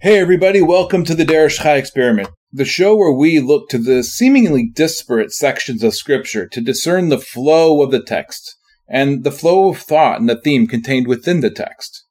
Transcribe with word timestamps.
Hey 0.00 0.20
everybody, 0.20 0.62
welcome 0.62 1.02
to 1.06 1.14
the 1.16 1.24
Derish 1.24 1.60
Chai 1.60 1.74
Experiment, 1.74 2.28
the 2.52 2.64
show 2.64 2.94
where 2.94 3.10
we 3.10 3.40
look 3.40 3.68
to 3.70 3.78
the 3.78 4.04
seemingly 4.04 4.70
disparate 4.72 5.32
sections 5.32 5.82
of 5.82 5.92
Scripture 5.92 6.46
to 6.50 6.60
discern 6.60 7.08
the 7.08 7.18
flow 7.18 7.82
of 7.82 7.90
the 7.90 8.00
text 8.00 8.54
and 8.88 9.24
the 9.24 9.32
flow 9.32 9.70
of 9.70 9.78
thought 9.78 10.20
and 10.20 10.28
the 10.28 10.40
theme 10.40 10.68
contained 10.68 11.08
within 11.08 11.40
the 11.40 11.50
text. 11.50 12.04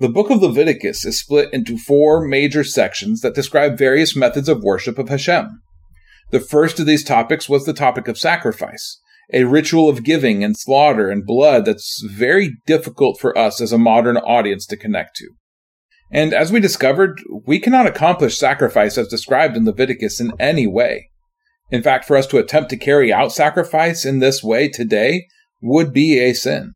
The 0.00 0.10
book 0.10 0.28
of 0.28 0.42
Leviticus 0.42 1.06
is 1.06 1.18
split 1.18 1.48
into 1.50 1.78
four 1.78 2.20
major 2.20 2.62
sections 2.62 3.22
that 3.22 3.34
describe 3.34 3.78
various 3.78 4.14
methods 4.14 4.50
of 4.50 4.62
worship 4.62 4.98
of 4.98 5.08
Hashem. 5.08 5.62
The 6.30 6.40
first 6.40 6.78
of 6.78 6.84
these 6.84 7.04
topics 7.04 7.48
was 7.48 7.64
the 7.64 7.72
topic 7.72 8.06
of 8.06 8.18
sacrifice, 8.18 9.00
a 9.32 9.44
ritual 9.44 9.88
of 9.88 10.04
giving 10.04 10.44
and 10.44 10.58
slaughter 10.58 11.08
and 11.08 11.24
blood 11.24 11.64
that's 11.64 12.04
very 12.06 12.58
difficult 12.66 13.18
for 13.18 13.36
us 13.38 13.62
as 13.62 13.72
a 13.72 13.78
modern 13.78 14.18
audience 14.18 14.66
to 14.66 14.76
connect 14.76 15.16
to. 15.16 15.30
And 16.10 16.32
as 16.32 16.52
we 16.52 16.60
discovered, 16.60 17.20
we 17.46 17.58
cannot 17.58 17.86
accomplish 17.86 18.38
sacrifice 18.38 18.98
as 18.98 19.08
described 19.08 19.56
in 19.56 19.64
Leviticus 19.64 20.20
in 20.20 20.32
any 20.38 20.66
way. 20.66 21.10
In 21.70 21.82
fact, 21.82 22.04
for 22.04 22.16
us 22.16 22.26
to 22.28 22.38
attempt 22.38 22.70
to 22.70 22.76
carry 22.76 23.12
out 23.12 23.32
sacrifice 23.32 24.04
in 24.04 24.18
this 24.18 24.42
way 24.42 24.68
today 24.68 25.26
would 25.62 25.92
be 25.92 26.18
a 26.18 26.34
sin. 26.34 26.72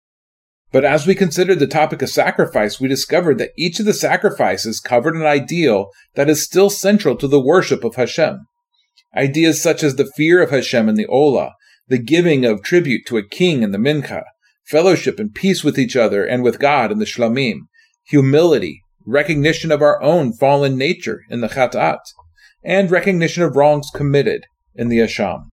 But 0.70 0.84
as 0.84 1.06
we 1.06 1.14
considered 1.14 1.60
the 1.60 1.66
topic 1.66 2.02
of 2.02 2.10
sacrifice, 2.10 2.80
we 2.80 2.88
discovered 2.88 3.38
that 3.38 3.52
each 3.56 3.80
of 3.80 3.86
the 3.86 3.94
sacrifices 3.94 4.80
covered 4.80 5.14
an 5.14 5.24
ideal 5.24 5.90
that 6.14 6.28
is 6.28 6.42
still 6.42 6.68
central 6.68 7.16
to 7.16 7.28
the 7.28 7.40
worship 7.40 7.84
of 7.84 7.94
Hashem. 7.94 8.46
Ideas 9.16 9.62
such 9.62 9.82
as 9.82 9.96
the 9.96 10.10
fear 10.16 10.42
of 10.42 10.50
Hashem 10.50 10.88
in 10.88 10.94
the 10.94 11.06
Olah, 11.06 11.52
the 11.88 11.98
giving 11.98 12.44
of 12.44 12.62
tribute 12.62 13.06
to 13.06 13.16
a 13.16 13.26
king 13.26 13.62
in 13.62 13.72
the 13.72 13.78
Mincha, 13.78 14.24
fellowship 14.66 15.18
and 15.18 15.34
peace 15.34 15.64
with 15.64 15.78
each 15.78 15.96
other 15.96 16.24
and 16.24 16.42
with 16.42 16.58
God 16.58 16.92
in 16.92 16.98
the 16.98 17.06
Shlamim, 17.06 17.60
humility, 18.06 18.82
recognition 19.08 19.72
of 19.72 19.80
our 19.80 20.00
own 20.02 20.32
fallen 20.32 20.76
nature 20.76 21.22
in 21.30 21.40
the 21.40 21.48
Chatat, 21.48 22.00
and 22.62 22.90
recognition 22.90 23.42
of 23.42 23.56
wrongs 23.56 23.90
committed 23.92 24.44
in 24.74 24.88
the 24.88 24.98
Asham. 24.98 25.48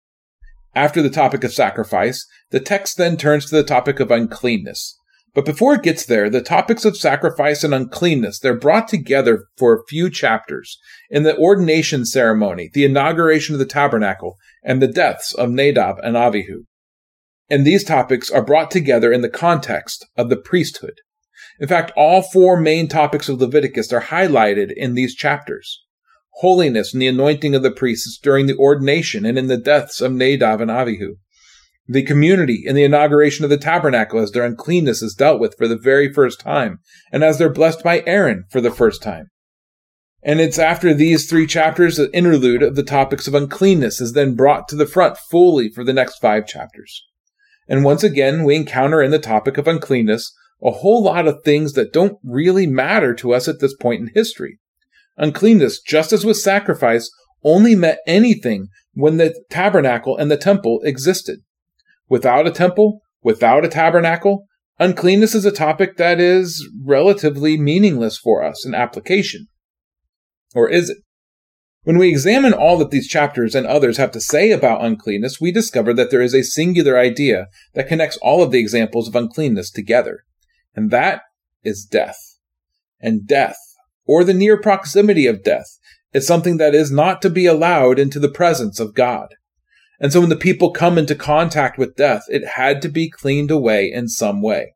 After 0.75 1.03
the 1.03 1.11
topic 1.11 1.43
of 1.43 1.53
sacrifice, 1.53 2.25
the 2.51 2.61
text 2.61 2.97
then 2.97 3.17
turns 3.17 3.47
to 3.47 3.57
the 3.57 3.65
topic 3.65 3.99
of 3.99 4.11
uncleanness. 4.11 4.97
But 5.35 5.45
before 5.45 5.75
it 5.75 5.83
gets 5.83 6.07
there, 6.07 6.31
the 6.31 6.43
topics 6.43 6.85
of 6.85 6.97
sacrifice 6.97 7.63
and 7.63 7.75
uncleanness, 7.75 8.39
they're 8.39 8.59
brought 8.59 8.89
together 8.89 9.45
for 9.57 9.75
a 9.75 9.85
few 9.89 10.11
chapters 10.11 10.79
in 11.09 11.23
the 11.23 11.37
ordination 11.37 12.05
ceremony, 12.05 12.71
the 12.73 12.85
inauguration 12.85 13.55
of 13.55 13.59
the 13.59 13.67
tabernacle, 13.67 14.37
and 14.65 14.81
the 14.81 14.89
deaths 14.89 15.33
of 15.35 15.51
Nadab 15.51 15.99
and 16.03 16.17
Avihu. 16.17 16.65
And 17.49 17.65
these 17.65 17.85
topics 17.85 18.31
are 18.31 18.45
brought 18.45 18.71
together 18.71 19.13
in 19.13 19.23
the 19.23 19.29
context 19.29 20.07
of 20.17 20.31
the 20.31 20.37
priesthood. 20.37 21.01
In 21.61 21.69
fact, 21.69 21.93
all 21.95 22.23
four 22.23 22.59
main 22.59 22.89
topics 22.89 23.29
of 23.29 23.39
Leviticus 23.39 23.93
are 23.93 24.01
highlighted 24.01 24.73
in 24.75 24.95
these 24.95 25.15
chapters. 25.15 25.85
Holiness 26.37 26.95
and 26.95 27.03
the 27.03 27.07
anointing 27.07 27.55
of 27.55 27.63
the 27.63 27.71
priests 27.71 28.19
during 28.19 28.47
the 28.47 28.57
ordination 28.57 29.27
and 29.27 29.37
in 29.37 29.49
the 29.49 29.59
deaths 29.59 30.01
of 30.01 30.13
Nadab 30.13 30.63
and 30.63 30.71
Avihu. 30.71 31.17
The 31.87 32.03
community 32.03 32.63
in 32.65 32.77
the 32.77 32.85
inauguration 32.85 33.45
of 33.45 33.51
the 33.51 33.59
tabernacle 33.59 34.21
as 34.21 34.31
their 34.31 34.45
uncleanness 34.45 35.03
is 35.03 35.15
dealt 35.15 35.39
with 35.39 35.55
for 35.59 35.69
the 35.69 35.77
very 35.77 36.11
first 36.11 36.41
time, 36.41 36.79
and 37.13 37.23
as 37.23 37.37
they're 37.37 37.53
blessed 37.53 37.83
by 37.83 38.03
Aaron 38.07 38.45
for 38.49 38.63
the 38.63 38.71
first 38.71 39.03
time. 39.03 39.27
And 40.23 40.41
it's 40.41 40.59
after 40.59 40.95
these 40.95 41.29
three 41.29 41.47
chapters, 41.47 41.97
the 41.97 42.15
interlude 42.15 42.63
of 42.63 42.75
the 42.77 42.83
topics 42.83 43.27
of 43.27 43.35
uncleanness 43.35 44.01
is 44.01 44.13
then 44.13 44.35
brought 44.35 44.69
to 44.69 44.77
the 44.77 44.87
front 44.87 45.19
fully 45.19 45.69
for 45.69 45.83
the 45.83 45.93
next 45.93 46.21
five 46.21 46.47
chapters. 46.47 47.05
And 47.69 47.85
once 47.85 48.05
again, 48.05 48.45
we 48.45 48.57
encounter 48.57 49.03
in 49.03 49.11
the 49.11 49.19
topic 49.19 49.59
of 49.59 49.67
uncleanness 49.67 50.33
a 50.63 50.71
whole 50.71 51.03
lot 51.03 51.27
of 51.27 51.43
things 51.45 51.73
that 51.73 51.93
don't 51.93 52.19
really 52.23 52.67
matter 52.67 53.15
to 53.15 53.33
us 53.33 53.49
at 53.49 53.61
this 53.61 53.75
point 53.75 54.01
in 54.01 54.11
history. 54.15 54.59
Uncleanness, 55.17 55.81
just 55.81 56.13
as 56.13 56.25
with 56.25 56.37
sacrifice, 56.37 57.11
only 57.45 57.75
meant 57.75 57.99
anything 58.07 58.69
when 58.93 59.17
the 59.17 59.35
tabernacle 59.51 60.17
and 60.17 60.31
the 60.31 60.37
temple 60.37 60.81
existed. 60.85 61.41
Without 62.09 62.47
a 62.47 62.51
temple, 62.51 63.01
without 63.23 63.65
a 63.65 63.69
tabernacle, 63.69 64.47
uncleanness 64.79 65.35
is 65.35 65.45
a 65.45 65.53
topic 65.53 65.97
that 65.97 66.21
is 66.21 66.67
relatively 66.85 67.57
meaningless 67.57 68.19
for 68.19 68.43
us 68.43 68.65
in 68.67 68.75
application. 68.75 69.47
Or 70.55 70.69
is 70.69 70.91
it? 70.91 70.99
When 71.85 71.97
we 71.97 72.11
examine 72.11 72.53
all 72.53 72.77
that 72.79 72.91
these 72.91 73.09
chapters 73.09 73.55
and 73.55 73.67
others 73.67 73.97
have 73.97 74.11
to 74.13 74.21
say 74.21 74.51
about 74.51 74.85
uncleanness, 74.85 75.41
we 75.41 75.51
discover 75.51 75.95
that 75.95 76.11
there 76.11 76.21
is 76.21 76.35
a 76.35 76.43
singular 76.43 76.99
idea 76.99 77.47
that 77.75 77.89
connects 77.89 78.19
all 78.19 78.43
of 78.43 78.51
the 78.51 78.59
examples 78.59 79.09
of 79.09 79.17
uncleanness 79.17 79.71
together 79.71 80.25
and 80.75 80.91
that 80.91 81.23
is 81.63 81.85
death. 81.85 82.39
And 83.01 83.27
death, 83.27 83.59
or 84.07 84.25
the 84.25 84.35
near 84.35 84.61
proximity 84.61 85.27
of 85.27 85.43
death, 85.43 85.79
is 86.13 86.27
something 86.27 86.57
that 86.59 86.75
is 86.75 86.91
not 86.91 87.23
to 87.23 87.31
be 87.31 87.47
allowed 87.47 87.99
into 87.99 88.19
the 88.19 88.29
presence 88.29 88.81
of 88.81 88.95
God. 88.95 89.35
And 90.01 90.13
so 90.13 90.21
when 90.21 90.31
the 90.31 90.37
people 90.37 90.71
come 90.71 90.99
into 90.99 91.15
contact 91.15 91.79
with 91.79 91.97
death, 91.97 92.25
it 92.29 92.47
had 92.47 92.83
to 92.83 92.89
be 92.89 93.11
cleaned 93.11 93.51
away 93.51 93.91
in 93.93 94.09
some 94.09 94.43
way. 94.43 94.75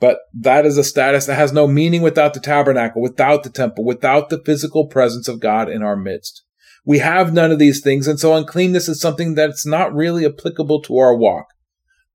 But 0.00 0.18
that 0.32 0.64
is 0.64 0.78
a 0.78 0.84
status 0.84 1.26
that 1.26 1.34
has 1.34 1.52
no 1.52 1.66
meaning 1.66 2.02
without 2.02 2.34
the 2.34 2.40
tabernacle, 2.40 3.02
without 3.02 3.42
the 3.42 3.50
temple, 3.50 3.84
without 3.84 4.30
the 4.30 4.42
physical 4.44 4.86
presence 4.86 5.26
of 5.26 5.40
God 5.40 5.68
in 5.68 5.82
our 5.82 5.96
midst. 5.96 6.44
We 6.84 7.00
have 7.00 7.32
none 7.32 7.50
of 7.50 7.58
these 7.58 7.82
things, 7.82 8.06
and 8.06 8.18
so 8.18 8.34
uncleanness 8.34 8.88
is 8.88 9.00
something 9.00 9.34
that's 9.34 9.66
not 9.66 9.92
really 9.92 10.24
applicable 10.24 10.82
to 10.82 10.96
our 10.98 11.16
walk. 11.16 11.46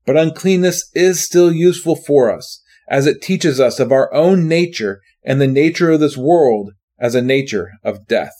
But 0.05 0.17
uncleanness 0.17 0.89
is 0.93 1.23
still 1.23 1.51
useful 1.51 1.95
for 1.95 2.31
us 2.31 2.62
as 2.89 3.07
it 3.07 3.21
teaches 3.21 3.59
us 3.59 3.79
of 3.79 3.91
our 3.91 4.13
own 4.13 4.47
nature 4.47 5.01
and 5.23 5.39
the 5.39 5.47
nature 5.47 5.91
of 5.91 5.99
this 5.99 6.17
world 6.17 6.71
as 6.99 7.15
a 7.15 7.21
nature 7.21 7.71
of 7.83 8.07
death. 8.07 8.33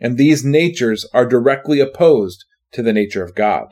And 0.00 0.16
these 0.16 0.44
natures 0.44 1.06
are 1.12 1.26
directly 1.26 1.80
opposed 1.80 2.44
to 2.72 2.82
the 2.82 2.92
nature 2.92 3.22
of 3.22 3.34
God. 3.34 3.68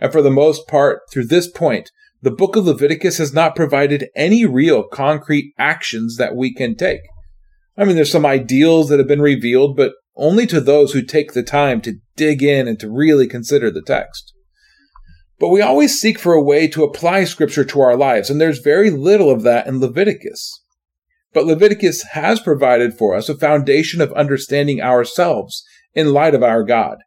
And 0.00 0.12
for 0.12 0.22
the 0.22 0.30
most 0.30 0.66
part, 0.66 1.00
through 1.12 1.26
this 1.26 1.50
point, 1.50 1.90
the 2.20 2.30
book 2.30 2.56
of 2.56 2.66
Leviticus 2.66 3.18
has 3.18 3.32
not 3.32 3.54
provided 3.54 4.08
any 4.16 4.44
real 4.44 4.82
concrete 4.82 5.52
actions 5.58 6.16
that 6.16 6.34
we 6.34 6.52
can 6.52 6.74
take. 6.74 7.00
I 7.76 7.84
mean, 7.84 7.94
there's 7.94 8.10
some 8.10 8.26
ideals 8.26 8.88
that 8.88 8.98
have 8.98 9.06
been 9.06 9.22
revealed, 9.22 9.76
but 9.76 9.92
only 10.16 10.46
to 10.48 10.60
those 10.60 10.92
who 10.92 11.02
take 11.02 11.32
the 11.32 11.44
time 11.44 11.80
to 11.82 11.98
dig 12.16 12.42
in 12.42 12.66
and 12.66 12.78
to 12.80 12.90
really 12.90 13.28
consider 13.28 13.70
the 13.70 13.82
text. 13.82 14.34
But 15.38 15.50
we 15.50 15.60
always 15.60 16.00
seek 16.00 16.18
for 16.18 16.34
a 16.34 16.42
way 16.42 16.66
to 16.68 16.82
apply 16.82 17.24
scripture 17.24 17.64
to 17.64 17.80
our 17.80 17.96
lives, 17.96 18.28
and 18.28 18.40
there's 18.40 18.58
very 18.58 18.90
little 18.90 19.30
of 19.30 19.42
that 19.42 19.66
in 19.66 19.80
Leviticus. 19.80 20.62
But 21.32 21.46
Leviticus 21.46 22.02
has 22.12 22.40
provided 22.40 22.94
for 22.94 23.14
us 23.14 23.28
a 23.28 23.36
foundation 23.36 24.00
of 24.00 24.12
understanding 24.14 24.80
ourselves 24.80 25.62
in 25.94 26.12
light 26.12 26.34
of 26.34 26.42
our 26.42 26.64
God, 26.64 26.98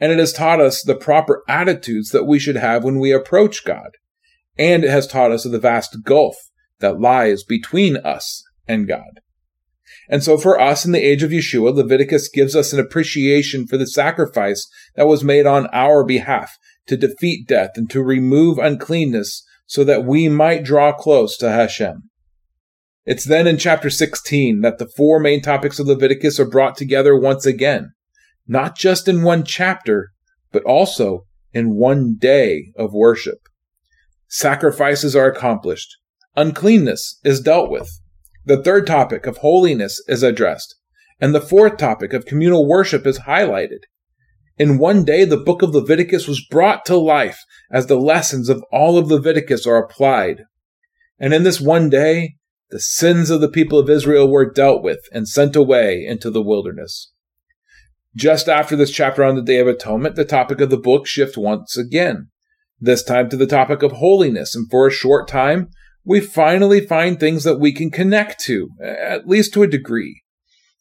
and 0.00 0.10
it 0.10 0.18
has 0.18 0.32
taught 0.32 0.60
us 0.60 0.82
the 0.82 0.96
proper 0.96 1.44
attitudes 1.48 2.10
that 2.10 2.24
we 2.24 2.38
should 2.38 2.56
have 2.56 2.82
when 2.82 2.98
we 2.98 3.12
approach 3.12 3.64
God, 3.64 3.90
and 4.58 4.82
it 4.82 4.90
has 4.90 5.06
taught 5.06 5.30
us 5.30 5.44
of 5.44 5.52
the 5.52 5.60
vast 5.60 6.02
gulf 6.02 6.36
that 6.80 7.00
lies 7.00 7.44
between 7.44 7.96
us 7.98 8.42
and 8.66 8.88
God. 8.88 9.20
And 10.08 10.22
so 10.22 10.36
for 10.38 10.60
us 10.60 10.84
in 10.84 10.92
the 10.92 11.04
age 11.04 11.22
of 11.22 11.30
Yeshua, 11.30 11.74
Leviticus 11.74 12.28
gives 12.28 12.56
us 12.56 12.72
an 12.72 12.80
appreciation 12.80 13.66
for 13.66 13.76
the 13.76 13.86
sacrifice 13.86 14.68
that 14.96 15.06
was 15.06 15.24
made 15.24 15.46
on 15.46 15.66
our 15.72 16.04
behalf 16.04 16.56
to 16.86 16.96
defeat 16.96 17.48
death 17.48 17.70
and 17.76 17.90
to 17.90 18.02
remove 18.02 18.58
uncleanness 18.58 19.44
so 19.66 19.84
that 19.84 20.04
we 20.04 20.28
might 20.28 20.64
draw 20.64 20.92
close 20.92 21.36
to 21.38 21.50
Hashem. 21.50 22.10
It's 23.04 23.24
then 23.24 23.46
in 23.46 23.58
chapter 23.58 23.90
16 23.90 24.60
that 24.62 24.78
the 24.78 24.88
four 24.96 25.20
main 25.20 25.42
topics 25.42 25.78
of 25.78 25.86
Leviticus 25.86 26.40
are 26.40 26.48
brought 26.48 26.76
together 26.76 27.18
once 27.18 27.46
again 27.46 27.92
not 28.46 28.76
just 28.76 29.08
in 29.08 29.22
one 29.22 29.44
chapter, 29.44 30.12
but 30.52 30.62
also 30.64 31.26
in 31.52 31.76
one 31.76 32.16
day 32.18 32.72
of 32.76 32.92
worship. 32.92 33.38
Sacrifices 34.28 35.16
are 35.16 35.26
accomplished. 35.26 35.96
Uncleanness 36.36 37.18
is 37.24 37.40
dealt 37.40 37.70
with. 37.70 37.88
The 38.44 38.62
third 38.62 38.86
topic 38.86 39.26
of 39.26 39.38
holiness 39.38 40.02
is 40.06 40.22
addressed. 40.22 40.76
And 41.20 41.34
the 41.34 41.40
fourth 41.40 41.78
topic 41.78 42.12
of 42.12 42.26
communal 42.26 42.68
worship 42.68 43.06
is 43.06 43.20
highlighted. 43.20 43.80
In 44.58 44.78
one 44.78 45.04
day, 45.04 45.24
the 45.24 45.36
book 45.36 45.60
of 45.60 45.74
Leviticus 45.74 46.26
was 46.26 46.44
brought 46.44 46.86
to 46.86 46.96
life 46.96 47.44
as 47.70 47.86
the 47.86 48.00
lessons 48.00 48.48
of 48.48 48.64
all 48.72 48.96
of 48.96 49.08
Leviticus 49.08 49.66
are 49.66 49.76
applied. 49.76 50.44
And 51.18 51.34
in 51.34 51.42
this 51.42 51.60
one 51.60 51.90
day, 51.90 52.36
the 52.70 52.80
sins 52.80 53.28
of 53.28 53.40
the 53.40 53.50
people 53.50 53.78
of 53.78 53.90
Israel 53.90 54.30
were 54.30 54.50
dealt 54.50 54.82
with 54.82 55.00
and 55.12 55.28
sent 55.28 55.56
away 55.56 56.04
into 56.06 56.30
the 56.30 56.42
wilderness. 56.42 57.12
Just 58.14 58.48
after 58.48 58.76
this 58.76 58.90
chapter 58.90 59.22
on 59.22 59.36
the 59.36 59.42
Day 59.42 59.58
of 59.58 59.66
Atonement, 59.66 60.16
the 60.16 60.24
topic 60.24 60.60
of 60.62 60.70
the 60.70 60.78
book 60.78 61.06
shifts 61.06 61.36
once 61.36 61.76
again, 61.76 62.30
this 62.80 63.04
time 63.04 63.28
to 63.28 63.36
the 63.36 63.46
topic 63.46 63.82
of 63.82 63.92
holiness, 63.92 64.56
and 64.56 64.70
for 64.70 64.86
a 64.86 64.90
short 64.90 65.28
time, 65.28 65.68
we 66.02 66.20
finally 66.20 66.80
find 66.80 67.20
things 67.20 67.44
that 67.44 67.60
we 67.60 67.72
can 67.72 67.90
connect 67.90 68.40
to, 68.44 68.70
at 68.82 69.28
least 69.28 69.52
to 69.52 69.62
a 69.62 69.68
degree. 69.68 70.22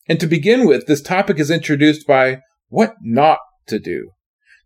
And 0.08 0.20
to 0.22 0.28
begin 0.28 0.66
with, 0.66 0.86
this 0.86 1.02
topic 1.02 1.40
is 1.40 1.52
introduced 1.52 2.08
by 2.08 2.40
what 2.70 2.94
not 3.02 3.40
to 3.68 3.80
do. 3.80 4.12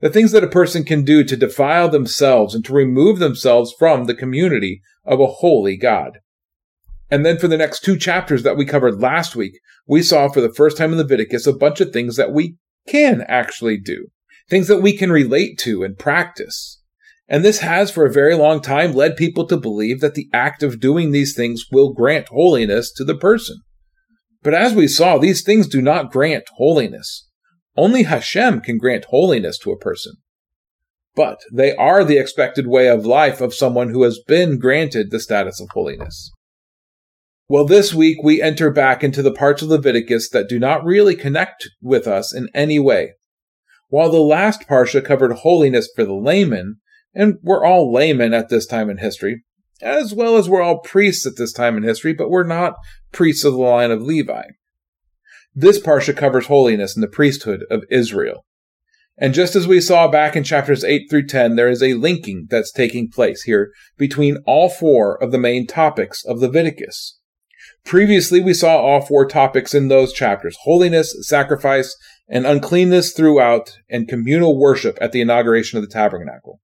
The 0.02 0.10
things 0.10 0.32
that 0.32 0.44
a 0.44 0.48
person 0.48 0.86
can 0.86 1.04
do 1.04 1.24
to 1.24 1.36
defile 1.36 1.90
themselves 1.90 2.56
and 2.56 2.64
to 2.66 2.74
remove 2.74 3.20
themselves 3.20 3.74
from 3.78 4.06
the 4.06 4.16
community 4.16 4.82
of 5.06 5.20
a 5.20 5.28
holy 5.28 5.76
God. 5.76 6.20
And 7.12 7.26
then 7.26 7.38
for 7.38 7.48
the 7.48 7.58
next 7.58 7.82
two 7.82 7.98
chapters 7.98 8.44
that 8.44 8.56
we 8.56 8.66
covered 8.66 9.02
last 9.02 9.36
week, 9.36 9.60
we 9.88 10.04
saw 10.04 10.30
for 10.30 10.42
the 10.42 10.54
first 10.54 10.78
time 10.78 10.92
in 10.92 10.98
Leviticus 10.98 11.48
a 11.48 11.54
bunch 11.54 11.82
of 11.82 11.92
things 11.92 12.16
that 12.16 12.32
we 12.32 12.58
can 12.88 13.26
actually 13.28 13.78
do, 13.78 14.08
things 14.50 14.68
that 14.68 14.82
we 14.82 14.96
can 14.96 15.12
relate 15.12 15.58
to 15.60 15.84
and 15.84 15.98
practice. 15.98 16.82
And 17.28 17.44
this 17.44 17.60
has 17.60 17.92
for 17.92 18.06
a 18.06 18.12
very 18.12 18.36
long 18.36 18.62
time 18.62 18.94
led 18.94 19.16
people 19.16 19.46
to 19.48 19.58
believe 19.58 20.00
that 20.02 20.16
the 20.16 20.30
act 20.34 20.64
of 20.64 20.80
doing 20.80 21.12
these 21.12 21.36
things 21.36 21.66
will 21.72 21.94
grant 21.94 22.30
holiness 22.30 22.92
to 22.94 23.04
the 23.04 23.18
person. 23.18 23.58
But 24.42 24.54
as 24.54 24.74
we 24.74 24.88
saw, 24.88 25.18
these 25.18 25.44
things 25.44 25.68
do 25.68 25.82
not 25.82 26.12
grant 26.12 26.46
holiness. 26.56 27.29
Only 27.80 28.04
Hashem 28.04 28.60
can 28.60 28.78
grant 28.78 29.06
holiness 29.06 29.58
to 29.60 29.72
a 29.72 29.78
person. 29.78 30.16
But 31.16 31.40
they 31.50 31.74
are 31.78 32.04
the 32.04 32.18
expected 32.18 32.68
way 32.68 32.90
of 32.90 33.06
life 33.06 33.40
of 33.40 33.54
someone 33.54 33.92
who 33.92 34.04
has 34.04 34.20
been 34.20 34.60
granted 34.60 35.12
the 35.12 35.20
status 35.22 35.62
of 35.62 35.70
holiness. 35.72 36.30
Well, 37.48 37.64
this 37.64 37.94
week 37.94 38.18
we 38.22 38.42
enter 38.42 38.70
back 38.70 39.02
into 39.02 39.22
the 39.22 39.32
parts 39.32 39.62
of 39.62 39.70
Leviticus 39.70 40.30
that 40.32 40.50
do 40.50 40.60
not 40.60 40.84
really 40.84 41.16
connect 41.16 41.70
with 41.82 42.06
us 42.06 42.34
in 42.36 42.50
any 42.54 42.80
way. 42.80 43.14
While 43.88 44.12
the 44.12 44.20
last 44.20 44.68
Parsha 44.68 45.02
covered 45.02 45.32
holiness 45.32 45.90
for 45.96 46.04
the 46.04 46.14
layman, 46.14 46.82
and 47.16 47.36
we're 47.42 47.66
all 47.66 47.94
laymen 47.94 48.34
at 48.34 48.50
this 48.50 48.66
time 48.66 48.90
in 48.90 48.98
history, 48.98 49.46
as 49.82 50.14
well 50.14 50.36
as 50.36 50.50
we're 50.50 50.62
all 50.62 50.80
priests 50.80 51.26
at 51.26 51.38
this 51.38 51.54
time 51.54 51.78
in 51.78 51.84
history, 51.84 52.12
but 52.12 52.30
we're 52.30 52.44
not 52.44 52.76
priests 53.14 53.46
of 53.46 53.54
the 53.54 53.60
line 53.60 53.90
of 53.90 54.02
Levi. 54.02 54.44
This 55.54 55.80
parsha 55.80 56.16
covers 56.16 56.48
holiness 56.48 56.96
and 56.96 57.04
the 57.04 57.08
priesthood 57.08 57.64
of 57.70 57.84
Israel. 57.90 58.46
And 59.18 59.34
just 59.34 59.56
as 59.56 59.68
we 59.68 59.82
saw 59.82 60.08
back 60.08 60.36
in 60.36 60.46
chapters 60.46 60.84
8 60.84 61.10
through 61.10 61.28
10, 61.28 61.56
there 61.56 61.68
is 61.68 61.84
a 61.84 61.96
linking 61.96 62.48
that's 62.50 62.72
taking 62.72 63.10
place 63.10 63.44
here 63.44 63.72
between 63.98 64.38
all 64.46 64.70
four 64.70 65.22
of 65.22 65.32
the 65.32 65.38
main 65.38 65.68
topics 65.68 66.24
of 66.26 66.40
Leviticus. 66.40 67.20
Previously, 67.86 68.40
we 68.40 68.54
saw 68.54 68.78
all 68.78 69.02
four 69.02 69.28
topics 69.28 69.74
in 69.74 69.88
those 69.88 70.14
chapters 70.14 70.58
holiness, 70.64 71.14
sacrifice, 71.28 71.96
and 72.30 72.46
uncleanness 72.46 73.12
throughout, 73.12 73.78
and 73.90 74.08
communal 74.08 74.58
worship 74.58 74.98
at 75.02 75.12
the 75.12 75.22
inauguration 75.22 75.78
of 75.78 75.84
the 75.84 75.92
tabernacle. 75.92 76.62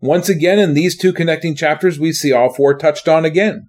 Once 0.00 0.28
again, 0.28 0.58
in 0.58 0.74
these 0.74 0.96
two 0.96 1.12
connecting 1.12 1.54
chapters, 1.54 1.98
we 1.98 2.12
see 2.12 2.32
all 2.32 2.52
four 2.52 2.76
touched 2.76 3.08
on 3.08 3.24
again. 3.24 3.68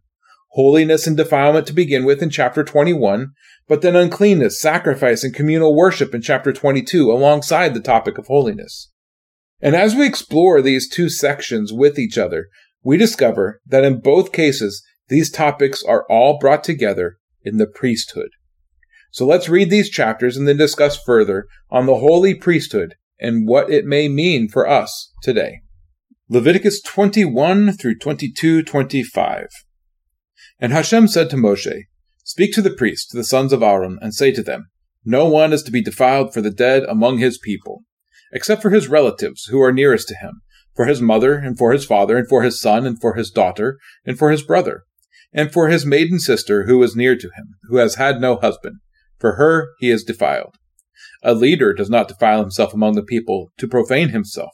Holiness 0.53 1.05
and 1.05 1.15
defilement 1.15 1.67
to 1.67 1.73
begin 1.73 2.05
with 2.05 2.23
in 2.23 2.29
chapter 2.29 2.63
21, 2.63 3.33
but 3.67 3.81
then 3.81 3.95
uncleanness, 3.95 4.59
sacrifice, 4.59 5.23
and 5.23 5.33
communal 5.33 5.75
worship 5.75 6.15
in 6.15 6.21
chapter 6.21 6.51
22 6.51 7.11
alongside 7.11 7.73
the 7.73 7.79
topic 7.79 8.17
of 8.17 8.27
holiness. 8.27 8.91
And 9.61 9.75
as 9.75 9.95
we 9.95 10.07
explore 10.07 10.61
these 10.61 10.89
two 10.89 11.09
sections 11.09 11.71
with 11.71 11.99
each 11.99 12.17
other, 12.17 12.47
we 12.83 12.97
discover 12.97 13.61
that 13.67 13.83
in 13.83 13.99
both 13.99 14.31
cases, 14.31 14.83
these 15.09 15.29
topics 15.29 15.83
are 15.83 16.05
all 16.09 16.39
brought 16.39 16.63
together 16.63 17.17
in 17.43 17.57
the 17.57 17.67
priesthood. 17.67 18.29
So 19.11 19.25
let's 19.25 19.49
read 19.49 19.69
these 19.69 19.89
chapters 19.89 20.37
and 20.37 20.47
then 20.47 20.57
discuss 20.57 21.01
further 21.03 21.45
on 21.69 21.85
the 21.85 21.97
holy 21.97 22.33
priesthood 22.35 22.95
and 23.19 23.47
what 23.47 23.69
it 23.69 23.85
may 23.85 24.07
mean 24.07 24.47
for 24.47 24.67
us 24.67 25.13
today. 25.21 25.61
Leviticus 26.29 26.81
21 26.81 27.73
through 27.73 27.97
22 27.97 28.63
25. 28.63 29.47
And 30.59 30.73
Hashem 30.73 31.07
said 31.07 31.29
to 31.29 31.37
Moshe, 31.37 31.85
Speak 32.25 32.53
to 32.53 32.61
the 32.61 32.69
priests, 32.69 33.09
to 33.11 33.17
the 33.17 33.23
sons 33.23 33.53
of 33.53 33.63
Aaron, 33.63 33.97
and 34.01 34.13
say 34.13 34.31
to 34.31 34.43
them, 34.43 34.69
No 35.05 35.25
one 35.25 35.53
is 35.53 35.63
to 35.63 35.71
be 35.71 35.81
defiled 35.81 36.33
for 36.33 36.41
the 36.41 36.51
dead 36.51 36.83
among 36.83 37.17
his 37.17 37.37
people, 37.37 37.83
except 38.33 38.61
for 38.61 38.69
his 38.69 38.89
relatives 38.89 39.45
who 39.45 39.61
are 39.61 39.71
nearest 39.71 40.09
to 40.09 40.15
him, 40.15 40.41
for 40.75 40.85
his 40.85 41.01
mother, 41.01 41.35
and 41.35 41.57
for 41.57 41.71
his 41.71 41.85
father, 41.85 42.17
and 42.17 42.27
for 42.27 42.43
his 42.43 42.59
son, 42.59 42.85
and 42.85 42.99
for 42.99 43.13
his 43.13 43.31
daughter, 43.31 43.77
and 44.05 44.19
for 44.19 44.31
his 44.31 44.43
brother, 44.43 44.83
and 45.31 45.53
for 45.53 45.69
his 45.69 45.85
maiden 45.85 46.19
sister 46.19 46.65
who 46.65 46.83
is 46.83 46.95
near 46.95 47.15
to 47.15 47.29
him, 47.37 47.55
who 47.69 47.77
has 47.77 47.95
had 47.95 48.19
no 48.19 48.35
husband. 48.35 48.79
For 49.17 49.33
her 49.35 49.69
he 49.79 49.89
is 49.89 50.03
defiled. 50.03 50.55
A 51.23 51.33
leader 51.33 51.73
does 51.73 51.89
not 51.89 52.07
defile 52.07 52.41
himself 52.41 52.73
among 52.73 52.95
the 52.95 53.03
people 53.03 53.51
to 53.57 53.67
profane 53.67 54.09
himself 54.09 54.51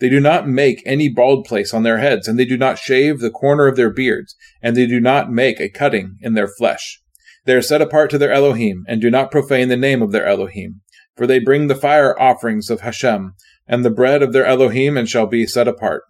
they 0.00 0.08
do 0.08 0.20
not 0.20 0.48
make 0.48 0.82
any 0.84 1.08
bald 1.08 1.44
place 1.44 1.72
on 1.72 1.82
their 1.82 1.98
heads, 1.98 2.26
and 2.26 2.38
they 2.38 2.44
do 2.44 2.56
not 2.56 2.78
shave 2.78 3.20
the 3.20 3.30
corner 3.30 3.66
of 3.66 3.76
their 3.76 3.90
beards, 3.90 4.34
and 4.60 4.76
they 4.76 4.86
do 4.86 5.00
not 5.00 5.30
make 5.30 5.60
a 5.60 5.68
cutting 5.68 6.16
in 6.20 6.34
their 6.34 6.48
flesh. 6.48 7.00
They 7.44 7.54
are 7.54 7.62
set 7.62 7.82
apart 7.82 8.10
to 8.10 8.18
their 8.18 8.32
Elohim, 8.32 8.84
and 8.86 9.00
do 9.00 9.10
not 9.10 9.30
profane 9.30 9.68
the 9.68 9.76
name 9.76 10.02
of 10.02 10.12
their 10.12 10.26
Elohim. 10.26 10.80
For 11.16 11.26
they 11.26 11.38
bring 11.38 11.66
the 11.66 11.74
fire 11.74 12.18
offerings 12.20 12.70
of 12.70 12.80
Hashem, 12.80 13.34
and 13.66 13.84
the 13.84 13.90
bread 13.90 14.22
of 14.22 14.32
their 14.32 14.46
Elohim, 14.46 14.96
and 14.96 15.08
shall 15.08 15.26
be 15.26 15.46
set 15.46 15.68
apart. 15.68 16.04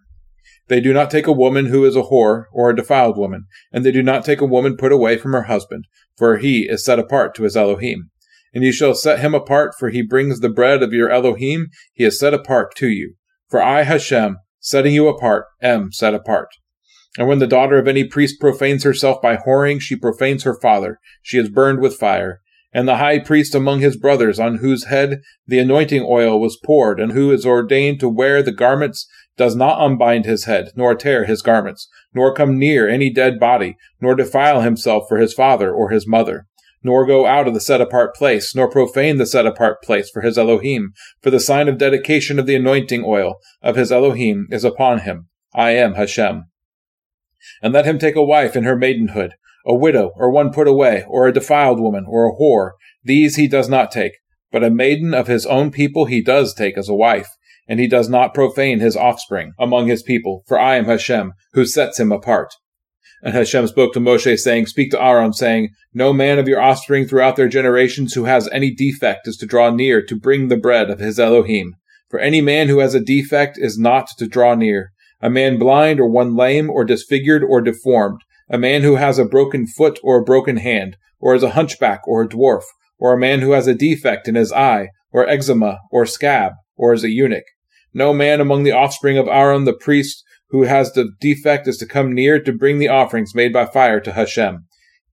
They 0.69 0.81
do 0.81 0.93
not 0.93 1.11
take 1.11 1.27
a 1.27 1.33
woman 1.33 1.67
who 1.67 1.85
is 1.85 1.97
a 1.97 2.03
whore, 2.03 2.45
or 2.53 2.71
a 2.71 2.77
defiled 2.77 3.19
woman, 3.19 3.47
and 3.73 3.85
they 3.85 3.93
do 3.93 4.03
not 4.03 4.25
take 4.25 4.41
a 4.41 4.47
woman 4.47 4.77
put 4.77 4.93
away 4.93 5.19
from 5.19 5.33
her 5.33 5.43
husband, 5.43 5.87
for 6.17 6.39
he 6.39 6.69
is 6.69 6.85
set 6.85 6.99
apart 6.99 7.35
to 7.35 7.43
his 7.43 7.57
Elohim. 7.57 8.11
And 8.55 8.63
you 8.63 8.73
shall 8.73 8.95
set 8.95 9.21
him 9.21 9.35
apart, 9.35 9.75
for 9.79 9.89
he 9.89 10.03
brings 10.03 10.41
the 10.41 10.49
bread 10.49 10.83
of 10.83 10.93
your 10.93 11.11
Elohim, 11.11 11.69
he 11.93 12.05
is 12.05 12.19
set 12.19 12.35
apart 12.35 12.75
to 12.77 12.89
you. 12.89 13.15
For 13.53 13.63
I, 13.63 13.83
Hashem, 13.83 14.39
setting 14.61 14.95
you 14.95 15.09
apart, 15.09 15.45
am 15.61 15.93
set 15.93 16.15
apart. 16.15 16.49
And 17.19 17.29
when 17.29 17.39
the 17.39 17.47
daughter 17.47 17.77
of 17.77 17.87
any 17.87 18.03
priest 18.03 18.41
profanes 18.41 18.83
herself 18.83 19.21
by 19.21 19.37
whoring, 19.37 19.79
she 19.79 19.95
profanes 19.95 20.45
her 20.45 20.59
father. 20.59 20.99
She 21.21 21.37
is 21.37 21.51
burned 21.51 21.79
with 21.81 21.99
fire. 21.99 22.41
And 22.73 22.89
the 22.89 22.97
high 22.97 23.19
priest 23.19 23.55
among 23.55 23.81
his 23.81 23.99
brothers, 23.99 24.41
on 24.41 24.57
whose 24.57 24.87
head 24.87 25.21
the 25.47 25.59
anointing 25.59 26.03
oil 26.03 26.41
was 26.41 26.59
poured, 26.65 26.99
and 26.99 27.13
who 27.13 27.31
is 27.31 27.45
ordained 27.45 28.01
to 28.01 28.09
wear 28.09 28.43
the 28.43 28.53
garments, 28.53 29.07
does 29.37 29.55
not 29.55 29.85
unbind 29.85 30.25
his 30.25 30.47
head, 30.47 30.71
nor 30.75 30.95
tear 30.95 31.27
his 31.27 31.43
garments, 31.43 31.91
nor 32.15 32.33
come 32.33 32.59
near 32.59 32.89
any 32.89 33.11
dead 33.11 33.39
body, 33.39 33.77
nor 34.01 34.15
defile 34.15 34.63
himself 34.63 35.05
for 35.11 35.19
his 35.19 35.35
father 35.35 35.71
or 35.71 35.91
his 35.91 36.07
mother 36.07 36.47
nor 36.83 37.07
go 37.07 37.27
out 37.27 37.49
of 37.49 37.55
the 37.55 37.61
set 37.61 37.81
apart 37.81 38.15
place, 38.15 38.55
nor 38.55 38.69
profane 38.69 39.19
the 39.19 39.27
set 39.27 39.47
apart 39.47 39.83
place 39.83 40.11
for 40.11 40.23
his 40.23 40.39
Elohim, 40.39 40.93
for 41.21 41.31
the 41.31 41.41
sign 41.41 41.69
of 41.69 41.79
dedication 41.79 42.39
of 42.39 42.47
the 42.47 42.57
anointing 42.57 43.05
oil 43.07 43.37
of 43.63 43.77
his 43.77 43.93
Elohim 43.93 44.47
is 44.51 44.65
upon 44.65 45.01
him. 45.01 45.29
I 45.55 45.73
am 45.73 45.95
Hashem. 45.95 46.45
And 47.63 47.73
let 47.73 47.87
him 47.87 47.99
take 47.99 48.17
a 48.17 48.23
wife 48.23 48.57
in 48.57 48.65
her 48.65 48.77
maidenhood, 48.77 49.35
a 49.67 49.75
widow, 49.75 50.13
or 50.17 50.31
one 50.31 50.53
put 50.53 50.69
away, 50.69 51.05
or 51.09 51.27
a 51.27 51.33
defiled 51.33 51.81
woman, 51.81 52.05
or 52.09 52.27
a 52.27 52.35
whore. 52.35 52.73
These 53.05 53.37
he 53.37 53.49
does 53.49 53.69
not 53.69 53.91
take, 53.91 54.13
but 54.51 54.65
a 54.65 54.71
maiden 54.71 55.15
of 55.15 55.27
his 55.27 55.47
own 55.47 55.71
people 55.71 56.07
he 56.07 56.23
does 56.23 56.55
take 56.55 56.79
as 56.79 56.89
a 56.89 56.95
wife, 56.95 57.29
and 57.69 57.81
he 57.81 57.87
does 57.87 58.09
not 58.09 58.35
profane 58.35 58.81
his 58.81 58.97
offspring 58.97 59.53
among 59.59 59.87
his 59.87 60.03
people, 60.03 60.43
for 60.47 60.59
I 60.59 60.77
am 60.77 60.87
Hashem, 60.87 61.33
who 61.53 61.65
sets 61.65 61.99
him 61.99 62.13
apart. 62.13 62.55
And 63.23 63.35
Hashem 63.35 63.69
spoke 63.69 63.93
to 63.93 64.01
Moshe, 64.01 64.37
saying, 64.39 64.67
Speak 64.67 64.91
to 64.91 65.03
Aaron, 65.03 65.33
saying, 65.33 65.71
No 65.95 66.13
man 66.13 66.41
of 66.41 66.49
your 66.49 66.61
offspring 66.61 67.07
throughout 67.07 67.37
their 67.37 67.49
generations 67.49 68.15
who 68.15 68.25
has 68.25 68.49
any 68.49 68.75
defect 68.75 69.29
is 69.29 69.37
to 69.37 69.47
draw 69.47 69.71
near 69.71 70.05
to 70.05 70.17
bring 70.17 70.49
the 70.49 70.57
bread 70.57 70.91
of 70.91 70.99
his 70.99 71.21
Elohim. 71.21 71.75
For 72.11 72.19
any 72.19 72.41
man 72.41 72.69
who 72.69 72.81
has 72.81 72.95
a 72.95 73.01
defect 73.01 73.59
is 73.59 73.79
not 73.79 74.09
to 74.19 74.27
draw 74.27 74.57
near. 74.57 74.91
A 75.21 75.31
man 75.31 75.57
blind, 75.57 76.01
or 76.01 76.09
one 76.09 76.35
lame, 76.35 76.69
or 76.69 76.85
disfigured, 76.85 77.45
or 77.45 77.61
deformed. 77.61 78.21
A 78.51 78.59
man 78.59 78.83
who 78.83 78.97
has 78.97 79.21
a 79.21 79.25
broken 79.25 79.69
foot, 79.69 80.01
or 80.03 80.19
a 80.19 80.25
broken 80.25 80.57
hand, 80.57 80.97
or 81.21 81.37
is 81.37 81.45
a 81.45 81.51
hunchback, 81.51 82.01
or 82.09 82.23
a 82.23 82.29
dwarf, 82.29 82.65
or 82.99 83.13
a 83.13 83.19
man 83.19 83.41
who 83.41 83.53
has 83.53 83.69
a 83.69 83.75
defect 83.75 84.27
in 84.27 84.35
his 84.35 84.53
eye, 84.53 84.89
or 85.13 85.29
eczema, 85.29 85.79
or 85.93 86.05
scab, 86.05 86.55
or 86.77 86.93
is 86.93 87.05
a 87.05 87.11
eunuch. 87.11 87.45
No 87.95 88.13
man 88.13 88.41
among 88.41 88.65
the 88.65 88.73
offspring 88.73 89.17
of 89.17 89.29
Aaron 89.29 89.65
the 89.65 89.73
priest 89.73 90.25
who 90.53 90.65
has 90.65 90.93
the 90.93 91.11
defect 91.19 91.67
is 91.67 91.79
to 91.79 91.87
come 91.87 92.15
near 92.15 92.39
to 92.39 92.53
bring 92.53 92.79
the 92.79 92.89
offerings 92.89 93.35
made 93.35 93.53
by 93.53 93.65
fire 93.65 93.99
to 93.99 94.13
Hashem. 94.13 94.67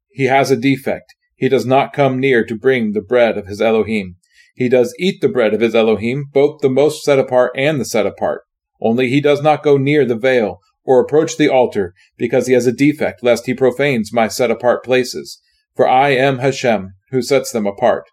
He 0.10 0.26
has 0.26 0.52
a 0.52 0.58
defect. 0.58 1.16
He 1.36 1.48
does 1.48 1.66
not 1.66 1.94
come 1.94 2.20
near 2.20 2.46
to 2.46 2.56
bring 2.56 2.92
the 2.92 3.02
bread 3.02 3.38
of 3.38 3.48
his 3.48 3.62
Elohim. 3.62 4.18
He 4.54 4.68
does 4.68 4.94
eat 5.00 5.22
the 5.22 5.30
bread 5.30 5.54
of 5.54 5.62
his 5.62 5.74
Elohim, 5.74 6.26
both 6.34 6.60
the 6.60 6.70
most 6.70 7.04
set 7.06 7.18
apart 7.18 7.54
and 7.56 7.80
the 7.80 7.86
set 7.86 8.06
apart. 8.06 8.42
Only 8.82 9.08
he 9.08 9.22
does 9.22 9.42
not 9.42 9.64
go 9.64 9.78
near 9.78 10.06
the 10.06 10.18
veil 10.18 10.60
or 10.84 11.00
approach 11.00 11.38
the 11.38 11.48
altar, 11.48 11.94
because 12.18 12.48
he 12.48 12.54
has 12.54 12.68
a 12.68 12.74
defect, 12.74 13.24
lest 13.24 13.46
he 13.46 13.54
profanes 13.54 14.12
my 14.12 14.28
set 14.28 14.52
apart 14.52 14.84
places. 14.84 15.42
For 15.76 15.88
I 15.88 16.10
am 16.10 16.40
Hashem, 16.40 16.96
who 17.12 17.22
sets 17.22 17.52
them 17.52 17.66
apart. 17.66 18.04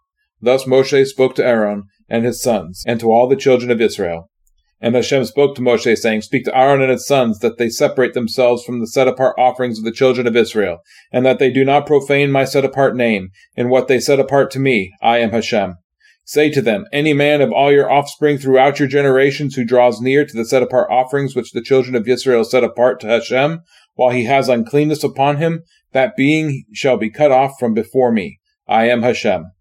Thus 0.40 0.64
Moshe 0.64 1.06
spoke 1.06 1.34
to 1.36 1.44
Aaron 1.44 1.84
and 2.08 2.24
his 2.24 2.40
sons, 2.40 2.84
and 2.86 3.00
to 3.00 3.10
all 3.10 3.26
the 3.26 3.34
children 3.34 3.72
of 3.72 3.80
Israel. 3.80 4.30
And 4.80 4.94
Hashem 4.94 5.24
spoke 5.24 5.54
to 5.56 5.62
Moshe, 5.62 5.96
saying, 5.96 6.22
Speak 6.22 6.44
to 6.44 6.56
Aaron 6.56 6.82
and 6.82 6.90
his 6.90 7.06
sons 7.06 7.38
that 7.38 7.56
they 7.56 7.70
separate 7.70 8.12
themselves 8.12 8.62
from 8.62 8.80
the 8.80 8.86
set 8.86 9.08
apart 9.08 9.34
offerings 9.38 9.78
of 9.78 9.84
the 9.84 9.92
children 9.92 10.26
of 10.26 10.36
Israel, 10.36 10.78
and 11.10 11.24
that 11.24 11.38
they 11.38 11.50
do 11.50 11.64
not 11.64 11.86
profane 11.86 12.30
my 12.30 12.44
set 12.44 12.64
apart 12.64 12.94
name, 12.94 13.30
in 13.54 13.70
what 13.70 13.88
they 13.88 13.98
set 13.98 14.20
apart 14.20 14.50
to 14.50 14.58
me. 14.58 14.92
I 15.00 15.18
am 15.18 15.30
Hashem. 15.30 15.76
Say 16.24 16.50
to 16.50 16.60
them, 16.60 16.86
Any 16.92 17.14
man 17.14 17.40
of 17.40 17.52
all 17.52 17.72
your 17.72 17.90
offspring 17.90 18.36
throughout 18.36 18.78
your 18.78 18.88
generations 18.88 19.54
who 19.54 19.64
draws 19.64 20.00
near 20.00 20.26
to 20.26 20.36
the 20.36 20.44
set 20.44 20.62
apart 20.62 20.90
offerings 20.90 21.34
which 21.34 21.52
the 21.52 21.62
children 21.62 21.94
of 21.94 22.08
Israel 22.08 22.44
set 22.44 22.64
apart 22.64 23.00
to 23.00 23.06
Hashem, 23.06 23.60
while 23.94 24.10
he 24.10 24.24
has 24.24 24.48
uncleanness 24.48 25.02
upon 25.02 25.38
him, 25.38 25.62
that 25.92 26.16
being 26.16 26.64
shall 26.72 26.98
be 26.98 27.10
cut 27.10 27.32
off 27.32 27.52
from 27.58 27.72
before 27.72 28.12
me. 28.12 28.40
I 28.68 28.88
am 28.88 29.02
Hashem. 29.02 29.52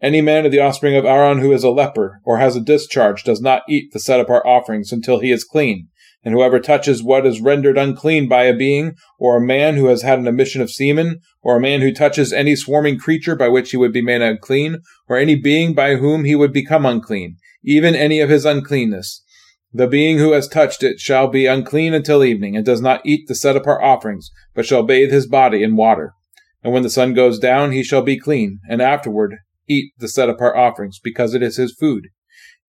Any 0.00 0.20
man 0.20 0.46
of 0.46 0.52
the 0.52 0.60
offspring 0.60 0.94
of 0.94 1.04
Aaron 1.04 1.38
who 1.38 1.52
is 1.52 1.64
a 1.64 1.70
leper, 1.70 2.20
or 2.24 2.38
has 2.38 2.54
a 2.54 2.60
discharge, 2.60 3.24
does 3.24 3.40
not 3.40 3.62
eat 3.68 3.92
the 3.92 3.98
set 3.98 4.20
apart 4.20 4.44
offerings 4.46 4.92
until 4.92 5.18
he 5.18 5.32
is 5.32 5.42
clean. 5.42 5.88
And 6.24 6.34
whoever 6.34 6.60
touches 6.60 7.02
what 7.02 7.26
is 7.26 7.40
rendered 7.40 7.76
unclean 7.76 8.28
by 8.28 8.44
a 8.44 8.54
being, 8.54 8.94
or 9.18 9.36
a 9.36 9.44
man 9.44 9.76
who 9.76 9.86
has 9.86 10.02
had 10.02 10.20
an 10.20 10.28
emission 10.28 10.60
of 10.60 10.70
semen, 10.70 11.20
or 11.42 11.56
a 11.56 11.60
man 11.60 11.80
who 11.80 11.92
touches 11.92 12.32
any 12.32 12.54
swarming 12.54 12.98
creature 12.98 13.34
by 13.34 13.48
which 13.48 13.72
he 13.72 13.76
would 13.76 13.92
be 13.92 14.02
made 14.02 14.22
unclean, 14.22 14.78
or 15.08 15.16
any 15.16 15.34
being 15.34 15.74
by 15.74 15.96
whom 15.96 16.24
he 16.24 16.36
would 16.36 16.52
become 16.52 16.86
unclean, 16.86 17.36
even 17.64 17.96
any 17.96 18.20
of 18.20 18.30
his 18.30 18.44
uncleanness. 18.44 19.24
The 19.72 19.88
being 19.88 20.18
who 20.18 20.32
has 20.32 20.48
touched 20.48 20.82
it 20.82 21.00
shall 21.00 21.26
be 21.26 21.46
unclean 21.46 21.92
until 21.92 22.24
evening, 22.24 22.56
and 22.56 22.64
does 22.64 22.80
not 22.80 23.04
eat 23.04 23.26
the 23.26 23.34
set 23.34 23.56
apart 23.56 23.82
offerings, 23.82 24.30
but 24.54 24.64
shall 24.64 24.82
bathe 24.84 25.10
his 25.10 25.26
body 25.26 25.62
in 25.62 25.76
water. 25.76 26.14
And 26.62 26.72
when 26.72 26.82
the 26.82 26.90
sun 26.90 27.14
goes 27.14 27.38
down, 27.38 27.72
he 27.72 27.82
shall 27.82 28.02
be 28.02 28.18
clean, 28.18 28.60
and 28.68 28.80
afterward 28.80 29.36
eat 29.68 29.92
the 29.98 30.08
set 30.08 30.28
apart 30.28 30.56
offerings, 30.56 30.98
because 30.98 31.34
it 31.34 31.42
is 31.42 31.56
his 31.56 31.74
food. 31.74 32.08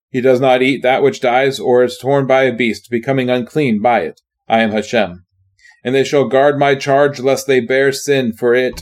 He 0.09 0.21
does 0.21 0.39
not 0.39 0.61
eat 0.61 0.81
that 0.81 1.03
which 1.03 1.21
dies 1.21 1.59
or 1.59 1.83
is 1.83 1.97
torn 1.97 2.25
by 2.25 2.43
a 2.43 2.55
beast, 2.55 2.89
becoming 2.89 3.29
unclean 3.29 3.81
by 3.81 4.01
it. 4.01 4.21
I 4.47 4.61
am 4.61 4.71
Hashem. 4.71 5.25
And 5.83 5.95
they 5.95 6.03
shall 6.03 6.27
guard 6.27 6.57
my 6.57 6.75
charge, 6.75 7.19
lest 7.19 7.47
they 7.47 7.59
bear 7.59 7.91
sin 7.91 8.33
for 8.33 8.53
it, 8.53 8.81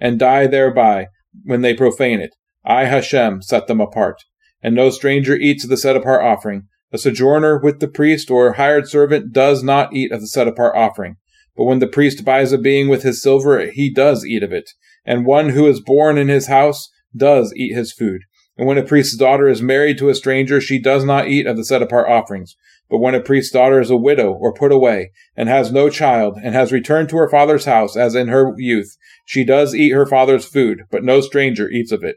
and 0.00 0.18
die 0.18 0.46
thereby, 0.46 1.06
when 1.44 1.62
they 1.62 1.74
profane 1.74 2.20
it. 2.20 2.34
I, 2.64 2.84
Hashem, 2.84 3.42
set 3.42 3.66
them 3.66 3.80
apart. 3.80 4.24
And 4.62 4.74
no 4.74 4.90
stranger 4.90 5.36
eats 5.36 5.64
of 5.64 5.70
the 5.70 5.76
set 5.76 5.96
apart 5.96 6.22
offering. 6.22 6.68
A 6.92 6.98
sojourner 6.98 7.58
with 7.58 7.80
the 7.80 7.88
priest 7.88 8.30
or 8.30 8.54
hired 8.54 8.88
servant 8.88 9.32
does 9.32 9.62
not 9.62 9.92
eat 9.92 10.12
of 10.12 10.20
the 10.20 10.28
set 10.28 10.48
apart 10.48 10.76
offering. 10.76 11.16
But 11.56 11.64
when 11.64 11.78
the 11.78 11.86
priest 11.86 12.24
buys 12.24 12.52
a 12.52 12.58
being 12.58 12.88
with 12.88 13.02
his 13.02 13.22
silver, 13.22 13.66
he 13.70 13.92
does 13.92 14.24
eat 14.26 14.42
of 14.42 14.52
it. 14.52 14.70
And 15.04 15.26
one 15.26 15.50
who 15.50 15.66
is 15.66 15.80
born 15.80 16.18
in 16.18 16.28
his 16.28 16.46
house 16.46 16.90
does 17.16 17.52
eat 17.56 17.74
his 17.74 17.92
food. 17.92 18.22
And 18.56 18.68
when 18.68 18.78
a 18.78 18.84
priest's 18.84 19.16
daughter 19.16 19.48
is 19.48 19.62
married 19.62 19.98
to 19.98 20.08
a 20.08 20.14
stranger, 20.14 20.60
she 20.60 20.78
does 20.78 21.04
not 21.04 21.28
eat 21.28 21.46
of 21.46 21.56
the 21.56 21.64
set 21.64 21.82
apart 21.82 22.08
offerings. 22.08 22.56
But 22.88 22.98
when 22.98 23.14
a 23.14 23.20
priest's 23.20 23.52
daughter 23.52 23.80
is 23.80 23.90
a 23.90 23.96
widow 23.96 24.32
or 24.32 24.52
put 24.52 24.70
away, 24.70 25.10
and 25.36 25.48
has 25.48 25.72
no 25.72 25.88
child, 25.88 26.38
and 26.42 26.54
has 26.54 26.70
returned 26.70 27.08
to 27.08 27.16
her 27.16 27.28
father's 27.28 27.64
house 27.64 27.96
as 27.96 28.14
in 28.14 28.28
her 28.28 28.54
youth, 28.56 28.96
she 29.24 29.44
does 29.44 29.74
eat 29.74 29.90
her 29.90 30.06
father's 30.06 30.44
food, 30.44 30.82
but 30.90 31.02
no 31.02 31.20
stranger 31.20 31.68
eats 31.68 31.90
of 31.90 32.04
it. 32.04 32.16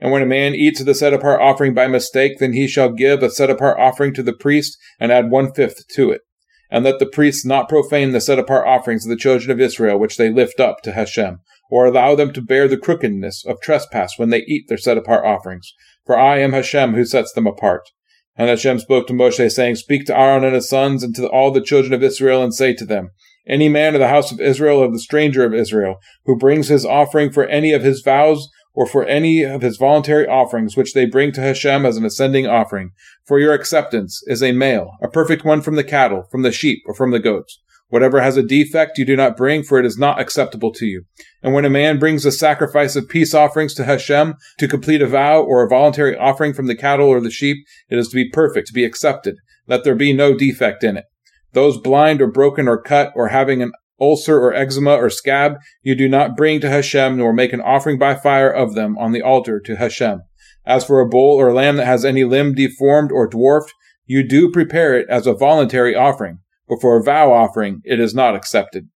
And 0.00 0.10
when 0.10 0.22
a 0.22 0.26
man 0.26 0.54
eats 0.54 0.80
of 0.80 0.86
the 0.86 0.94
set 0.94 1.14
apart 1.14 1.40
offering 1.40 1.74
by 1.74 1.86
mistake, 1.86 2.38
then 2.38 2.52
he 2.52 2.66
shall 2.66 2.90
give 2.90 3.22
a 3.22 3.30
set 3.30 3.50
apart 3.50 3.78
offering 3.78 4.12
to 4.14 4.22
the 4.22 4.32
priest, 4.32 4.76
and 4.98 5.12
add 5.12 5.30
one 5.30 5.52
fifth 5.52 5.86
to 5.94 6.10
it. 6.10 6.22
And 6.70 6.84
let 6.84 6.98
the 6.98 7.06
priests 7.06 7.44
not 7.44 7.68
profane 7.68 8.12
the 8.12 8.20
set 8.20 8.38
apart 8.38 8.66
offerings 8.66 9.04
of 9.04 9.10
the 9.10 9.16
children 9.16 9.50
of 9.50 9.60
Israel, 9.60 9.98
which 9.98 10.16
they 10.16 10.30
lift 10.30 10.60
up 10.60 10.82
to 10.82 10.92
Hashem 10.92 11.40
or 11.70 11.86
allow 11.86 12.14
them 12.14 12.32
to 12.32 12.42
bear 12.42 12.68
the 12.68 12.76
crookedness 12.76 13.44
of 13.46 13.60
trespass 13.60 14.18
when 14.18 14.30
they 14.30 14.44
eat 14.46 14.68
their 14.68 14.78
set 14.78 14.98
apart 14.98 15.24
offerings. 15.24 15.72
For 16.04 16.18
I 16.18 16.38
am 16.40 16.52
Hashem 16.52 16.94
who 16.94 17.04
sets 17.04 17.32
them 17.32 17.46
apart. 17.46 17.88
And 18.36 18.48
Hashem 18.48 18.78
spoke 18.78 19.06
to 19.06 19.12
Moshe, 19.12 19.50
saying, 19.50 19.76
Speak 19.76 20.06
to 20.06 20.18
Aaron 20.18 20.44
and 20.44 20.54
his 20.54 20.68
sons 20.68 21.02
and 21.02 21.14
to 21.16 21.28
all 21.28 21.50
the 21.50 21.60
children 21.60 21.92
of 21.92 22.02
Israel, 22.02 22.42
and 22.42 22.54
say 22.54 22.72
to 22.74 22.84
them, 22.84 23.10
Any 23.46 23.68
man 23.68 23.94
of 23.94 24.00
the 24.00 24.08
house 24.08 24.32
of 24.32 24.40
Israel, 24.40 24.82
of 24.82 24.92
the 24.92 24.98
stranger 24.98 25.44
of 25.44 25.54
Israel, 25.54 25.96
who 26.24 26.36
brings 26.36 26.68
his 26.68 26.86
offering 26.86 27.30
for 27.30 27.46
any 27.46 27.72
of 27.72 27.82
his 27.82 28.00
vows, 28.00 28.48
or 28.72 28.86
for 28.86 29.04
any 29.04 29.42
of 29.42 29.62
his 29.62 29.76
voluntary 29.76 30.26
offerings 30.26 30.76
which 30.76 30.94
they 30.94 31.04
bring 31.04 31.32
to 31.32 31.40
Hashem 31.40 31.84
as 31.84 31.96
an 31.96 32.04
ascending 32.04 32.46
offering, 32.46 32.92
for 33.26 33.38
your 33.38 33.52
acceptance 33.52 34.22
is 34.26 34.42
a 34.42 34.52
male, 34.52 34.92
a 35.02 35.08
perfect 35.08 35.44
one 35.44 35.60
from 35.60 35.74
the 35.74 35.84
cattle, 35.84 36.24
from 36.30 36.42
the 36.42 36.52
sheep, 36.52 36.82
or 36.86 36.94
from 36.94 37.10
the 37.10 37.18
goats. 37.18 37.60
Whatever 37.90 38.20
has 38.20 38.36
a 38.36 38.42
defect 38.42 38.98
you 38.98 39.04
do 39.04 39.16
not 39.16 39.36
bring, 39.36 39.64
for 39.64 39.78
it 39.78 39.84
is 39.84 39.98
not 39.98 40.20
acceptable 40.20 40.72
to 40.74 40.86
you. 40.86 41.02
And 41.42 41.52
when 41.52 41.64
a 41.64 41.70
man 41.70 41.98
brings 41.98 42.24
a 42.24 42.32
sacrifice 42.32 42.94
of 42.94 43.08
peace 43.08 43.34
offerings 43.34 43.74
to 43.74 43.84
Hashem 43.84 44.34
to 44.58 44.68
complete 44.68 45.02
a 45.02 45.08
vow 45.08 45.42
or 45.42 45.62
a 45.62 45.68
voluntary 45.68 46.16
offering 46.16 46.54
from 46.54 46.66
the 46.66 46.76
cattle 46.76 47.08
or 47.08 47.20
the 47.20 47.32
sheep, 47.32 47.58
it 47.88 47.98
is 47.98 48.08
to 48.08 48.14
be 48.14 48.30
perfect, 48.30 48.68
to 48.68 48.72
be 48.72 48.84
accepted. 48.84 49.36
Let 49.66 49.82
there 49.82 49.96
be 49.96 50.12
no 50.12 50.34
defect 50.34 50.84
in 50.84 50.96
it. 50.96 51.04
Those 51.52 51.78
blind 51.78 52.22
or 52.22 52.28
broken 52.28 52.68
or 52.68 52.80
cut 52.80 53.12
or 53.16 53.28
having 53.28 53.60
an 53.60 53.72
ulcer 54.00 54.38
or 54.38 54.54
eczema 54.54 54.94
or 54.94 55.10
scab, 55.10 55.56
you 55.82 55.96
do 55.96 56.08
not 56.08 56.36
bring 56.36 56.60
to 56.60 56.70
Hashem, 56.70 57.16
nor 57.16 57.32
make 57.32 57.52
an 57.52 57.60
offering 57.60 57.98
by 57.98 58.14
fire 58.14 58.50
of 58.50 58.74
them 58.76 58.96
on 58.98 59.10
the 59.10 59.22
altar 59.22 59.60
to 59.60 59.76
Hashem. 59.76 60.22
As 60.64 60.84
for 60.84 61.00
a 61.00 61.08
bull 61.08 61.36
or 61.36 61.48
a 61.48 61.54
lamb 61.54 61.76
that 61.76 61.86
has 61.86 62.04
any 62.04 62.22
limb 62.22 62.54
deformed 62.54 63.10
or 63.10 63.26
dwarfed, 63.26 63.74
you 64.06 64.26
do 64.26 64.48
prepare 64.48 64.96
it 64.96 65.08
as 65.10 65.26
a 65.26 65.34
voluntary 65.34 65.96
offering 65.96 66.38
but 66.70 66.80
for 66.80 66.96
a 66.96 67.02
vow 67.02 67.32
offering 67.32 67.82
it 67.84 68.00
is 68.00 68.14
not 68.14 68.36
accepted. 68.36 68.88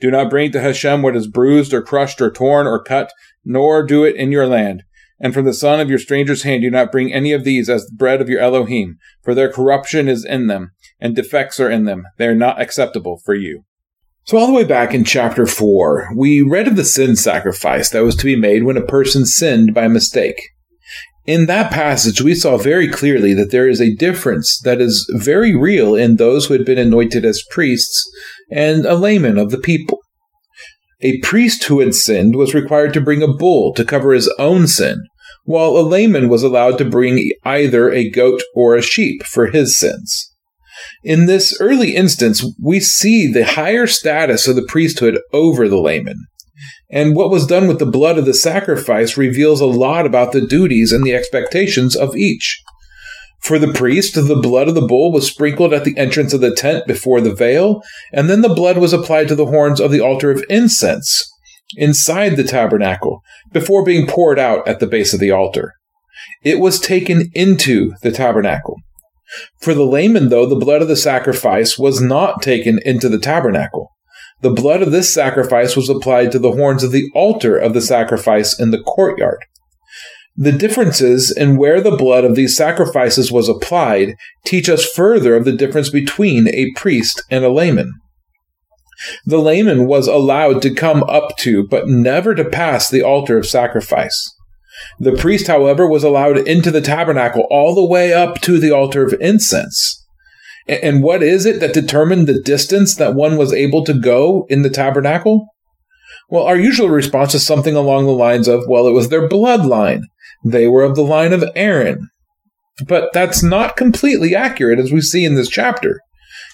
Do 0.00 0.10
not 0.10 0.30
bring 0.30 0.50
to 0.52 0.60
Hashem 0.60 1.02
what 1.02 1.14
is 1.14 1.28
bruised 1.28 1.72
or 1.72 1.82
crushed 1.82 2.20
or 2.20 2.30
torn 2.30 2.66
or 2.66 2.82
cut, 2.82 3.12
nor 3.44 3.84
do 3.84 4.02
it 4.02 4.16
in 4.16 4.32
your 4.32 4.46
land. 4.46 4.82
And 5.20 5.32
from 5.32 5.44
the 5.44 5.54
son 5.54 5.78
of 5.78 5.88
your 5.88 5.98
stranger's 5.98 6.42
hand 6.42 6.62
do 6.62 6.70
not 6.70 6.90
bring 6.90 7.12
any 7.12 7.32
of 7.32 7.44
these 7.44 7.70
as 7.70 7.86
the 7.86 7.94
bread 7.94 8.20
of 8.20 8.28
your 8.28 8.40
Elohim, 8.40 8.98
for 9.22 9.34
their 9.34 9.52
corruption 9.52 10.08
is 10.08 10.24
in 10.24 10.46
them, 10.46 10.72
and 10.98 11.14
defects 11.14 11.60
are 11.60 11.70
in 11.70 11.84
them. 11.84 12.04
They 12.18 12.26
are 12.26 12.34
not 12.34 12.60
acceptable 12.60 13.20
for 13.24 13.34
you. 13.34 13.64
So, 14.24 14.36
all 14.38 14.46
the 14.46 14.52
way 14.52 14.64
back 14.64 14.92
in 14.92 15.04
chapter 15.04 15.46
4, 15.46 16.10
we 16.16 16.42
read 16.42 16.66
of 16.66 16.76
the 16.76 16.84
sin 16.84 17.14
sacrifice 17.14 17.90
that 17.90 18.02
was 18.02 18.16
to 18.16 18.24
be 18.24 18.36
made 18.36 18.64
when 18.64 18.76
a 18.76 18.84
person 18.84 19.24
sinned 19.24 19.72
by 19.72 19.86
mistake. 19.86 20.40
In 21.26 21.46
that 21.46 21.72
passage, 21.72 22.22
we 22.22 22.36
saw 22.36 22.56
very 22.56 22.88
clearly 22.88 23.34
that 23.34 23.50
there 23.50 23.68
is 23.68 23.80
a 23.80 23.94
difference 23.96 24.60
that 24.60 24.80
is 24.80 25.10
very 25.16 25.56
real 25.56 25.96
in 25.96 26.16
those 26.16 26.46
who 26.46 26.52
had 26.54 26.64
been 26.64 26.78
anointed 26.78 27.24
as 27.24 27.42
priests 27.50 28.08
and 28.50 28.86
a 28.86 28.94
layman 28.94 29.36
of 29.36 29.50
the 29.50 29.58
people. 29.58 29.98
A 31.00 31.20
priest 31.20 31.64
who 31.64 31.80
had 31.80 31.94
sinned 31.94 32.36
was 32.36 32.54
required 32.54 32.94
to 32.94 33.00
bring 33.00 33.22
a 33.22 33.32
bull 33.32 33.74
to 33.74 33.84
cover 33.84 34.12
his 34.12 34.32
own 34.38 34.68
sin, 34.68 34.98
while 35.44 35.76
a 35.76 35.82
layman 35.82 36.28
was 36.28 36.44
allowed 36.44 36.78
to 36.78 36.84
bring 36.84 37.30
either 37.44 37.90
a 37.90 38.08
goat 38.08 38.42
or 38.54 38.76
a 38.76 38.82
sheep 38.82 39.24
for 39.24 39.48
his 39.48 39.78
sins. 39.78 40.32
In 41.02 41.26
this 41.26 41.56
early 41.60 41.96
instance, 41.96 42.44
we 42.62 42.80
see 42.80 43.30
the 43.30 43.44
higher 43.44 43.86
status 43.86 44.46
of 44.46 44.56
the 44.56 44.66
priesthood 44.68 45.18
over 45.32 45.68
the 45.68 45.80
layman. 45.80 46.26
And 46.90 47.16
what 47.16 47.30
was 47.30 47.46
done 47.46 47.66
with 47.66 47.78
the 47.78 47.86
blood 47.86 48.18
of 48.18 48.26
the 48.26 48.34
sacrifice 48.34 49.16
reveals 49.16 49.60
a 49.60 49.66
lot 49.66 50.06
about 50.06 50.32
the 50.32 50.46
duties 50.46 50.92
and 50.92 51.04
the 51.04 51.14
expectations 51.14 51.96
of 51.96 52.16
each. 52.16 52.62
For 53.40 53.58
the 53.58 53.72
priest, 53.72 54.14
the 54.14 54.40
blood 54.40 54.68
of 54.68 54.74
the 54.74 54.86
bull 54.86 55.12
was 55.12 55.26
sprinkled 55.26 55.72
at 55.72 55.84
the 55.84 55.96
entrance 55.96 56.32
of 56.32 56.40
the 56.40 56.54
tent 56.54 56.86
before 56.86 57.20
the 57.20 57.34
veil, 57.34 57.82
and 58.12 58.28
then 58.28 58.40
the 58.40 58.54
blood 58.54 58.78
was 58.78 58.92
applied 58.92 59.28
to 59.28 59.34
the 59.34 59.46
horns 59.46 59.80
of 59.80 59.90
the 59.90 60.00
altar 60.00 60.30
of 60.30 60.44
incense 60.48 61.30
inside 61.76 62.36
the 62.36 62.44
tabernacle 62.44 63.22
before 63.52 63.84
being 63.84 64.06
poured 64.06 64.38
out 64.38 64.66
at 64.66 64.80
the 64.80 64.86
base 64.86 65.12
of 65.12 65.20
the 65.20 65.30
altar. 65.30 65.72
It 66.42 66.60
was 66.60 66.80
taken 66.80 67.30
into 67.34 67.92
the 68.02 68.12
tabernacle. 68.12 68.76
For 69.60 69.74
the 69.74 69.84
layman, 69.84 70.28
though, 70.28 70.46
the 70.46 70.56
blood 70.56 70.82
of 70.82 70.88
the 70.88 70.96
sacrifice 70.96 71.76
was 71.78 72.00
not 72.00 72.42
taken 72.42 72.78
into 72.84 73.08
the 73.08 73.18
tabernacle. 73.18 73.95
The 74.42 74.50
blood 74.50 74.82
of 74.82 74.92
this 74.92 75.12
sacrifice 75.12 75.76
was 75.76 75.88
applied 75.88 76.30
to 76.32 76.38
the 76.38 76.52
horns 76.52 76.82
of 76.82 76.92
the 76.92 77.10
altar 77.14 77.56
of 77.56 77.74
the 77.74 77.80
sacrifice 77.80 78.58
in 78.58 78.70
the 78.70 78.82
courtyard. 78.82 79.38
The 80.36 80.52
differences 80.52 81.30
in 81.30 81.56
where 81.56 81.80
the 81.80 81.96
blood 81.96 82.24
of 82.24 82.34
these 82.34 82.54
sacrifices 82.54 83.32
was 83.32 83.48
applied 83.48 84.14
teach 84.44 84.68
us 84.68 84.84
further 84.84 85.34
of 85.34 85.46
the 85.46 85.56
difference 85.56 85.88
between 85.88 86.48
a 86.48 86.72
priest 86.76 87.22
and 87.30 87.42
a 87.44 87.48
layman. 87.48 87.92
The 89.24 89.38
layman 89.38 89.86
was 89.86 90.06
allowed 90.06 90.60
to 90.62 90.74
come 90.74 91.02
up 91.04 91.36
to, 91.38 91.66
but 91.66 91.88
never 91.88 92.34
to 92.34 92.44
pass 92.44 92.90
the 92.90 93.02
altar 93.02 93.38
of 93.38 93.46
sacrifice. 93.46 94.34
The 94.98 95.12
priest, 95.12 95.46
however, 95.46 95.88
was 95.88 96.04
allowed 96.04 96.46
into 96.46 96.70
the 96.70 96.82
tabernacle 96.82 97.46
all 97.50 97.74
the 97.74 97.84
way 97.84 98.12
up 98.12 98.42
to 98.42 98.58
the 98.58 98.70
altar 98.70 99.04
of 99.04 99.14
incense. 99.20 100.05
And 100.68 101.02
what 101.02 101.22
is 101.22 101.46
it 101.46 101.60
that 101.60 101.72
determined 101.72 102.26
the 102.26 102.40
distance 102.40 102.96
that 102.96 103.14
one 103.14 103.36
was 103.36 103.52
able 103.52 103.84
to 103.84 103.94
go 103.94 104.46
in 104.48 104.62
the 104.62 104.70
tabernacle? 104.70 105.46
Well, 106.28 106.44
our 106.44 106.56
usual 106.56 106.88
response 106.88 107.34
is 107.34 107.46
something 107.46 107.76
along 107.76 108.06
the 108.06 108.12
lines 108.12 108.48
of, 108.48 108.64
well, 108.68 108.88
it 108.88 108.92
was 108.92 109.08
their 109.08 109.28
bloodline. 109.28 110.02
they 110.44 110.66
were 110.66 110.82
of 110.82 110.96
the 110.96 111.04
line 111.04 111.32
of 111.32 111.44
Aaron. 111.54 112.08
But 112.86 113.12
that's 113.12 113.42
not 113.42 113.76
completely 113.76 114.34
accurate, 114.34 114.78
as 114.78 114.92
we 114.92 115.00
see 115.00 115.24
in 115.24 115.34
this 115.34 115.48
chapter. 115.48 116.00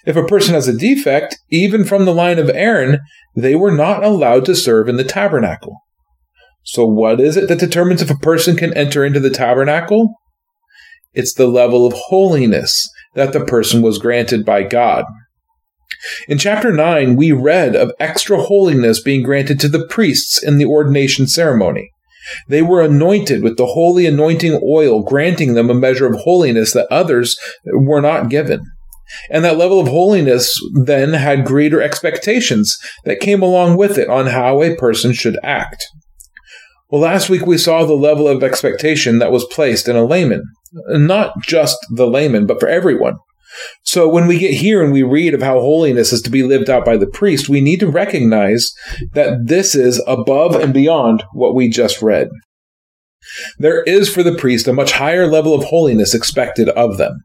If 0.05 0.17
a 0.17 0.25
person 0.25 0.55
has 0.55 0.69
a 0.69 0.77
defect, 0.77 1.39
even 1.51 1.85
from 1.85 2.05
the 2.05 2.15
line 2.15 2.39
of 2.39 2.51
Aaron, 2.51 3.01
they 3.35 3.55
were 3.55 3.73
not 3.73 4.05
allowed 4.05 4.45
to 4.47 4.55
serve 4.55 4.89
in 4.89 4.97
the 4.97 5.05
tabernacle. 5.05 5.77
So, 6.65 6.85
what 6.85 7.21
is 7.21 7.37
it 7.37 7.49
that 7.49 7.59
determines 7.59 8.03
if 8.03 8.11
a 8.11 8.17
person 8.17 8.57
can 8.57 8.73
enter 8.75 9.05
into 9.05 9.21
the 9.21 9.31
tabernacle? 9.31 10.15
It's 11.13 11.35
the 11.35 11.47
level 11.47 11.87
of 11.87 11.93
holiness 11.93 12.89
that 13.15 13.33
the 13.33 13.45
person 13.45 13.83
was 13.83 13.99
granted 13.99 14.45
by 14.45 14.63
God. 14.63 15.05
In 16.29 16.39
chapter 16.39 16.73
9, 16.73 17.17
we 17.17 17.33
read 17.33 17.77
of 17.77 17.93
extra 18.01 18.39
holiness 18.39 19.01
being 19.01 19.23
granted 19.23 19.61
to 19.61 19.69
the 19.69 19.87
priests 19.87 20.43
in 20.43 20.59
the 20.59 20.65
ordination 20.65 21.27
ceremony. 21.27 21.91
They 22.49 22.63
were 22.63 22.83
anointed 22.83 23.43
with 23.43 23.57
the 23.57 23.67
holy 23.67 24.07
anointing 24.07 24.61
oil, 24.65 25.03
granting 25.03 25.55
them 25.55 25.71
a 25.71 25.75
measure 25.75 26.07
of 26.07 26.21
holiness 26.21 26.73
that 26.73 26.91
others 26.91 27.37
were 27.65 28.01
not 28.01 28.31
given. 28.31 28.63
And 29.31 29.45
that 29.45 29.59
level 29.59 29.79
of 29.79 29.89
holiness 29.89 30.55
then 30.85 31.13
had 31.13 31.45
greater 31.45 31.83
expectations 31.83 32.77
that 33.05 33.21
came 33.21 33.43
along 33.43 33.77
with 33.77 33.99
it 33.99 34.09
on 34.09 34.29
how 34.29 34.63
a 34.63 34.77
person 34.77 35.13
should 35.13 35.39
act. 35.43 35.85
Well, 36.91 37.03
last 37.03 37.29
week 37.29 37.47
we 37.47 37.59
saw 37.59 37.85
the 37.85 37.95
level 37.95 38.29
of 38.29 38.43
expectation 38.43 39.19
that 39.19 39.33
was 39.33 39.47
placed 39.47 39.89
in 39.89 39.97
a 39.97 40.05
layman. 40.05 40.45
Not 40.73 41.35
just 41.43 41.77
the 41.91 42.07
layman, 42.07 42.47
but 42.47 42.61
for 42.61 42.69
everyone. 42.69 43.15
So 43.83 44.09
when 44.09 44.27
we 44.27 44.39
get 44.39 44.55
here 44.55 44.83
and 44.83 44.93
we 44.93 45.03
read 45.03 45.35
of 45.35 45.43
how 45.43 45.61
holiness 45.61 46.13
is 46.13 46.23
to 46.23 46.31
be 46.31 46.43
lived 46.43 46.71
out 46.71 46.85
by 46.85 46.97
the 46.97 47.07
priest, 47.07 47.49
we 47.49 47.61
need 47.61 47.81
to 47.81 47.91
recognize 47.91 48.73
that 49.13 49.47
this 49.47 49.75
is 49.75 50.03
above 50.07 50.55
and 50.55 50.73
beyond 50.73 51.23
what 51.33 51.55
we 51.55 51.69
just 51.69 52.01
read. 52.01 52.29
There 53.59 53.83
is 53.83 54.13
for 54.13 54.23
the 54.23 54.35
priest 54.35 54.67
a 54.67 54.73
much 54.73 54.93
higher 54.93 55.27
level 55.27 55.55
of 55.55 55.65
holiness 55.65 56.15
expected 56.15 56.69
of 56.71 56.99
them. 56.99 57.19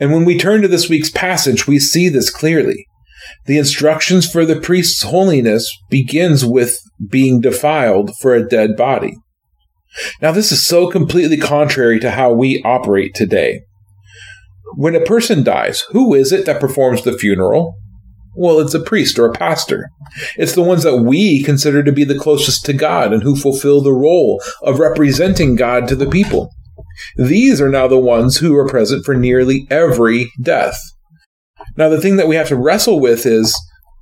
And 0.00 0.12
when 0.12 0.24
we 0.24 0.38
turn 0.38 0.62
to 0.62 0.68
this 0.68 0.88
week's 0.88 1.10
passage, 1.10 1.66
we 1.66 1.78
see 1.78 2.08
this 2.08 2.30
clearly. 2.30 2.86
The 3.46 3.58
instructions 3.58 4.28
for 4.30 4.44
the 4.44 4.60
priest's 4.60 5.02
holiness 5.02 5.70
begins 5.90 6.44
with 6.44 6.78
being 7.10 7.40
defiled 7.40 8.16
for 8.20 8.34
a 8.34 8.46
dead 8.46 8.76
body. 8.76 9.16
Now, 10.20 10.32
this 10.32 10.52
is 10.52 10.66
so 10.66 10.90
completely 10.90 11.36
contrary 11.36 12.00
to 12.00 12.10
how 12.10 12.32
we 12.32 12.62
operate 12.64 13.14
today. 13.14 13.62
When 14.74 14.94
a 14.94 15.00
person 15.00 15.44
dies, 15.44 15.82
who 15.90 16.14
is 16.14 16.32
it 16.32 16.46
that 16.46 16.60
performs 16.60 17.02
the 17.02 17.16
funeral? 17.16 17.74
Well, 18.34 18.60
it's 18.60 18.72
a 18.72 18.80
priest 18.80 19.18
or 19.18 19.26
a 19.26 19.32
pastor. 19.32 19.90
It's 20.36 20.54
the 20.54 20.62
ones 20.62 20.84
that 20.84 20.96
we 20.96 21.42
consider 21.42 21.82
to 21.82 21.92
be 21.92 22.04
the 22.04 22.18
closest 22.18 22.64
to 22.64 22.72
God 22.72 23.12
and 23.12 23.22
who 23.22 23.36
fulfill 23.36 23.82
the 23.82 23.92
role 23.92 24.42
of 24.62 24.78
representing 24.78 25.56
God 25.56 25.86
to 25.88 25.96
the 25.96 26.08
people. 26.08 26.50
These 27.16 27.60
are 27.60 27.68
now 27.68 27.88
the 27.88 27.98
ones 27.98 28.38
who 28.38 28.56
are 28.56 28.66
present 28.66 29.04
for 29.04 29.14
nearly 29.14 29.66
every 29.70 30.30
death. 30.40 30.78
Now, 31.76 31.88
the 31.88 32.00
thing 32.00 32.16
that 32.16 32.28
we 32.28 32.36
have 32.36 32.48
to 32.48 32.56
wrestle 32.56 33.00
with 33.00 33.26
is 33.26 33.54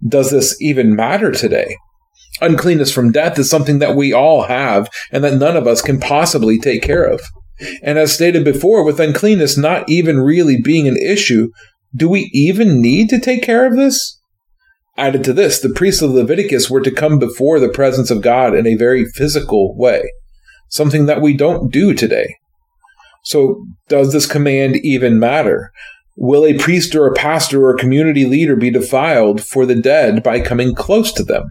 does 0.06 0.30
this 0.30 0.61
even 0.62 0.94
matter 0.94 1.30
today? 1.30 1.76
Uncleanness 2.40 2.92
from 2.92 3.12
death 3.12 3.38
is 3.38 3.50
something 3.50 3.78
that 3.80 3.97
we 3.97 4.12
all 4.12 4.44
have 4.44 4.88
and 5.12 5.23
that 5.25 5.38
none 5.38 5.56
of 5.56 5.66
us 5.66 5.82
can 5.82 6.00
possibly 6.00 6.59
take 6.59 6.82
care 6.82 7.04
of. 7.04 7.20
And 7.82 7.99
as 7.99 8.12
stated 8.12 8.44
before, 8.44 8.85
with 8.85 9.00
uncleanness 9.00 9.59
not 9.59 9.88
even 9.88 10.20
really 10.20 10.61
being 10.61 10.88
an 10.88 10.97
issue, 10.97 11.50
do 11.94 12.09
we 12.09 12.30
even 12.32 12.80
need 12.80 13.11
to 13.11 13.20
take 13.20 13.42
care 13.42 13.66
of 13.66 13.76
this? 13.76 14.18
Added 14.97 15.25
to 15.25 15.32
this, 15.32 15.61
the 15.61 15.70
priests 15.70 16.02
of 16.02 16.11
Leviticus 16.11 16.70
were 16.70 16.80
to 16.80 16.90
come 16.90 17.18
before 17.18 17.59
the 17.59 17.68
presence 17.68 18.11
of 18.11 18.23
God 18.23 18.54
in 18.54 18.66
a 18.66 18.75
very 18.75 19.04
physical 19.04 19.76
way, 19.76 20.11
something 20.68 21.06
that 21.06 21.20
we 21.20 21.37
don't 21.37 21.73
do 21.73 21.94
today. 21.94 22.37
So, 23.25 23.66
does 23.88 24.12
this 24.12 24.26
command 24.26 24.76
even 24.76 25.19
matter? 25.19 25.73
Will 26.17 26.45
a 26.45 26.58
priest 26.58 26.95
or 26.95 27.06
a 27.06 27.14
pastor 27.14 27.64
or 27.64 27.75
a 27.75 27.78
community 27.78 28.25
leader 28.25 28.56
be 28.56 28.71
defiled 28.71 29.43
for 29.43 29.64
the 29.64 29.75
dead 29.75 30.23
by 30.23 30.41
coming 30.41 30.75
close 30.75 31.12
to 31.14 31.23
them? 31.23 31.45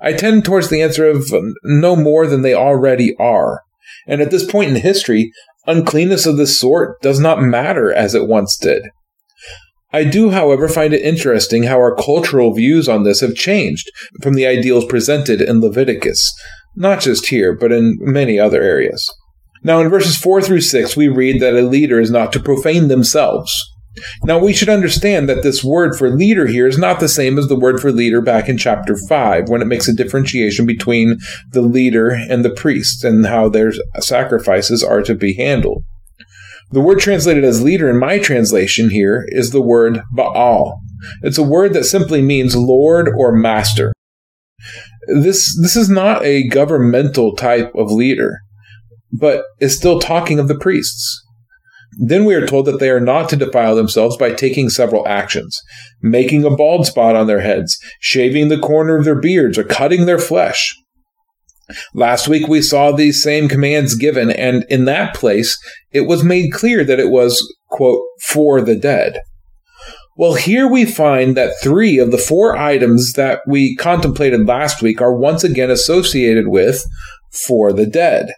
I 0.00 0.12
tend 0.12 0.44
towards 0.44 0.68
the 0.68 0.82
answer 0.82 1.08
of 1.08 1.32
um, 1.32 1.54
no 1.64 1.96
more 1.96 2.26
than 2.26 2.42
they 2.42 2.54
already 2.54 3.14
are. 3.18 3.62
And 4.06 4.20
at 4.20 4.30
this 4.30 4.48
point 4.50 4.70
in 4.70 4.76
history, 4.76 5.32
uncleanness 5.66 6.26
of 6.26 6.36
this 6.36 6.58
sort 6.58 7.00
does 7.02 7.18
not 7.18 7.42
matter 7.42 7.92
as 7.92 8.14
it 8.14 8.28
once 8.28 8.56
did. 8.56 8.82
I 9.92 10.04
do, 10.04 10.30
however, 10.30 10.68
find 10.68 10.92
it 10.92 11.02
interesting 11.02 11.62
how 11.62 11.76
our 11.76 11.94
cultural 11.94 12.52
views 12.52 12.88
on 12.88 13.04
this 13.04 13.20
have 13.20 13.34
changed 13.34 13.90
from 14.22 14.34
the 14.34 14.46
ideals 14.46 14.84
presented 14.84 15.40
in 15.40 15.60
Leviticus, 15.60 16.34
not 16.76 17.00
just 17.00 17.28
here, 17.28 17.56
but 17.56 17.72
in 17.72 17.96
many 18.00 18.38
other 18.38 18.62
areas. 18.62 19.10
Now, 19.62 19.80
in 19.80 19.88
verses 19.88 20.16
4 20.16 20.42
through 20.42 20.60
6, 20.60 20.96
we 20.96 21.08
read 21.08 21.40
that 21.40 21.54
a 21.54 21.62
leader 21.62 22.00
is 22.00 22.10
not 22.10 22.32
to 22.32 22.40
profane 22.40 22.88
themselves. 22.88 23.52
Now, 24.24 24.38
we 24.38 24.52
should 24.52 24.68
understand 24.68 25.28
that 25.28 25.42
this 25.42 25.64
word 25.64 25.96
for 25.96 26.10
leader 26.10 26.46
here 26.46 26.66
is 26.66 26.78
not 26.78 27.00
the 27.00 27.08
same 27.08 27.38
as 27.38 27.48
the 27.48 27.58
word 27.58 27.80
for 27.80 27.92
leader 27.92 28.20
back 28.20 28.48
in 28.48 28.58
chapter 28.58 28.96
5, 29.08 29.48
when 29.48 29.62
it 29.62 29.66
makes 29.66 29.88
a 29.88 29.94
differentiation 29.94 30.66
between 30.66 31.18
the 31.50 31.62
leader 31.62 32.08
and 32.10 32.44
the 32.44 32.50
priest 32.50 33.04
and 33.04 33.26
how 33.26 33.48
their 33.48 33.72
sacrifices 34.00 34.82
are 34.82 35.02
to 35.02 35.14
be 35.14 35.34
handled. 35.34 35.84
The 36.70 36.80
word 36.80 36.98
translated 36.98 37.44
as 37.44 37.62
leader 37.62 37.88
in 37.88 37.98
my 37.98 38.18
translation 38.18 38.90
here 38.90 39.24
is 39.28 39.50
the 39.50 39.62
word 39.62 40.00
Baal. 40.12 40.78
It's 41.22 41.38
a 41.38 41.42
word 41.42 41.72
that 41.72 41.84
simply 41.84 42.20
means 42.20 42.54
Lord 42.54 43.08
or 43.16 43.32
Master. 43.32 43.92
This, 45.06 45.58
this 45.62 45.76
is 45.76 45.88
not 45.88 46.22
a 46.24 46.46
governmental 46.48 47.34
type 47.34 47.72
of 47.74 47.90
leader 47.90 48.40
but 49.12 49.44
is 49.60 49.76
still 49.76 50.00
talking 50.00 50.38
of 50.38 50.48
the 50.48 50.58
priests. 50.58 51.24
Then 51.96 52.24
we 52.24 52.34
are 52.34 52.46
told 52.46 52.66
that 52.66 52.80
they 52.80 52.90
are 52.90 53.00
not 53.00 53.28
to 53.30 53.36
defile 53.36 53.74
themselves 53.74 54.16
by 54.16 54.32
taking 54.32 54.68
several 54.68 55.06
actions 55.08 55.62
making 56.02 56.44
a 56.44 56.50
bald 56.50 56.86
spot 56.86 57.16
on 57.16 57.26
their 57.26 57.40
heads, 57.40 57.78
shaving 58.00 58.48
the 58.48 58.58
corner 58.58 58.96
of 58.96 59.04
their 59.04 59.20
beards, 59.20 59.58
or 59.58 59.64
cutting 59.64 60.06
their 60.06 60.18
flesh. 60.18 60.76
Last 61.94 62.28
week 62.28 62.48
we 62.48 62.62
saw 62.62 62.92
these 62.92 63.22
same 63.22 63.48
commands 63.48 63.94
given, 63.94 64.30
and 64.30 64.64
in 64.70 64.84
that 64.86 65.14
place 65.14 65.58
it 65.90 66.02
was 66.02 66.24
made 66.24 66.52
clear 66.52 66.84
that 66.84 67.00
it 67.00 67.10
was, 67.10 67.42
quote, 67.68 68.02
for 68.26 68.60
the 68.60 68.76
dead. 68.76 69.20
Well, 70.16 70.34
here 70.34 70.66
we 70.66 70.84
find 70.84 71.36
that 71.36 71.54
three 71.62 71.98
of 71.98 72.10
the 72.10 72.18
four 72.18 72.56
items 72.56 73.12
that 73.12 73.40
we 73.46 73.76
contemplated 73.76 74.46
last 74.46 74.82
week 74.82 75.00
are 75.00 75.14
once 75.14 75.44
again 75.44 75.70
associated 75.70 76.48
with 76.48 76.82
for 77.46 77.72
the 77.72 77.86
dead. 77.86 78.32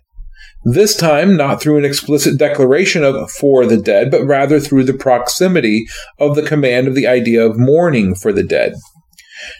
This 0.64 0.94
time, 0.94 1.36
not 1.36 1.60
through 1.60 1.78
an 1.78 1.84
explicit 1.84 2.38
declaration 2.38 3.02
of 3.02 3.30
for 3.30 3.64
the 3.64 3.78
dead, 3.78 4.10
but 4.10 4.24
rather 4.24 4.60
through 4.60 4.84
the 4.84 4.92
proximity 4.92 5.86
of 6.18 6.36
the 6.36 6.42
command 6.42 6.86
of 6.86 6.94
the 6.94 7.06
idea 7.06 7.44
of 7.44 7.58
mourning 7.58 8.14
for 8.14 8.32
the 8.32 8.42
dead. 8.42 8.74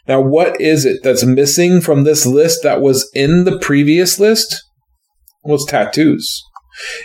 Now, 0.06 0.20
what 0.20 0.60
is 0.60 0.84
it 0.84 1.02
that's 1.02 1.24
missing 1.24 1.80
from 1.80 2.04
this 2.04 2.26
list 2.26 2.62
that 2.62 2.82
was 2.82 3.10
in 3.14 3.44
the 3.44 3.58
previous 3.58 4.20
list? 4.20 4.62
Well, 5.42 5.54
it's 5.54 5.64
tattoos. 5.64 6.42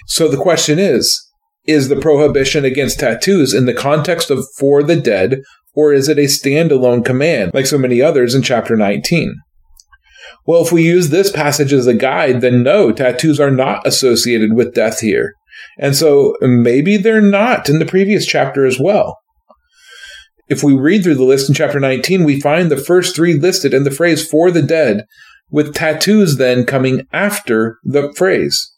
So 0.07 0.27
the 0.27 0.37
question 0.37 0.79
is 0.79 1.21
is 1.67 1.89
the 1.89 1.99
prohibition 1.99 2.63
against 2.63 2.99
tattoos 2.99 3.51
in 3.53 3.65
the 3.65 3.73
context 3.73 4.29
of 4.29 4.45
for 4.59 4.83
the 4.83 4.95
dead, 4.95 5.41
or 5.73 5.93
is 5.93 6.07
it 6.07 6.19
a 6.19 6.25
standalone 6.25 7.03
command 7.03 7.51
like 7.53 7.65
so 7.65 7.77
many 7.77 8.01
others 8.01 8.35
in 8.35 8.43
chapter 8.43 8.75
19? 8.75 9.35
Well, 10.47 10.63
if 10.63 10.71
we 10.71 10.83
use 10.83 11.09
this 11.09 11.31
passage 11.31 11.73
as 11.73 11.87
a 11.87 11.93
guide, 11.93 12.41
then 12.41 12.63
no, 12.63 12.91
tattoos 12.91 13.39
are 13.39 13.51
not 13.51 13.85
associated 13.85 14.53
with 14.53 14.75
death 14.75 14.99
here. 14.99 15.33
And 15.79 15.95
so 15.95 16.35
maybe 16.41 16.97
they're 16.97 17.21
not 17.21 17.69
in 17.69 17.79
the 17.79 17.85
previous 17.85 18.25
chapter 18.25 18.65
as 18.65 18.79
well. 18.79 19.17
If 20.47 20.63
we 20.63 20.75
read 20.75 21.03
through 21.03 21.15
the 21.15 21.23
list 21.23 21.49
in 21.49 21.55
chapter 21.55 21.79
19, 21.79 22.23
we 22.23 22.39
find 22.39 22.69
the 22.69 22.77
first 22.77 23.15
three 23.15 23.33
listed 23.33 23.73
in 23.73 23.83
the 23.83 23.91
phrase 23.91 24.27
for 24.27 24.51
the 24.51 24.61
dead, 24.61 25.05
with 25.49 25.73
tattoos 25.73 26.37
then 26.37 26.65
coming 26.65 27.07
after 27.11 27.79
the 27.83 28.13
phrase. 28.15 28.71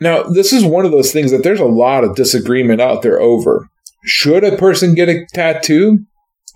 Now, 0.00 0.24
this 0.24 0.52
is 0.52 0.64
one 0.64 0.84
of 0.84 0.90
those 0.90 1.12
things 1.12 1.30
that 1.30 1.42
there's 1.42 1.60
a 1.60 1.64
lot 1.64 2.04
of 2.04 2.16
disagreement 2.16 2.80
out 2.80 3.02
there 3.02 3.20
over. 3.20 3.68
Should 4.04 4.44
a 4.44 4.56
person 4.56 4.94
get 4.94 5.08
a 5.08 5.24
tattoo? 5.32 6.00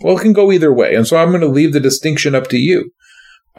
Well, 0.03 0.19
it 0.19 0.23
can 0.23 0.33
go 0.35 0.53
either 0.53 0.73
way. 0.73 0.95
And 0.95 1.07
so 1.07 1.17
I'm 1.17 1.31
going 1.31 1.41
to 1.41 1.49
leave 1.49 1.73
the 1.73 1.81
distinction 1.81 2.35
up 2.35 2.49
to 2.49 2.59
you. 2.59 2.91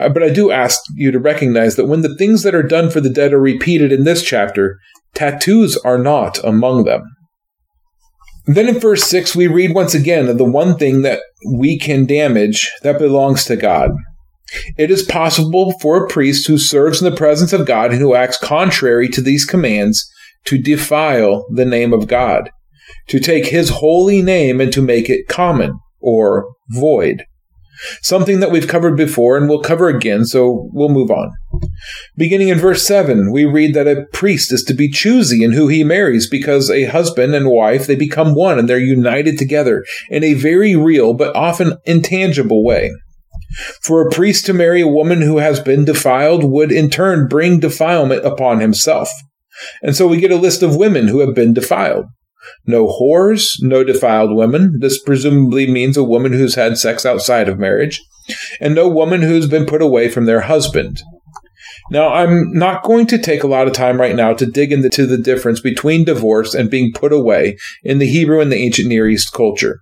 Uh, 0.00 0.08
but 0.08 0.22
I 0.22 0.30
do 0.30 0.50
ask 0.50 0.80
you 0.94 1.10
to 1.10 1.18
recognize 1.18 1.76
that 1.76 1.86
when 1.86 2.00
the 2.00 2.16
things 2.16 2.42
that 2.42 2.54
are 2.54 2.62
done 2.62 2.90
for 2.90 3.00
the 3.00 3.10
dead 3.10 3.34
are 3.34 3.40
repeated 3.40 3.92
in 3.92 4.04
this 4.04 4.22
chapter, 4.22 4.78
tattoos 5.14 5.76
are 5.78 5.98
not 5.98 6.42
among 6.42 6.84
them. 6.84 7.02
Then 8.46 8.68
in 8.68 8.80
verse 8.80 9.04
6, 9.04 9.36
we 9.36 9.46
read 9.46 9.74
once 9.74 9.94
again 9.94 10.28
of 10.28 10.38
the 10.38 10.44
one 10.44 10.76
thing 10.76 11.02
that 11.02 11.20
we 11.52 11.78
can 11.78 12.06
damage 12.06 12.72
that 12.82 12.98
belongs 12.98 13.44
to 13.44 13.56
God. 13.56 13.90
It 14.76 14.90
is 14.90 15.02
possible 15.02 15.78
for 15.80 16.02
a 16.02 16.08
priest 16.08 16.48
who 16.48 16.58
serves 16.58 17.00
in 17.00 17.08
the 17.08 17.16
presence 17.16 17.52
of 17.52 17.66
God 17.66 17.92
and 17.92 18.00
who 18.00 18.14
acts 18.14 18.38
contrary 18.38 19.08
to 19.10 19.20
these 19.20 19.44
commands 19.44 20.10
to 20.46 20.58
defile 20.58 21.46
the 21.54 21.66
name 21.66 21.92
of 21.92 22.08
God, 22.08 22.50
to 23.08 23.20
take 23.20 23.46
his 23.46 23.68
holy 23.68 24.22
name 24.22 24.60
and 24.60 24.72
to 24.72 24.82
make 24.82 25.08
it 25.08 25.28
common 25.28 25.78
or 26.00 26.48
void. 26.70 27.24
Something 28.02 28.40
that 28.40 28.50
we've 28.50 28.68
covered 28.68 28.96
before 28.96 29.36
and 29.36 29.48
we'll 29.48 29.60
cover 29.60 29.88
again, 29.88 30.24
so 30.24 30.68
we'll 30.72 30.88
move 30.88 31.10
on. 31.10 31.32
Beginning 32.16 32.48
in 32.48 32.58
verse 32.58 32.86
7, 32.86 33.32
we 33.32 33.44
read 33.44 33.74
that 33.74 33.88
a 33.88 34.06
priest 34.12 34.52
is 34.52 34.62
to 34.64 34.74
be 34.74 34.90
choosy 34.90 35.42
in 35.42 35.52
who 35.52 35.68
he 35.68 35.84
marries 35.84 36.28
because 36.28 36.70
a 36.70 36.84
husband 36.84 37.34
and 37.34 37.48
wife, 37.48 37.86
they 37.86 37.96
become 37.96 38.34
one 38.34 38.58
and 38.58 38.68
they're 38.68 38.78
united 38.78 39.38
together 39.38 39.84
in 40.08 40.24
a 40.24 40.34
very 40.34 40.76
real 40.76 41.14
but 41.14 41.34
often 41.34 41.78
intangible 41.86 42.64
way. 42.64 42.90
For 43.82 44.06
a 44.06 44.10
priest 44.10 44.46
to 44.46 44.52
marry 44.52 44.80
a 44.80 44.86
woman 44.86 45.22
who 45.22 45.38
has 45.38 45.60
been 45.60 45.84
defiled 45.84 46.44
would 46.44 46.70
in 46.70 46.88
turn 46.88 47.28
bring 47.28 47.60
defilement 47.60 48.24
upon 48.24 48.60
himself. 48.60 49.10
And 49.82 49.96
so 49.96 50.06
we 50.06 50.20
get 50.20 50.30
a 50.30 50.36
list 50.36 50.62
of 50.62 50.76
women 50.76 51.08
who 51.08 51.20
have 51.20 51.34
been 51.34 51.52
defiled. 51.52 52.06
No 52.66 52.86
whores, 52.86 53.44
no 53.60 53.84
defiled 53.84 54.34
women. 54.34 54.78
This 54.80 55.02
presumably 55.02 55.70
means 55.70 55.96
a 55.96 56.04
woman 56.04 56.32
who's 56.32 56.54
had 56.54 56.78
sex 56.78 57.04
outside 57.04 57.48
of 57.48 57.58
marriage. 57.58 58.02
And 58.60 58.74
no 58.74 58.88
woman 58.88 59.22
who's 59.22 59.48
been 59.48 59.66
put 59.66 59.82
away 59.82 60.08
from 60.08 60.26
their 60.26 60.42
husband. 60.42 61.00
Now, 61.90 62.12
I'm 62.12 62.52
not 62.52 62.84
going 62.84 63.06
to 63.08 63.18
take 63.18 63.42
a 63.42 63.48
lot 63.48 63.66
of 63.66 63.72
time 63.72 64.00
right 64.00 64.14
now 64.14 64.32
to 64.34 64.46
dig 64.46 64.70
into 64.72 65.06
the 65.06 65.18
difference 65.18 65.60
between 65.60 66.04
divorce 66.04 66.54
and 66.54 66.70
being 66.70 66.92
put 66.92 67.12
away 67.12 67.56
in 67.82 67.98
the 67.98 68.06
Hebrew 68.06 68.40
and 68.40 68.52
the 68.52 68.56
ancient 68.56 68.88
Near 68.88 69.08
East 69.08 69.32
culture. 69.32 69.80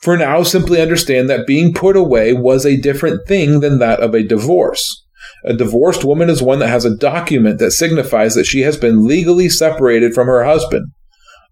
For 0.00 0.16
now, 0.16 0.42
simply 0.42 0.80
understand 0.80 1.28
that 1.28 1.46
being 1.46 1.74
put 1.74 1.96
away 1.96 2.32
was 2.32 2.64
a 2.64 2.80
different 2.80 3.26
thing 3.26 3.60
than 3.60 3.78
that 3.80 4.00
of 4.00 4.14
a 4.14 4.22
divorce. 4.22 5.04
A 5.44 5.52
divorced 5.52 6.04
woman 6.04 6.30
is 6.30 6.42
one 6.42 6.58
that 6.60 6.68
has 6.68 6.84
a 6.84 6.96
document 6.96 7.58
that 7.58 7.72
signifies 7.72 8.34
that 8.34 8.46
she 8.46 8.60
has 8.60 8.76
been 8.76 9.06
legally 9.06 9.48
separated 9.48 10.14
from 10.14 10.26
her 10.26 10.44
husband. 10.44 10.86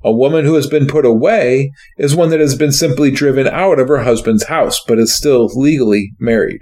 A 0.04 0.12
woman 0.12 0.44
who 0.44 0.54
has 0.54 0.66
been 0.66 0.86
put 0.86 1.06
away 1.06 1.70
is 1.96 2.14
one 2.14 2.28
that 2.28 2.40
has 2.40 2.54
been 2.54 2.72
simply 2.72 3.10
driven 3.10 3.48
out 3.48 3.78
of 3.78 3.88
her 3.88 4.02
husband's 4.02 4.44
house, 4.44 4.78
but 4.86 4.98
is 4.98 5.16
still 5.16 5.46
legally 5.54 6.10
married. 6.20 6.60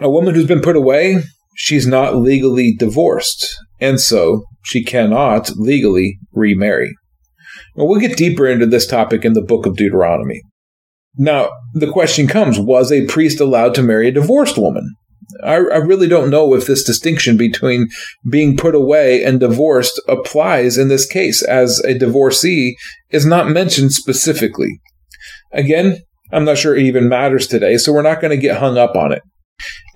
A 0.00 0.10
woman 0.10 0.34
who's 0.34 0.46
been 0.46 0.60
put 0.60 0.76
away, 0.76 1.22
she's 1.54 1.86
not 1.86 2.16
legally 2.16 2.74
divorced, 2.78 3.56
and 3.80 3.98
so 3.98 4.44
she 4.62 4.84
cannot 4.84 5.50
legally 5.56 6.18
remarry. 6.32 6.94
Well, 7.74 7.88
we'll 7.88 8.00
get 8.00 8.18
deeper 8.18 8.46
into 8.46 8.66
this 8.66 8.86
topic 8.86 9.24
in 9.24 9.32
the 9.32 9.40
book 9.40 9.64
of 9.64 9.76
Deuteronomy. 9.76 10.42
Now, 11.16 11.48
the 11.72 11.90
question 11.90 12.26
comes 12.26 12.58
was 12.58 12.92
a 12.92 13.06
priest 13.06 13.40
allowed 13.40 13.74
to 13.76 13.82
marry 13.82 14.08
a 14.08 14.12
divorced 14.12 14.58
woman? 14.58 14.94
I, 15.42 15.54
I, 15.54 15.78
really 15.78 16.08
don't 16.08 16.30
know 16.30 16.54
if 16.54 16.66
this 16.66 16.84
distinction 16.84 17.36
between 17.36 17.88
being 18.30 18.56
put 18.56 18.74
away 18.74 19.24
and 19.24 19.40
divorced 19.40 20.00
applies 20.08 20.78
in 20.78 20.88
this 20.88 21.06
case, 21.06 21.42
as 21.42 21.80
a 21.80 21.98
divorcee 21.98 22.76
is 23.10 23.26
not 23.26 23.48
mentioned 23.48 23.92
specifically. 23.92 24.80
Again, 25.52 25.98
I'm 26.32 26.44
not 26.44 26.58
sure 26.58 26.76
it 26.76 26.82
even 26.82 27.08
matters 27.08 27.46
today, 27.46 27.76
so 27.76 27.92
we're 27.92 28.02
not 28.02 28.20
going 28.20 28.30
to 28.30 28.36
get 28.36 28.58
hung 28.58 28.78
up 28.78 28.96
on 28.96 29.12
it. 29.12 29.22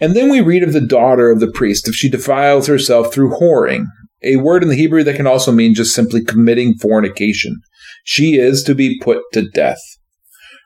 And 0.01 0.15
then 0.15 0.31
we 0.31 0.41
read 0.41 0.63
of 0.63 0.73
the 0.73 0.81
daughter 0.81 1.31
of 1.31 1.41
the 1.41 1.51
priest 1.53 1.89
if 1.89 1.95
she 1.95 2.09
defiles 2.09 2.67
herself 2.67 3.13
through 3.13 3.37
whoring, 3.39 3.85
a 4.23 4.37
word 4.37 4.63
in 4.63 4.69
the 4.69 4.77
Hebrew 4.77 5.05
that 5.05 5.17
can 5.17 5.27
also 5.27 5.53
mean 5.53 5.75
just 5.75 5.95
simply 5.95 6.25
committing 6.25 6.75
fornication. 6.79 7.57
She 8.05 8.39
is 8.39 8.63
to 8.65 8.75
be 8.75 8.99
put 9.01 9.23
to 9.33 9.49
death. 9.51 9.81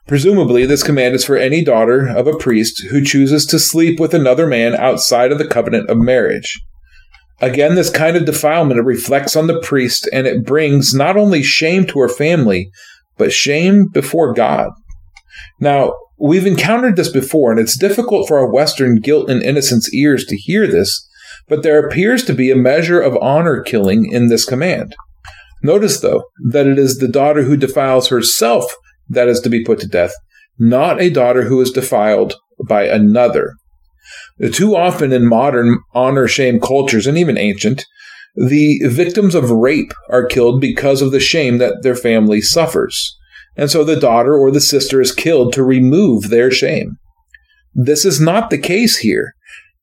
Presumably, 0.06 0.66
this 0.66 0.82
command 0.82 1.14
is 1.14 1.24
for 1.24 1.36
any 1.36 1.64
daughter 1.64 2.06
of 2.06 2.26
a 2.26 2.36
priest 2.36 2.82
who 2.90 3.02
chooses 3.02 3.46
to 3.46 3.58
sleep 3.58 3.98
with 3.98 4.12
another 4.12 4.46
man 4.46 4.74
outside 4.74 5.32
of 5.32 5.38
the 5.38 5.48
covenant 5.48 5.88
of 5.88 5.96
marriage. 5.96 6.60
Again, 7.40 7.74
this 7.74 7.90
kind 7.90 8.16
of 8.16 8.26
defilement 8.26 8.84
reflects 8.84 9.34
on 9.34 9.46
the 9.46 9.60
priest 9.60 10.08
and 10.12 10.26
it 10.26 10.44
brings 10.44 10.92
not 10.92 11.16
only 11.16 11.42
shame 11.42 11.86
to 11.86 12.00
her 12.00 12.08
family, 12.08 12.70
but 13.16 13.32
shame 13.32 13.86
before 13.88 14.34
God. 14.34 14.70
Now, 15.58 15.94
we've 16.18 16.46
encountered 16.46 16.96
this 16.96 17.10
before, 17.10 17.50
and 17.50 17.60
it's 17.60 17.78
difficult 17.78 18.28
for 18.28 18.38
our 18.38 18.52
Western 18.52 19.00
guilt 19.00 19.30
and 19.30 19.42
innocence 19.42 19.92
ears 19.94 20.24
to 20.26 20.36
hear 20.36 20.66
this, 20.66 21.08
but 21.48 21.62
there 21.62 21.84
appears 21.84 22.24
to 22.24 22.34
be 22.34 22.50
a 22.50 22.56
measure 22.56 23.00
of 23.00 23.16
honor 23.22 23.62
killing 23.62 24.10
in 24.12 24.28
this 24.28 24.44
command. 24.44 24.94
Notice, 25.62 26.00
though, 26.00 26.24
that 26.50 26.66
it 26.66 26.78
is 26.78 26.98
the 26.98 27.08
daughter 27.08 27.42
who 27.42 27.56
defiles 27.56 28.08
herself 28.08 28.74
that 29.08 29.28
is 29.28 29.40
to 29.40 29.50
be 29.50 29.64
put 29.64 29.80
to 29.80 29.88
death, 29.88 30.14
not 30.58 31.00
a 31.00 31.10
daughter 31.10 31.42
who 31.42 31.60
is 31.60 31.70
defiled 31.70 32.34
by 32.68 32.84
another. 32.84 33.54
Too 34.52 34.76
often 34.76 35.12
in 35.12 35.26
modern 35.26 35.78
honor 35.94 36.28
shame 36.28 36.60
cultures, 36.60 37.06
and 37.06 37.16
even 37.16 37.38
ancient, 37.38 37.84
the 38.36 38.80
victims 38.84 39.34
of 39.34 39.50
rape 39.50 39.92
are 40.10 40.26
killed 40.26 40.60
because 40.60 41.00
of 41.00 41.12
the 41.12 41.20
shame 41.20 41.58
that 41.58 41.82
their 41.82 41.94
family 41.94 42.40
suffers. 42.40 43.16
And 43.56 43.70
so 43.70 43.84
the 43.84 43.98
daughter 43.98 44.34
or 44.34 44.50
the 44.50 44.60
sister 44.60 45.00
is 45.00 45.12
killed 45.12 45.52
to 45.52 45.62
remove 45.62 46.28
their 46.28 46.50
shame. 46.50 46.96
This 47.72 48.04
is 48.04 48.20
not 48.20 48.50
the 48.50 48.58
case 48.58 48.98
here. 48.98 49.34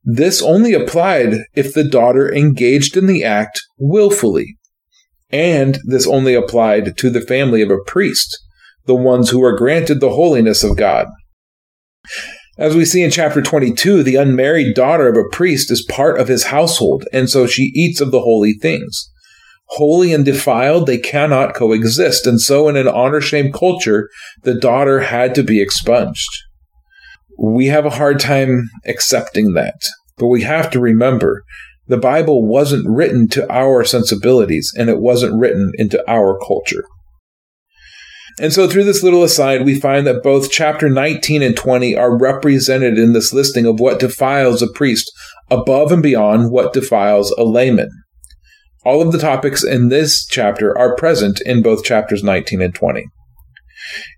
This 0.04 0.42
only 0.42 0.74
applied 0.74 1.46
if 1.56 1.74
the 1.74 1.88
daughter 1.88 2.34
engaged 2.34 2.98
in 2.98 3.06
the 3.06 3.24
act 3.24 3.62
willfully. 3.78 4.58
And 5.30 5.80
this 5.86 6.06
only 6.06 6.34
applied 6.34 6.98
to 6.98 7.10
the 7.10 7.22
family 7.22 7.62
of 7.62 7.70
a 7.70 7.84
priest 7.86 8.38
the 8.86 8.96
ones 8.96 9.30
who 9.30 9.44
are 9.44 9.56
granted 9.56 10.00
the 10.00 10.12
holiness 10.12 10.64
of 10.64 10.78
God. 10.78 11.08
As 12.58 12.76
we 12.76 12.86
see 12.86 13.02
in 13.02 13.12
chapter 13.12 13.42
22, 13.42 14.04
the 14.04 14.18
unmarried 14.18 14.76
daughter 14.76 15.08
of 15.08 15.16
a 15.16 15.30
priest 15.32 15.72
is 15.72 15.86
part 15.90 16.20
of 16.20 16.28
his 16.28 16.46
household, 16.46 17.06
and 17.14 17.30
so 17.30 17.48
she 17.48 17.72
eats 17.74 18.02
of 18.02 18.12
the 18.12 18.22
holy 18.22 18.54
things. 18.54 19.10
Holy 19.76 20.14
and 20.14 20.26
defiled, 20.26 20.86
they 20.86 20.98
cannot 20.98 21.56
coexist, 21.56 22.28
and 22.28 22.42
so 22.42 22.68
in 22.68 22.76
an 22.76 22.90
honor 22.90 23.22
shame 23.22 23.52
culture, 23.54 24.10
the 24.44 24.54
daughter 24.54 25.00
had 25.00 25.34
to 25.36 25.44
be 25.44 25.62
expunged. 25.62 26.28
We 27.40 27.68
have 27.68 27.86
a 27.86 27.92
hard 27.92 28.20
time 28.20 28.70
accepting 28.86 29.54
that, 29.54 29.80
but 30.18 30.28
we 30.28 30.42
have 30.42 30.70
to 30.72 30.80
remember 30.80 31.44
the 31.88 31.98
Bible 31.98 32.46
wasn't 32.46 32.88
written 32.88 33.28
to 33.30 33.52
our 33.52 33.84
sensibilities, 33.84 34.74
and 34.78 34.90
it 34.90 35.00
wasn't 35.00 35.40
written 35.40 35.72
into 35.76 36.04
our 36.10 36.38
culture. 36.46 36.84
And 38.42 38.52
so, 38.52 38.68
through 38.68 38.86
this 38.86 39.04
little 39.04 39.24
aside, 39.24 39.66
we 39.66 39.80
find 39.80 40.08
that 40.08 40.24
both 40.24 40.50
chapter 40.50 40.90
19 40.90 41.44
and 41.44 41.56
20 41.56 41.96
are 41.96 42.18
represented 42.18 42.98
in 42.98 43.14
this 43.14 43.32
listing 43.32 43.68
of 43.68 43.80
what 43.80 44.00
defiles 44.00 44.64
a 44.64 44.68
priest 44.68 45.12
above 45.52 45.92
and 45.92 46.02
beyond 46.02 46.50
what 46.50 46.74
defiles 46.74 47.30
a 47.38 47.44
layman. 47.44 47.92
All 48.84 49.00
of 49.00 49.12
the 49.12 49.20
topics 49.20 49.64
in 49.64 49.90
this 49.90 50.26
chapter 50.26 50.76
are 50.76 50.96
present 50.96 51.40
in 51.46 51.62
both 51.62 51.84
chapters 51.84 52.24
19 52.24 52.64
and 52.64 52.74
20. 52.74 53.06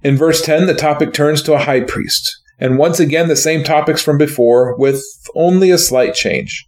In 0.04 0.16
verse 0.16 0.42
10, 0.42 0.68
the 0.68 0.74
topic 0.74 1.12
turns 1.12 1.42
to 1.42 1.54
a 1.54 1.60
high 1.60 1.82
priest, 1.82 2.34
and 2.58 2.78
once 2.78 3.02
again 3.02 3.28
the 3.28 3.36
same 3.36 3.62
topics 3.62 4.02
from 4.02 4.18
before 4.18 4.78
with 4.78 5.04
only 5.36 5.70
a 5.70 5.78
slight 5.78 6.14
change. 6.14 6.66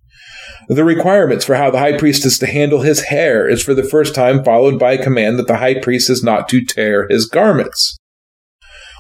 The 0.68 0.84
requirements 0.84 1.46
for 1.46 1.56
how 1.56 1.72
the 1.72 1.80
high 1.80 1.98
priest 1.98 2.26
is 2.26 2.38
to 2.40 2.48
handle 2.48 2.82
his 2.82 3.06
hair 3.06 3.48
is 3.48 3.64
for 3.64 3.74
the 3.74 3.84
first 3.84 4.16
time 4.16 4.44
followed 4.44 4.80
by 4.80 4.94
a 4.94 5.04
command 5.04 5.38
that 5.40 5.48
the 5.48 5.58
high 5.58 5.80
priest 5.80 6.10
is 6.10 6.24
not 6.24 6.50
to 6.50 6.66
tear 6.66 7.08
his 7.08 7.28
garments. 7.28 7.98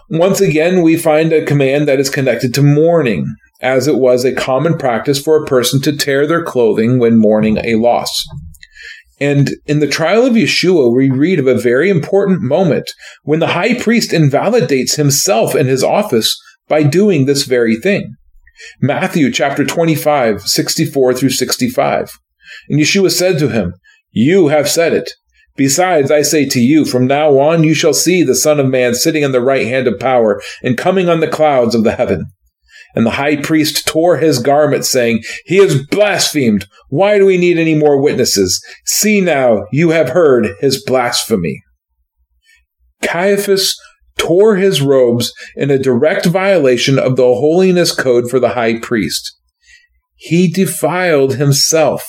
Once 0.09 0.39
again, 0.39 0.83
we 0.83 0.95
find 0.95 1.33
a 1.33 1.45
command 1.45 1.87
that 1.87 1.99
is 1.99 2.09
connected 2.09 2.53
to 2.53 2.61
mourning, 2.61 3.25
as 3.61 3.87
it 3.87 3.95
was 3.95 4.23
a 4.23 4.35
common 4.35 4.77
practice 4.77 5.19
for 5.19 5.41
a 5.41 5.47
person 5.47 5.81
to 5.81 5.95
tear 5.95 6.27
their 6.27 6.43
clothing 6.43 6.99
when 6.99 7.17
mourning 7.17 7.57
a 7.63 7.75
loss. 7.75 8.23
And 9.19 9.51
in 9.65 9.79
the 9.79 9.87
trial 9.87 10.25
of 10.25 10.33
Yeshua, 10.33 10.93
we 10.93 11.09
read 11.09 11.39
of 11.39 11.47
a 11.47 11.57
very 11.57 11.89
important 11.89 12.41
moment 12.41 12.91
when 13.23 13.39
the 13.39 13.47
high 13.47 13.79
priest 13.79 14.13
invalidates 14.13 14.95
himself 14.95 15.55
and 15.55 15.67
his 15.67 15.83
office 15.83 16.39
by 16.67 16.83
doing 16.83 17.25
this 17.25 17.43
very 17.43 17.77
thing. 17.77 18.15
Matthew 18.81 19.31
chapter 19.31 19.65
25, 19.65 20.41
64 20.41 21.13
through 21.13 21.29
65. 21.29 22.19
And 22.69 22.79
Yeshua 22.79 23.11
said 23.11 23.39
to 23.39 23.49
him, 23.49 23.73
You 24.11 24.47
have 24.47 24.69
said 24.69 24.93
it. 24.93 25.11
Besides, 25.57 26.11
I 26.11 26.21
say 26.21 26.45
to 26.49 26.59
you, 26.59 26.83
from 26.83 27.07
now 27.07 27.39
on 27.39 27.63
you 27.63 27.73
shall 27.73 27.93
see 27.93 28.23
the 28.23 28.35
Son 28.35 28.59
of 28.59 28.67
Man 28.67 28.93
sitting 28.93 29.23
on 29.23 29.31
the 29.31 29.41
right 29.41 29.67
hand 29.67 29.87
of 29.87 29.99
power 29.99 30.41
and 30.61 30.77
coming 30.77 31.07
on 31.07 31.21
the 31.21 31.29
clouds 31.29 31.75
of 31.75 31.83
the 31.83 31.95
heaven. 31.95 32.25
And 32.93 33.05
the 33.05 33.11
high 33.11 33.37
priest 33.37 33.85
tore 33.85 34.17
his 34.17 34.39
garment, 34.39 34.85
saying, 34.85 35.23
He 35.45 35.57
has 35.57 35.85
blasphemed. 35.87 36.67
Why 36.89 37.17
do 37.17 37.25
we 37.25 37.37
need 37.37 37.57
any 37.57 37.75
more 37.75 38.01
witnesses? 38.01 38.63
See 38.85 39.19
now, 39.21 39.65
you 39.71 39.89
have 39.89 40.09
heard 40.09 40.55
his 40.61 40.81
blasphemy. 40.83 41.61
Caiaphas 43.01 43.77
tore 44.17 44.55
his 44.55 44.81
robes 44.81 45.33
in 45.55 45.69
a 45.69 45.79
direct 45.79 46.25
violation 46.25 46.97
of 46.97 47.15
the 47.15 47.23
holiness 47.23 47.93
code 47.93 48.29
for 48.29 48.39
the 48.39 48.49
high 48.49 48.79
priest. 48.79 49.37
He 50.15 50.47
defiled 50.47 51.35
himself. 51.35 52.03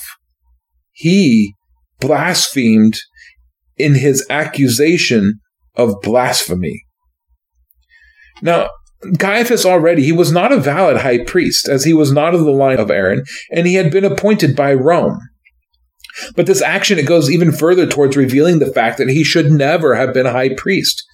He 0.93 1.53
blasphemed 2.01 2.99
in 3.77 3.95
his 3.95 4.25
accusation 4.31 5.41
of 5.75 6.01
blasphemy. 6.03 6.83
Now, 8.43 8.71
Caiaphas 9.19 9.67
already, 9.67 10.03
he 10.03 10.13
was 10.13 10.33
not 10.33 10.53
a 10.53 10.61
valid 10.61 10.99
high 10.99 11.25
priest, 11.25 11.69
as 11.69 11.85
he 11.85 11.93
was 11.93 12.13
not 12.13 12.35
of 12.35 12.41
the 12.41 12.51
line 12.51 12.79
of 12.79 12.91
Aaron, 12.91 13.25
and 13.51 13.67
he 13.67 13.75
had 13.75 13.91
been 13.91 14.05
appointed 14.05 14.57
by 14.57 14.73
Rome. 14.73 15.19
But 16.35 16.47
this 16.47 16.63
action, 16.63 16.99
it 16.99 17.07
goes 17.07 17.31
even 17.31 17.53
further 17.53 17.87
towards 17.87 18.17
revealing 18.17 18.59
the 18.59 18.73
fact 18.73 18.99
that 18.99 19.09
he 19.09 19.23
should 19.23 19.51
never 19.51 19.95
have 19.95 20.15
been 20.15 20.27
a 20.27 20.33
high 20.33 20.55
priest. 20.55 21.05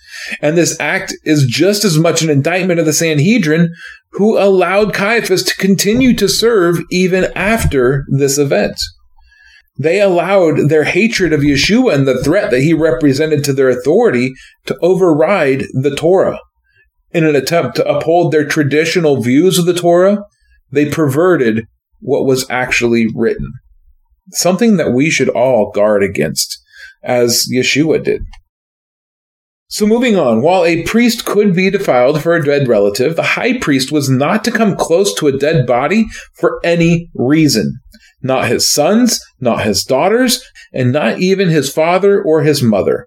And 0.41 0.57
this 0.57 0.79
act 0.81 1.15
is 1.25 1.47
just 1.47 1.85
as 1.85 1.99
much 1.99 2.23
an 2.23 2.31
indictment 2.31 2.81
of 2.81 2.87
the 2.87 2.93
Sanhedrin, 2.93 3.73
who 4.13 4.39
allowed 4.39 4.95
Caiaphas 4.95 5.43
to 5.45 5.57
continue 5.57 6.15
to 6.17 6.29
serve 6.29 6.81
even 6.91 7.33
after 7.35 8.05
this 8.09 8.39
event. 8.39 8.79
They 9.79 10.01
allowed 10.01 10.69
their 10.69 10.85
hatred 10.85 11.33
of 11.33 11.41
Yeshua 11.41 11.95
and 11.95 12.07
the 12.07 12.23
threat 12.23 12.51
that 12.51 12.61
he 12.61 12.75
represented 12.75 13.43
to 13.45 13.53
their 13.53 13.71
authority 13.71 14.33
to 14.67 14.77
override 14.83 15.65
the 15.73 15.95
Torah. 15.97 16.39
In 17.11 17.25
an 17.25 17.37
attempt 17.37 17.77
to 17.77 17.89
uphold 17.89 18.33
their 18.33 18.47
traditional 18.47 19.23
views 19.23 19.59
of 19.59 19.67
the 19.67 19.75
Torah, 19.75 20.25
they 20.71 20.89
perverted 20.89 21.67
what 22.01 22.27
was 22.27 22.49
actually 22.51 23.07
written. 23.15 23.53
Something 24.33 24.77
that 24.77 24.93
we 24.93 25.11
should 25.11 25.29
all 25.29 25.71
guard 25.71 26.03
against, 26.03 26.59
as 27.03 27.47
Yeshua 27.53 28.03
did. 28.03 28.23
So, 29.73 29.87
moving 29.87 30.17
on, 30.17 30.43
while 30.43 30.67
a 30.67 30.83
priest 30.83 31.25
could 31.25 31.55
be 31.55 31.71
defiled 31.71 32.23
for 32.23 32.37
a 32.37 32.45
dead 32.45 32.69
relative, 32.69 33.17
the 33.17 33.23
high 33.23 33.59
priest 33.59 33.91
was 33.91 34.11
not 34.11 34.45
to 34.45 34.51
come 34.51 34.77
close 34.77 35.15
to 35.15 35.29
a 35.29 35.39
dead 35.39 35.67
body 35.67 36.05
for 36.35 36.61
any 36.63 37.09
reason. 37.15 37.81
Not 38.21 38.49
his 38.49 38.69
sons, 38.69 39.19
not 39.41 39.65
his 39.65 39.83
daughters, 39.83 40.47
and 40.75 40.93
not 40.93 41.21
even 41.21 41.49
his 41.49 41.73
father 41.73 42.23
or 42.23 42.43
his 42.43 42.63
mother. 42.63 43.07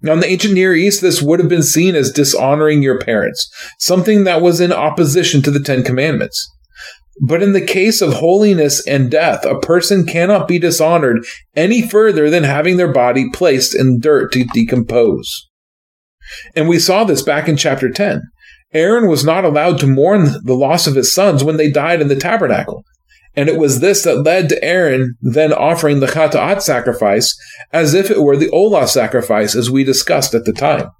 Now, 0.00 0.14
in 0.14 0.20
the 0.20 0.26
ancient 0.26 0.54
Near 0.54 0.74
East, 0.74 1.02
this 1.02 1.20
would 1.20 1.38
have 1.38 1.50
been 1.50 1.62
seen 1.62 1.94
as 1.94 2.10
dishonoring 2.10 2.80
your 2.80 2.98
parents, 2.98 3.46
something 3.78 4.24
that 4.24 4.40
was 4.40 4.62
in 4.62 4.72
opposition 4.72 5.42
to 5.42 5.50
the 5.50 5.60
Ten 5.60 5.82
Commandments. 5.82 6.50
But 7.20 7.42
in 7.42 7.52
the 7.52 7.60
case 7.60 8.00
of 8.00 8.14
holiness 8.14 8.82
and 8.86 9.10
death, 9.10 9.44
a 9.44 9.60
person 9.60 10.06
cannot 10.06 10.48
be 10.48 10.58
dishonored 10.58 11.26
any 11.54 11.86
further 11.86 12.30
than 12.30 12.44
having 12.44 12.78
their 12.78 12.90
body 12.90 13.26
placed 13.34 13.74
in 13.78 14.00
dirt 14.00 14.32
to 14.32 14.44
decompose. 14.44 15.46
And 16.54 16.68
we 16.68 16.78
saw 16.78 17.04
this 17.04 17.22
back 17.22 17.48
in 17.48 17.56
chapter 17.56 17.90
10. 17.90 18.22
Aaron 18.74 19.08
was 19.08 19.24
not 19.24 19.44
allowed 19.44 19.78
to 19.78 19.86
mourn 19.86 20.26
the 20.42 20.54
loss 20.54 20.86
of 20.86 20.96
his 20.96 21.14
sons 21.14 21.44
when 21.44 21.56
they 21.56 21.70
died 21.70 22.00
in 22.00 22.08
the 22.08 22.16
tabernacle. 22.16 22.84
And 23.36 23.48
it 23.48 23.58
was 23.58 23.80
this 23.80 24.02
that 24.02 24.22
led 24.22 24.48
to 24.48 24.64
Aaron 24.64 25.16
then 25.20 25.52
offering 25.52 26.00
the 26.00 26.06
Chata'at 26.06 26.62
sacrifice 26.62 27.36
as 27.72 27.94
if 27.94 28.10
it 28.10 28.22
were 28.22 28.36
the 28.36 28.50
Olah 28.50 28.88
sacrifice, 28.88 29.56
as 29.56 29.70
we 29.70 29.82
discussed 29.82 30.34
at 30.34 30.44
the 30.44 30.52
time. 30.52 30.90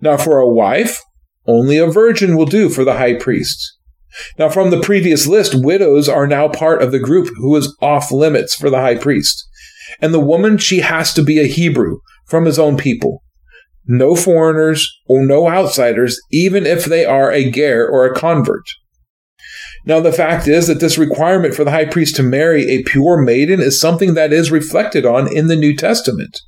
Now, 0.00 0.16
for 0.16 0.38
a 0.38 0.48
wife, 0.48 1.00
only 1.46 1.78
a 1.78 1.86
virgin 1.86 2.36
will 2.36 2.46
do 2.46 2.68
for 2.68 2.84
the 2.84 2.94
high 2.94 3.14
priest. 3.14 3.76
Now, 4.38 4.48
from 4.48 4.70
the 4.70 4.80
previous 4.80 5.26
list, 5.26 5.54
widows 5.56 6.08
are 6.08 6.28
now 6.28 6.48
part 6.48 6.82
of 6.82 6.92
the 6.92 7.00
group 7.00 7.28
who 7.36 7.56
is 7.56 7.76
off 7.82 8.12
limits 8.12 8.54
for 8.54 8.70
the 8.70 8.80
high 8.80 8.96
priest. 8.96 9.44
And 10.00 10.14
the 10.14 10.20
woman, 10.20 10.56
she 10.58 10.80
has 10.80 11.12
to 11.14 11.22
be 11.22 11.40
a 11.40 11.48
Hebrew 11.48 11.98
from 12.26 12.44
his 12.44 12.60
own 12.60 12.76
people 12.76 13.23
no 13.86 14.16
foreigners 14.16 14.88
or 15.06 15.24
no 15.24 15.48
outsiders, 15.48 16.20
even 16.30 16.66
if 16.66 16.84
they 16.84 17.04
are 17.04 17.30
a 17.30 17.50
ger 17.50 17.88
or 17.88 18.06
a 18.06 18.14
convert. 18.14 18.64
Now, 19.86 20.00
the 20.00 20.12
fact 20.12 20.48
is 20.48 20.66
that 20.66 20.80
this 20.80 20.96
requirement 20.96 21.54
for 21.54 21.64
the 21.64 21.70
high 21.70 21.84
priest 21.84 22.16
to 22.16 22.22
marry 22.22 22.70
a 22.70 22.82
pure 22.82 23.20
maiden 23.20 23.60
is 23.60 23.78
something 23.78 24.14
that 24.14 24.32
is 24.32 24.50
reflected 24.50 25.04
on 25.04 25.34
in 25.34 25.48
the 25.48 25.56
New 25.56 25.76
Testament. 25.76 26.40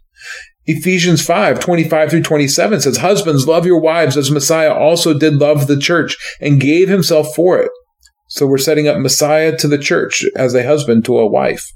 Ephesians 0.64 1.24
5, 1.24 1.60
25 1.60 2.10
through 2.10 2.22
27 2.22 2.80
says, 2.80 2.96
Husbands, 2.96 3.46
love 3.46 3.66
your 3.66 3.80
wives 3.80 4.16
as 4.16 4.30
Messiah 4.30 4.72
also 4.72 5.16
did 5.16 5.34
love 5.34 5.66
the 5.66 5.78
church 5.78 6.16
and 6.40 6.60
gave 6.60 6.88
himself 6.88 7.34
for 7.36 7.58
it. 7.58 7.70
So 8.28 8.46
we're 8.46 8.58
setting 8.58 8.88
up 8.88 8.98
Messiah 8.98 9.56
to 9.58 9.68
the 9.68 9.78
church 9.78 10.24
as 10.34 10.54
a 10.54 10.66
husband 10.66 11.04
to 11.04 11.18
a 11.18 11.26
wife 11.26 11.70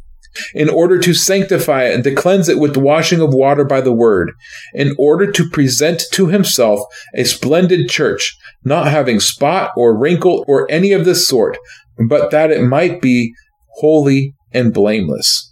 in 0.54 0.68
order 0.68 0.98
to 0.98 1.14
sanctify 1.14 1.84
it 1.84 1.94
and 1.94 2.04
to 2.04 2.14
cleanse 2.14 2.48
it 2.48 2.58
with 2.58 2.74
the 2.74 2.80
washing 2.80 3.20
of 3.20 3.34
water 3.34 3.64
by 3.64 3.80
the 3.80 3.92
word, 3.92 4.32
in 4.74 4.94
order 4.98 5.30
to 5.30 5.48
present 5.48 6.02
to 6.12 6.28
himself 6.28 6.80
a 7.14 7.24
splendid 7.24 7.88
church, 7.88 8.36
not 8.64 8.88
having 8.88 9.20
spot 9.20 9.70
or 9.76 9.96
wrinkle 9.96 10.44
or 10.46 10.70
any 10.70 10.92
of 10.92 11.04
this 11.04 11.26
sort, 11.26 11.58
but 12.08 12.30
that 12.30 12.50
it 12.50 12.62
might 12.62 13.00
be 13.00 13.32
holy 13.76 14.34
and 14.52 14.72
blameless. 14.72 15.46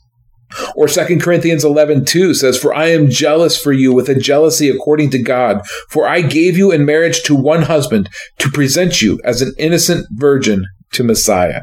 Or 0.75 0.89
2 0.89 1.19
Corinthians 1.19 1.63
11, 1.63 2.07
2 2.07 2.33
says, 2.33 2.59
For 2.59 2.75
I 2.75 2.87
am 2.87 3.11
jealous 3.11 3.61
for 3.61 3.73
you 3.73 3.93
with 3.93 4.09
a 4.09 4.19
jealousy 4.19 4.71
according 4.71 5.11
to 5.11 5.23
God, 5.23 5.61
for 5.91 6.09
I 6.09 6.23
gave 6.23 6.57
you 6.57 6.73
in 6.73 6.87
marriage 6.87 7.23
to 7.25 7.35
one 7.35 7.63
husband 7.63 8.09
to 8.39 8.51
present 8.51 9.03
you 9.03 9.21
as 9.25 9.43
an 9.43 9.53
innocent 9.59 10.07
virgin 10.13 10.65
to 10.93 11.05
Messiah. 11.05 11.63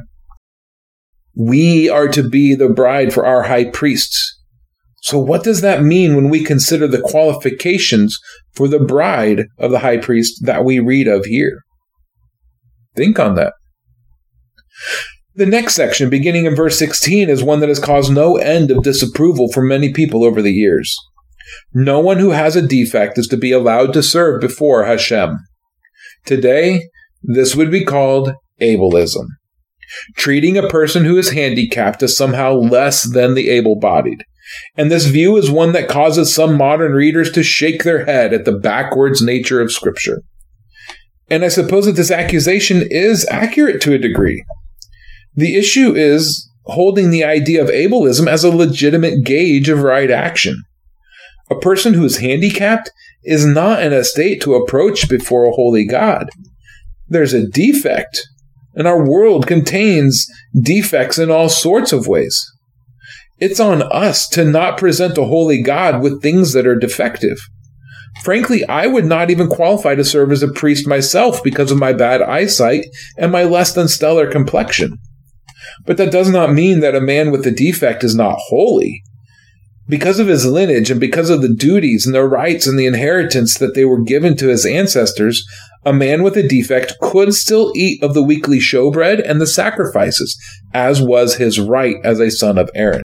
We 1.35 1.89
are 1.89 2.07
to 2.09 2.27
be 2.27 2.55
the 2.55 2.69
bride 2.69 3.13
for 3.13 3.25
our 3.25 3.43
high 3.43 3.65
priests. 3.65 4.39
So, 5.01 5.19
what 5.19 5.43
does 5.43 5.61
that 5.61 5.83
mean 5.83 6.15
when 6.15 6.29
we 6.29 6.43
consider 6.43 6.87
the 6.87 7.01
qualifications 7.01 8.17
for 8.53 8.67
the 8.67 8.79
bride 8.79 9.45
of 9.59 9.71
the 9.71 9.79
high 9.79 9.97
priest 9.97 10.45
that 10.45 10.63
we 10.63 10.79
read 10.79 11.07
of 11.07 11.25
here? 11.25 11.61
Think 12.95 13.19
on 13.19 13.35
that. 13.35 13.53
The 15.35 15.45
next 15.45 15.75
section, 15.75 16.09
beginning 16.09 16.45
in 16.45 16.55
verse 16.55 16.79
16, 16.79 17.29
is 17.29 17.43
one 17.43 17.59
that 17.59 17.69
has 17.69 17.79
caused 17.79 18.13
no 18.13 18.37
end 18.37 18.71
of 18.71 18.83
disapproval 18.83 19.51
for 19.51 19.61
many 19.61 19.91
people 19.91 20.23
over 20.23 20.41
the 20.41 20.53
years. 20.53 20.95
No 21.73 21.99
one 21.99 22.17
who 22.17 22.31
has 22.31 22.55
a 22.55 22.65
defect 22.65 23.17
is 23.17 23.27
to 23.27 23.37
be 23.37 23.51
allowed 23.51 23.93
to 23.93 24.01
serve 24.01 24.39
before 24.39 24.85
Hashem. 24.85 25.37
Today, 26.25 26.87
this 27.21 27.55
would 27.55 27.69
be 27.69 27.83
called 27.83 28.33
ableism 28.61 29.25
treating 30.15 30.57
a 30.57 30.67
person 30.67 31.05
who 31.05 31.17
is 31.17 31.31
handicapped 31.31 32.03
as 32.03 32.17
somehow 32.17 32.53
less 32.53 33.03
than 33.03 33.33
the 33.33 33.49
able 33.49 33.75
bodied. 33.75 34.23
And 34.75 34.91
this 34.91 35.05
view 35.05 35.37
is 35.37 35.49
one 35.49 35.71
that 35.73 35.89
causes 35.89 36.33
some 36.33 36.57
modern 36.57 36.93
readers 36.93 37.31
to 37.31 37.43
shake 37.43 37.83
their 37.83 38.05
head 38.05 38.33
at 38.33 38.45
the 38.45 38.57
backwards 38.57 39.21
nature 39.21 39.61
of 39.61 39.71
Scripture. 39.71 40.21
And 41.29 41.43
I 41.43 41.47
suppose 41.47 41.85
that 41.85 41.93
this 41.93 42.11
accusation 42.11 42.83
is 42.89 43.27
accurate 43.29 43.81
to 43.81 43.93
a 43.93 43.97
degree. 43.97 44.43
The 45.33 45.55
issue 45.55 45.93
is 45.95 46.49
holding 46.65 47.09
the 47.09 47.23
idea 47.23 47.61
of 47.61 47.69
ableism 47.69 48.27
as 48.27 48.43
a 48.43 48.55
legitimate 48.55 49.23
gauge 49.23 49.69
of 49.69 49.81
right 49.81 50.11
action. 50.11 50.63
A 51.49 51.59
person 51.59 51.93
who 51.93 52.05
is 52.05 52.17
handicapped 52.17 52.91
is 53.23 53.45
not 53.45 53.83
in 53.83 53.93
a 53.93 54.03
state 54.03 54.41
to 54.41 54.55
approach 54.55 55.09
before 55.09 55.45
a 55.45 55.51
holy 55.51 55.85
God. 55.85 56.29
There's 57.07 57.33
a 57.33 57.47
defect 57.47 58.21
and 58.75 58.87
our 58.87 59.03
world 59.03 59.47
contains 59.47 60.27
defects 60.59 61.17
in 61.17 61.31
all 61.31 61.49
sorts 61.49 61.91
of 61.93 62.07
ways. 62.07 62.45
It's 63.39 63.59
on 63.59 63.81
us 63.81 64.27
to 64.29 64.45
not 64.45 64.77
present 64.77 65.17
a 65.17 65.25
holy 65.25 65.61
God 65.61 66.01
with 66.01 66.21
things 66.21 66.53
that 66.53 66.67
are 66.67 66.77
defective. 66.77 67.37
Frankly, 68.23 68.65
I 68.65 68.87
would 68.87 69.05
not 69.05 69.29
even 69.29 69.47
qualify 69.47 69.95
to 69.95 70.05
serve 70.05 70.31
as 70.31 70.41
a 70.41 70.51
priest 70.51 70.87
myself 70.87 71.43
because 71.43 71.69
of 71.69 71.77
my 71.77 71.91
bad 71.91 72.21
eyesight 72.21 72.85
and 73.17 73.31
my 73.31 73.43
less 73.43 73.73
than 73.73 73.87
stellar 73.87 74.31
complexion. 74.31 74.97
But 75.85 75.97
that 75.97 76.11
does 76.11 76.29
not 76.29 76.53
mean 76.53 76.79
that 76.79 76.95
a 76.95 77.01
man 77.01 77.31
with 77.31 77.45
a 77.45 77.51
defect 77.51 78.03
is 78.03 78.15
not 78.15 78.37
holy. 78.47 79.03
Because 79.87 80.17
of 80.17 80.27
his 80.27 80.45
lineage 80.45 80.89
and 80.89 80.99
because 80.99 81.29
of 81.29 81.41
the 81.41 81.53
duties 81.53 82.05
and 82.05 82.15
the 82.15 82.23
rights 82.23 82.65
and 82.65 82.79
the 82.79 82.87
inheritance 82.87 83.57
that 83.57 83.75
they 83.75 83.85
were 83.85 84.01
given 84.01 84.35
to 84.37 84.47
his 84.47 84.65
ancestors, 84.65 85.45
a 85.85 85.93
man 85.93 86.23
with 86.23 86.35
a 86.35 86.47
defect 86.47 86.95
could 87.01 87.33
still 87.33 87.71
eat 87.75 88.01
of 88.03 88.13
the 88.13 88.23
weekly 88.23 88.59
showbread 88.59 89.21
and 89.23 89.39
the 89.39 89.47
sacrifices, 89.47 90.37
as 90.73 91.01
was 91.01 91.35
his 91.35 91.59
right 91.59 91.95
as 92.03 92.19
a 92.19 92.31
son 92.31 92.57
of 92.57 92.69
Aaron. 92.73 93.03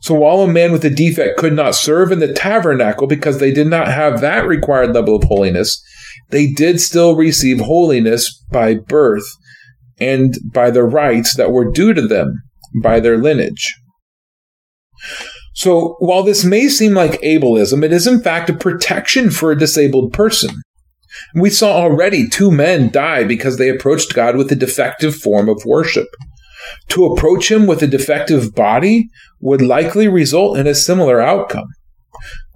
So 0.00 0.14
while 0.14 0.40
a 0.40 0.48
man 0.48 0.72
with 0.72 0.84
a 0.84 0.90
defect 0.90 1.38
could 1.38 1.52
not 1.52 1.74
serve 1.74 2.10
in 2.10 2.18
the 2.18 2.32
tabernacle 2.32 3.06
because 3.06 3.38
they 3.38 3.52
did 3.52 3.66
not 3.66 3.88
have 3.88 4.20
that 4.20 4.46
required 4.46 4.94
level 4.94 5.16
of 5.16 5.24
holiness, 5.24 5.82
they 6.30 6.46
did 6.46 6.80
still 6.80 7.14
receive 7.14 7.60
holiness 7.60 8.42
by 8.50 8.74
birth 8.74 9.24
and 10.00 10.36
by 10.52 10.70
the 10.70 10.82
rights 10.82 11.36
that 11.36 11.52
were 11.52 11.70
due 11.70 11.92
to 11.92 12.06
them 12.06 12.42
by 12.82 13.00
their 13.00 13.18
lineage. 13.18 13.74
So 15.54 15.96
while 15.98 16.22
this 16.22 16.44
may 16.44 16.68
seem 16.68 16.94
like 16.94 17.20
ableism, 17.20 17.84
it 17.84 17.92
is 17.92 18.06
in 18.06 18.22
fact 18.22 18.48
a 18.48 18.54
protection 18.54 19.30
for 19.30 19.52
a 19.52 19.58
disabled 19.58 20.12
person. 20.12 20.50
We 21.34 21.50
saw 21.50 21.76
already 21.76 22.28
two 22.28 22.50
men 22.50 22.90
die 22.90 23.24
because 23.24 23.56
they 23.56 23.68
approached 23.68 24.14
God 24.14 24.36
with 24.36 24.50
a 24.52 24.56
defective 24.56 25.14
form 25.14 25.48
of 25.48 25.64
worship. 25.64 26.08
To 26.90 27.06
approach 27.06 27.50
him 27.50 27.66
with 27.66 27.82
a 27.82 27.86
defective 27.86 28.54
body 28.54 29.08
would 29.40 29.62
likely 29.62 30.08
result 30.08 30.58
in 30.58 30.66
a 30.66 30.74
similar 30.74 31.20
outcome. 31.20 31.66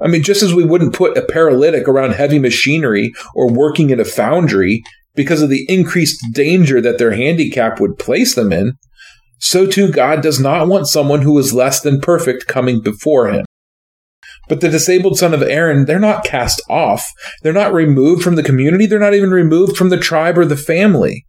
I 0.00 0.08
mean, 0.08 0.22
just 0.22 0.42
as 0.42 0.52
we 0.52 0.64
wouldn't 0.64 0.94
put 0.94 1.16
a 1.16 1.22
paralytic 1.22 1.88
around 1.88 2.12
heavy 2.12 2.38
machinery 2.38 3.12
or 3.34 3.50
working 3.50 3.90
in 3.90 4.00
a 4.00 4.04
foundry 4.04 4.82
because 5.14 5.40
of 5.40 5.48
the 5.48 5.64
increased 5.68 6.22
danger 6.32 6.80
that 6.80 6.98
their 6.98 7.12
handicap 7.12 7.80
would 7.80 7.98
place 7.98 8.34
them 8.34 8.52
in, 8.52 8.72
so 9.38 9.66
too 9.66 9.90
God 9.90 10.22
does 10.22 10.40
not 10.40 10.68
want 10.68 10.88
someone 10.88 11.22
who 11.22 11.38
is 11.38 11.54
less 11.54 11.80
than 11.80 12.00
perfect 12.00 12.46
coming 12.46 12.80
before 12.80 13.28
him. 13.28 13.46
But 14.48 14.60
the 14.60 14.68
disabled 14.68 15.18
son 15.18 15.32
of 15.32 15.42
Aaron, 15.42 15.86
they're 15.86 15.98
not 15.98 16.24
cast 16.24 16.60
off. 16.68 17.04
They're 17.42 17.52
not 17.52 17.72
removed 17.72 18.22
from 18.22 18.36
the 18.36 18.42
community. 18.42 18.86
They're 18.86 18.98
not 18.98 19.14
even 19.14 19.30
removed 19.30 19.76
from 19.76 19.88
the 19.88 19.98
tribe 19.98 20.36
or 20.36 20.44
the 20.44 20.56
family. 20.56 21.24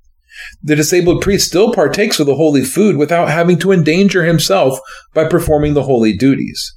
The 0.62 0.75
disabled 0.75 1.21
priest 1.21 1.47
still 1.47 1.73
partakes 1.73 2.19
of 2.19 2.28
the 2.28 2.36
holy 2.36 2.63
food 2.63 2.97
without 2.97 3.30
having 3.30 3.58
to 3.60 3.71
endanger 3.71 4.25
himself 4.25 4.80
by 5.13 5.28
performing 5.28 5.73
the 5.73 5.84
holy 5.84 6.15
duties. 6.15 6.75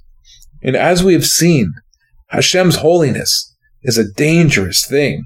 And 0.62 0.76
as 0.76 1.02
we 1.02 1.12
have 1.12 1.26
seen, 1.26 1.72
Hashem's 2.28 2.76
holiness 2.76 3.54
is 3.82 3.98
a 3.98 4.10
dangerous 4.12 4.86
thing. 4.86 5.24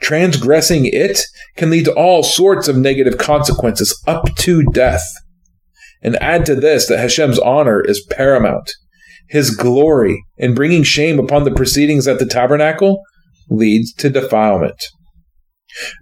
Transgressing 0.00 0.86
it 0.86 1.20
can 1.56 1.70
lead 1.70 1.84
to 1.86 1.94
all 1.94 2.22
sorts 2.22 2.68
of 2.68 2.76
negative 2.76 3.18
consequences 3.18 4.00
up 4.06 4.34
to 4.36 4.62
death. 4.64 5.04
And 6.02 6.16
add 6.16 6.46
to 6.46 6.54
this 6.54 6.86
that 6.86 6.98
Hashem's 6.98 7.38
honor 7.38 7.80
is 7.80 8.06
paramount. 8.10 8.72
His 9.28 9.54
glory 9.54 10.24
in 10.36 10.54
bringing 10.54 10.82
shame 10.82 11.18
upon 11.18 11.44
the 11.44 11.54
proceedings 11.54 12.08
at 12.08 12.18
the 12.18 12.26
tabernacle 12.26 13.02
leads 13.50 13.92
to 13.94 14.10
defilement. 14.10 14.82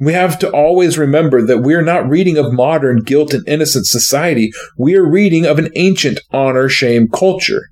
We 0.01 0.12
have 0.12 0.39
to 0.39 0.51
always 0.51 0.97
remember 0.97 1.45
that 1.45 1.59
we 1.59 1.75
are 1.75 1.83
not 1.83 2.09
reading 2.09 2.39
of 2.39 2.53
modern 2.53 3.03
guilt 3.03 3.35
and 3.35 3.47
innocence 3.49 3.91
society. 3.91 4.53
We 4.79 4.95
are 4.95 5.05
reading 5.05 5.45
of 5.45 5.59
an 5.59 5.71
ancient 5.75 6.21
honor 6.33 6.69
shame 6.69 7.09
culture. 7.09 7.69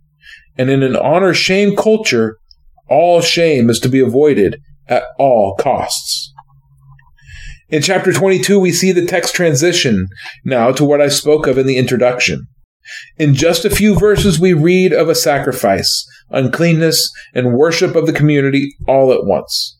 And 0.59 0.71
in 0.71 0.83
an 0.83 0.97
honor 0.97 1.35
shame 1.35 1.77
culture, 1.77 2.37
all 2.89 3.21
shame 3.21 3.71
is 3.71 3.79
to 3.81 3.89
be 3.89 4.01
avoided 4.01 4.61
at 4.89 5.05
all 5.19 5.55
costs. 5.55 6.33
In 7.71 7.81
chapter 7.81 8.13
22, 8.13 8.59
we 8.61 8.73
see 8.73 8.93
the 8.93 9.07
text 9.07 9.35
transition 9.35 10.07
now 10.45 10.71
to 10.73 10.85
what 10.85 11.01
I 11.01 11.09
spoke 11.09 11.47
of 11.47 11.59
in 11.59 11.67
the 11.67 11.79
introduction. 11.79 12.47
In 13.17 13.35
just 13.35 13.65
a 13.65 13.71
few 13.71 13.99
verses, 13.99 14.39
we 14.39 14.53
read 14.53 14.93
of 14.93 15.09
a 15.09 15.15
sacrifice, 15.15 16.07
uncleanness, 16.31 17.11
and 17.35 17.55
worship 17.55 17.95
of 17.95 18.07
the 18.07 18.13
community 18.13 18.75
all 18.87 19.13
at 19.13 19.25
once. 19.25 19.79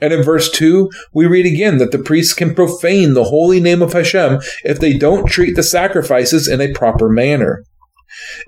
And 0.00 0.12
in 0.12 0.22
verse 0.22 0.50
2, 0.50 0.90
we 1.14 1.26
read 1.26 1.46
again 1.46 1.78
that 1.78 1.92
the 1.92 1.98
priests 1.98 2.34
can 2.34 2.54
profane 2.54 3.14
the 3.14 3.24
holy 3.24 3.60
name 3.60 3.82
of 3.82 3.92
Hashem 3.92 4.40
if 4.64 4.80
they 4.80 4.98
don't 4.98 5.28
treat 5.28 5.54
the 5.54 5.62
sacrifices 5.62 6.48
in 6.48 6.60
a 6.60 6.72
proper 6.72 7.08
manner. 7.08 7.64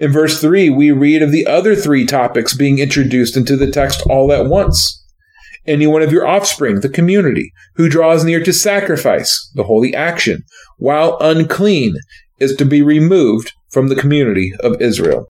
In 0.00 0.12
verse 0.12 0.40
3, 0.40 0.68
we 0.70 0.90
read 0.90 1.22
of 1.22 1.30
the 1.30 1.46
other 1.46 1.76
three 1.76 2.04
topics 2.04 2.56
being 2.56 2.80
introduced 2.80 3.36
into 3.36 3.56
the 3.56 3.70
text 3.70 4.02
all 4.10 4.32
at 4.32 4.46
once. 4.46 5.00
Any 5.66 5.86
one 5.86 6.02
of 6.02 6.12
your 6.12 6.26
offspring, 6.26 6.80
the 6.80 6.88
community, 6.88 7.52
who 7.76 7.88
draws 7.88 8.24
near 8.24 8.42
to 8.42 8.52
sacrifice, 8.52 9.50
the 9.54 9.64
holy 9.64 9.94
action, 9.94 10.42
while 10.76 11.16
unclean, 11.20 11.94
is 12.38 12.54
to 12.56 12.64
be 12.64 12.82
removed 12.82 13.52
from 13.74 13.88
the 13.88 13.96
community 13.96 14.52
of 14.60 14.80
Israel. 14.80 15.28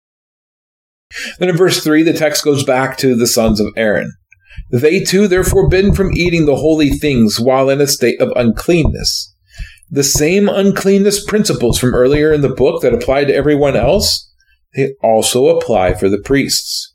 Then 1.38 1.48
in 1.48 1.56
verse 1.56 1.82
3, 1.82 2.02
the 2.02 2.12
text 2.12 2.44
goes 2.44 2.64
back 2.64 2.96
to 2.98 3.16
the 3.16 3.26
sons 3.26 3.60
of 3.60 3.72
Aaron. 3.76 4.12
They 4.70 5.00
too, 5.00 5.26
they're 5.28 5.44
forbidden 5.44 5.94
from 5.94 6.12
eating 6.12 6.46
the 6.46 6.56
holy 6.56 6.90
things 6.90 7.40
while 7.40 7.70
in 7.70 7.80
a 7.80 7.86
state 7.86 8.20
of 8.20 8.32
uncleanness. 8.36 9.34
The 9.90 10.04
same 10.04 10.48
uncleanness 10.48 11.24
principles 11.24 11.78
from 11.78 11.94
earlier 11.94 12.32
in 12.32 12.40
the 12.40 12.48
book 12.48 12.82
that 12.82 12.94
apply 12.94 13.24
to 13.24 13.34
everyone 13.34 13.76
else, 13.76 14.30
they 14.74 14.94
also 15.02 15.46
apply 15.48 15.94
for 15.94 16.08
the 16.08 16.20
priests. 16.20 16.92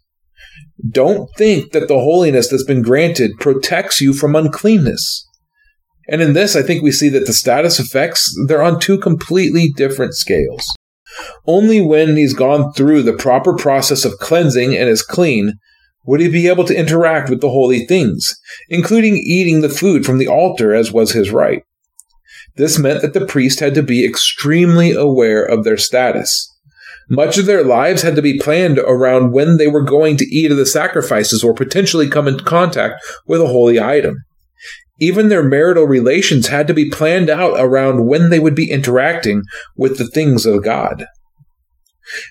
Don't 0.90 1.30
think 1.38 1.72
that 1.72 1.88
the 1.88 2.00
holiness 2.00 2.50
that's 2.50 2.64
been 2.64 2.82
granted 2.82 3.32
protects 3.40 4.02
you 4.02 4.14
from 4.14 4.36
uncleanness. 4.36 5.26
And 6.08 6.22
in 6.22 6.34
this, 6.34 6.56
I 6.56 6.64
think 6.64 6.82
we 6.82 6.92
see 6.92 7.10
that 7.10 7.28
the 7.28 7.34
status 7.34 7.80
effects, 7.80 8.34
they're 8.48 8.64
on 8.64 8.80
two 8.80 8.98
completely 8.98 9.70
different 9.76 10.16
scales. 10.16 10.66
Only 11.46 11.82
when 11.82 12.16
he's 12.16 12.34
gone 12.34 12.74
through 12.74 13.04
the 13.04 13.14
proper 13.14 13.56
process 13.56 14.06
of 14.06 14.20
cleansing 14.20 14.76
and 14.76 14.90
is 14.90 15.02
clean 15.02 15.60
would 16.06 16.22
he 16.22 16.30
be 16.30 16.48
able 16.48 16.64
to 16.66 16.78
interact 16.78 17.30
with 17.30 17.42
the 17.42 17.50
holy 17.50 17.86
things, 17.86 18.40
including 18.70 19.18
eating 19.18 19.62
the 19.62 19.70
food 19.70 20.06
from 20.06 20.18
the 20.18 20.28
altar 20.28 20.74
as 20.74 20.92
was 20.92 21.12
his 21.12 21.30
right. 21.30 21.64
This 22.56 22.80
meant 22.80 23.02
that 23.02 23.14
the 23.14 23.26
priest 23.26 23.60
had 23.60 23.76
to 23.76 23.84
be 23.84 24.06
extremely 24.06 24.92
aware 24.92 25.44
of 25.44 25.64
their 25.64 25.78
status. 25.78 26.52
Much 27.10 27.38
of 27.38 27.46
their 27.46 27.64
lives 27.64 28.02
had 28.02 28.16
to 28.16 28.22
be 28.22 28.40
planned 28.40 28.80
around 28.80 29.32
when 29.32 29.58
they 29.58 29.68
were 29.68 29.82
going 29.82 30.16
to 30.18 30.36
eat 30.36 30.52
of 30.52 30.58
the 30.58 30.66
sacrifices 30.66 31.44
or 31.44 31.54
potentially 31.54 32.08
come 32.08 32.28
in 32.28 32.40
contact 32.40 33.04
with 33.26 33.42
a 33.42 33.48
holy 33.48 33.80
item. 33.80 34.16
Even 35.00 35.30
their 35.30 35.44
marital 35.44 35.86
relations 35.86 36.48
had 36.48 36.68
to 36.68 36.74
be 36.74 36.90
planned 36.90 37.30
out 37.30 37.56
around 37.58 38.06
when 38.06 38.30
they 38.30 38.40
would 38.40 38.56
be 38.56 38.70
interacting 38.70 39.44
with 39.76 39.98
the 39.98 40.08
things 40.08 40.46
of 40.46 40.64
God. 40.64 41.06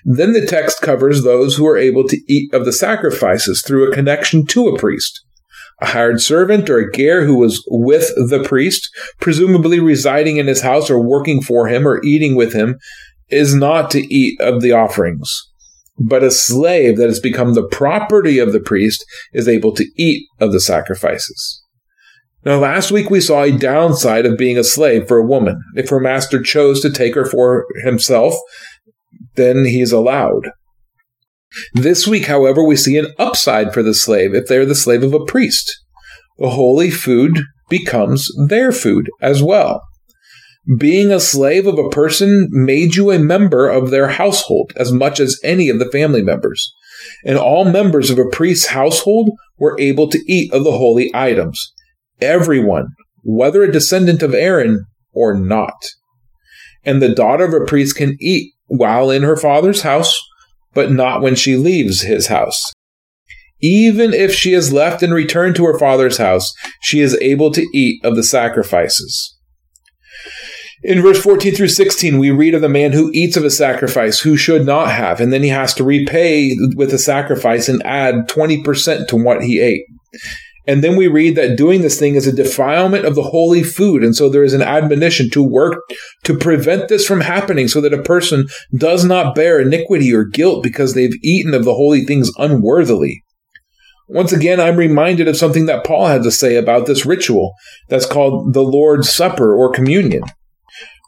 Then 0.03 0.33
the 0.33 0.45
text 0.45 0.81
covers 0.81 1.23
those 1.23 1.55
who 1.55 1.65
are 1.65 1.77
able 1.77 2.07
to 2.07 2.21
eat 2.27 2.53
of 2.53 2.65
the 2.65 2.73
sacrifices 2.73 3.63
through 3.65 3.89
a 3.89 3.93
connection 3.93 4.45
to 4.47 4.67
a 4.67 4.77
priest. 4.77 5.23
A 5.81 5.87
hired 5.87 6.21
servant 6.21 6.69
or 6.69 6.79
a 6.79 6.91
ger 6.91 7.25
who 7.25 7.37
was 7.37 7.63
with 7.67 8.11
the 8.29 8.43
priest, 8.43 8.89
presumably 9.21 9.79
residing 9.79 10.37
in 10.37 10.47
his 10.47 10.61
house 10.61 10.89
or 10.89 11.01
working 11.01 11.41
for 11.41 11.69
him 11.69 11.87
or 11.87 12.03
eating 12.03 12.35
with 12.35 12.53
him, 12.53 12.77
is 13.29 13.55
not 13.55 13.89
to 13.91 14.13
eat 14.13 14.39
of 14.41 14.61
the 14.61 14.73
offerings, 14.73 15.31
but 15.97 16.23
a 16.23 16.31
slave 16.31 16.97
that 16.97 17.07
has 17.07 17.21
become 17.21 17.53
the 17.53 17.67
property 17.67 18.39
of 18.39 18.51
the 18.51 18.59
priest 18.59 19.05
is 19.31 19.47
able 19.47 19.73
to 19.73 19.85
eat 19.95 20.27
of 20.39 20.51
the 20.51 20.59
sacrifices. 20.59 21.63
Now, 22.45 22.57
last 22.57 22.91
week 22.91 23.09
we 23.09 23.19
saw 23.19 23.43
a 23.43 23.51
downside 23.51 24.25
of 24.25 24.37
being 24.37 24.57
a 24.57 24.63
slave 24.63 25.07
for 25.07 25.17
a 25.17 25.25
woman. 25.25 25.61
If 25.75 25.89
her 25.89 25.99
master 25.99 26.41
chose 26.41 26.81
to 26.81 26.91
take 26.91 27.15
her 27.15 27.25
for 27.25 27.65
himself, 27.83 28.33
then 29.35 29.65
he 29.65 29.81
is 29.81 29.91
allowed. 29.91 30.51
This 31.73 32.07
week, 32.07 32.27
however, 32.27 32.63
we 32.63 32.75
see 32.75 32.97
an 32.97 33.13
upside 33.17 33.73
for 33.73 33.83
the 33.83 33.93
slave 33.93 34.33
if 34.33 34.47
they 34.47 34.57
are 34.57 34.65
the 34.65 34.75
slave 34.75 35.03
of 35.03 35.13
a 35.13 35.25
priest. 35.25 35.83
The 36.37 36.51
holy 36.51 36.91
food 36.91 37.41
becomes 37.69 38.29
their 38.47 38.71
food 38.71 39.09
as 39.21 39.43
well. 39.43 39.81
Being 40.77 41.11
a 41.11 41.19
slave 41.19 41.67
of 41.67 41.79
a 41.79 41.89
person 41.89 42.47
made 42.51 42.95
you 42.95 43.11
a 43.11 43.19
member 43.19 43.67
of 43.67 43.89
their 43.89 44.09
household 44.09 44.71
as 44.75 44.91
much 44.91 45.19
as 45.19 45.39
any 45.43 45.67
of 45.67 45.79
the 45.79 45.89
family 45.89 46.21
members. 46.21 46.71
And 47.25 47.37
all 47.37 47.65
members 47.65 48.09
of 48.09 48.19
a 48.19 48.29
priest's 48.29 48.67
household 48.67 49.31
were 49.57 49.79
able 49.79 50.09
to 50.09 50.23
eat 50.31 50.53
of 50.53 50.63
the 50.63 50.71
holy 50.71 51.11
items. 51.13 51.73
Everyone, 52.21 52.87
whether 53.23 53.63
a 53.63 53.71
descendant 53.71 54.21
of 54.21 54.33
Aaron 54.33 54.85
or 55.11 55.33
not. 55.33 55.85
And 56.83 57.01
the 57.01 57.13
daughter 57.13 57.45
of 57.45 57.53
a 57.53 57.65
priest 57.65 57.95
can 57.95 58.17
eat 58.19 58.53
while 58.67 59.09
in 59.11 59.23
her 59.23 59.37
father's 59.37 59.81
house, 59.81 60.17
but 60.73 60.91
not 60.91 61.21
when 61.21 61.35
she 61.35 61.55
leaves 61.55 62.01
his 62.01 62.27
house. 62.27 62.71
Even 63.61 64.13
if 64.13 64.33
she 64.33 64.53
is 64.53 64.71
left 64.71 65.03
and 65.03 65.13
returned 65.13 65.55
to 65.57 65.65
her 65.65 65.77
father's 65.77 66.17
house, 66.17 66.53
she 66.81 67.01
is 67.01 67.17
able 67.19 67.51
to 67.51 67.67
eat 67.73 68.03
of 68.05 68.15
the 68.15 68.23
sacrifices. 68.23 69.35
In 70.81 71.01
verse 71.01 71.21
14 71.21 71.55
through 71.55 71.67
16, 71.67 72.19
we 72.19 72.31
read 72.31 72.55
of 72.55 72.61
the 72.61 72.69
man 72.69 72.93
who 72.93 73.11
eats 73.13 73.35
of 73.35 73.43
a 73.43 73.49
sacrifice 73.49 74.19
who 74.19 74.37
should 74.37 74.65
not 74.65 74.91
have, 74.91 75.19
and 75.19 75.33
then 75.33 75.43
he 75.43 75.49
has 75.49 75.73
to 75.73 75.83
repay 75.83 76.55
with 76.75 76.93
a 76.93 76.97
sacrifice 76.97 77.67
and 77.67 77.85
add 77.85 78.29
20% 78.29 79.07
to 79.07 79.17
what 79.17 79.43
he 79.43 79.59
ate. 79.59 79.83
And 80.67 80.83
then 80.83 80.95
we 80.95 81.07
read 81.07 81.35
that 81.35 81.57
doing 81.57 81.81
this 81.81 81.97
thing 81.97 82.15
is 82.15 82.27
a 82.27 82.35
defilement 82.35 83.05
of 83.05 83.15
the 83.15 83.23
holy 83.23 83.63
food. 83.63 84.03
And 84.03 84.15
so 84.15 84.29
there 84.29 84.43
is 84.43 84.53
an 84.53 84.61
admonition 84.61 85.29
to 85.31 85.43
work 85.43 85.81
to 86.25 86.37
prevent 86.37 86.89
this 86.89 87.05
from 87.05 87.21
happening 87.21 87.67
so 87.67 87.81
that 87.81 87.93
a 87.93 88.03
person 88.03 88.47
does 88.75 89.03
not 89.03 89.35
bear 89.35 89.59
iniquity 89.59 90.13
or 90.13 90.25
guilt 90.25 90.61
because 90.61 90.93
they've 90.93 91.17
eaten 91.23 91.53
of 91.53 91.65
the 91.65 91.73
holy 91.73 92.05
things 92.05 92.31
unworthily. 92.37 93.23
Once 94.07 94.33
again, 94.33 94.59
I'm 94.59 94.75
reminded 94.75 95.27
of 95.27 95.37
something 95.37 95.67
that 95.67 95.85
Paul 95.85 96.07
had 96.07 96.23
to 96.23 96.31
say 96.31 96.55
about 96.55 96.87
this 96.87 97.05
ritual 97.05 97.53
that's 97.89 98.07
called 98.07 98.53
the 98.53 98.63
Lord's 98.63 99.13
Supper 99.13 99.55
or 99.55 99.71
communion. 99.71 100.23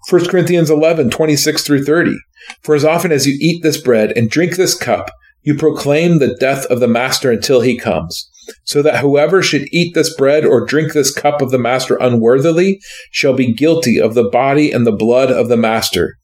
1 0.09 0.27
Corinthians 0.27 0.69
11, 0.69 1.09
26 1.09 1.63
through 1.63 1.83
30. 1.83 2.15
For 2.61 2.75
as 2.75 2.85
often 2.85 3.11
as 3.11 3.27
you 3.27 3.37
eat 3.39 3.63
this 3.63 3.81
bread 3.81 4.11
and 4.15 4.29
drink 4.29 4.55
this 4.55 4.75
cup, 4.75 5.11
you 5.41 5.55
proclaim 5.55 6.19
the 6.19 6.35
death 6.39 6.65
of 6.65 6.79
the 6.79 6.87
master 6.87 7.31
until 7.31 7.61
he 7.61 7.77
comes. 7.77 8.30
So 8.63 8.81
that 8.81 8.99
whoever 8.99 9.41
should 9.41 9.67
eat 9.71 9.93
this 9.93 10.13
bread 10.15 10.45
or 10.45 10.65
drink 10.65 10.93
this 10.93 11.13
cup 11.13 11.41
of 11.41 11.51
the 11.51 11.59
master 11.59 11.95
unworthily 11.95 12.79
shall 13.11 13.33
be 13.33 13.53
guilty 13.53 13.99
of 13.99 14.13
the 14.13 14.29
body 14.29 14.71
and 14.71 14.85
the 14.85 14.91
blood 14.91 15.31
of 15.31 15.47
the 15.47 15.57
master. 15.57 16.15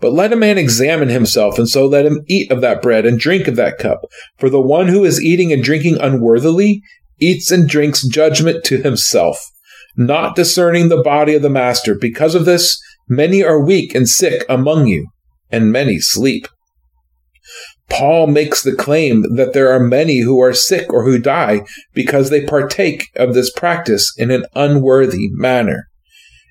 But 0.00 0.12
let 0.12 0.32
a 0.32 0.36
man 0.36 0.58
examine 0.58 1.08
himself, 1.08 1.58
and 1.58 1.68
so 1.68 1.86
let 1.86 2.06
him 2.06 2.20
eat 2.26 2.50
of 2.50 2.60
that 2.60 2.82
bread 2.82 3.06
and 3.06 3.18
drink 3.18 3.48
of 3.48 3.56
that 3.56 3.78
cup. 3.78 4.00
For 4.38 4.50
the 4.50 4.60
one 4.60 4.88
who 4.88 5.04
is 5.04 5.22
eating 5.22 5.52
and 5.52 5.62
drinking 5.62 5.98
unworthily 6.00 6.82
eats 7.20 7.50
and 7.50 7.68
drinks 7.68 8.06
judgment 8.06 8.64
to 8.64 8.78
himself, 8.78 9.38
not 9.96 10.36
discerning 10.36 10.88
the 10.88 11.02
body 11.02 11.34
of 11.34 11.42
the 11.42 11.50
master. 11.50 11.94
Because 11.94 12.34
of 12.34 12.44
this, 12.44 12.80
Many 13.08 13.42
are 13.44 13.62
weak 13.62 13.94
and 13.94 14.08
sick 14.08 14.46
among 14.48 14.86
you, 14.86 15.08
and 15.50 15.70
many 15.70 15.98
sleep. 15.98 16.48
Paul 17.90 18.26
makes 18.26 18.62
the 18.62 18.74
claim 18.74 19.36
that 19.36 19.52
there 19.52 19.72
are 19.72 19.80
many 19.80 20.20
who 20.20 20.40
are 20.40 20.54
sick 20.54 20.92
or 20.92 21.04
who 21.04 21.18
die 21.18 21.64
because 21.92 22.30
they 22.30 22.44
partake 22.44 23.10
of 23.16 23.34
this 23.34 23.52
practice 23.52 24.12
in 24.16 24.30
an 24.30 24.46
unworthy 24.54 25.28
manner. 25.32 25.88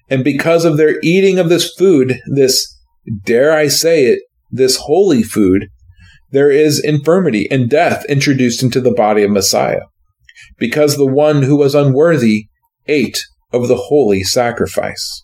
And 0.09 0.23
because 0.23 0.63
of 0.63 0.77
their 0.77 0.99
eating 1.01 1.39
of 1.39 1.49
this 1.49 1.73
food, 1.73 2.19
this, 2.27 2.77
dare 3.25 3.51
I 3.51 3.67
say 3.67 4.05
it, 4.05 4.19
this 4.51 4.77
holy 4.77 5.23
food, 5.23 5.67
there 6.31 6.51
is 6.51 6.79
infirmity 6.79 7.49
and 7.49 7.69
death 7.69 8.05
introduced 8.05 8.61
into 8.63 8.79
the 8.79 8.93
body 8.93 9.23
of 9.23 9.31
Messiah. 9.31 9.81
Because 10.57 10.97
the 10.97 11.05
one 11.05 11.43
who 11.43 11.55
was 11.55 11.73
unworthy 11.73 12.47
ate 12.87 13.23
of 13.51 13.67
the 13.67 13.75
holy 13.75 14.23
sacrifice. 14.23 15.23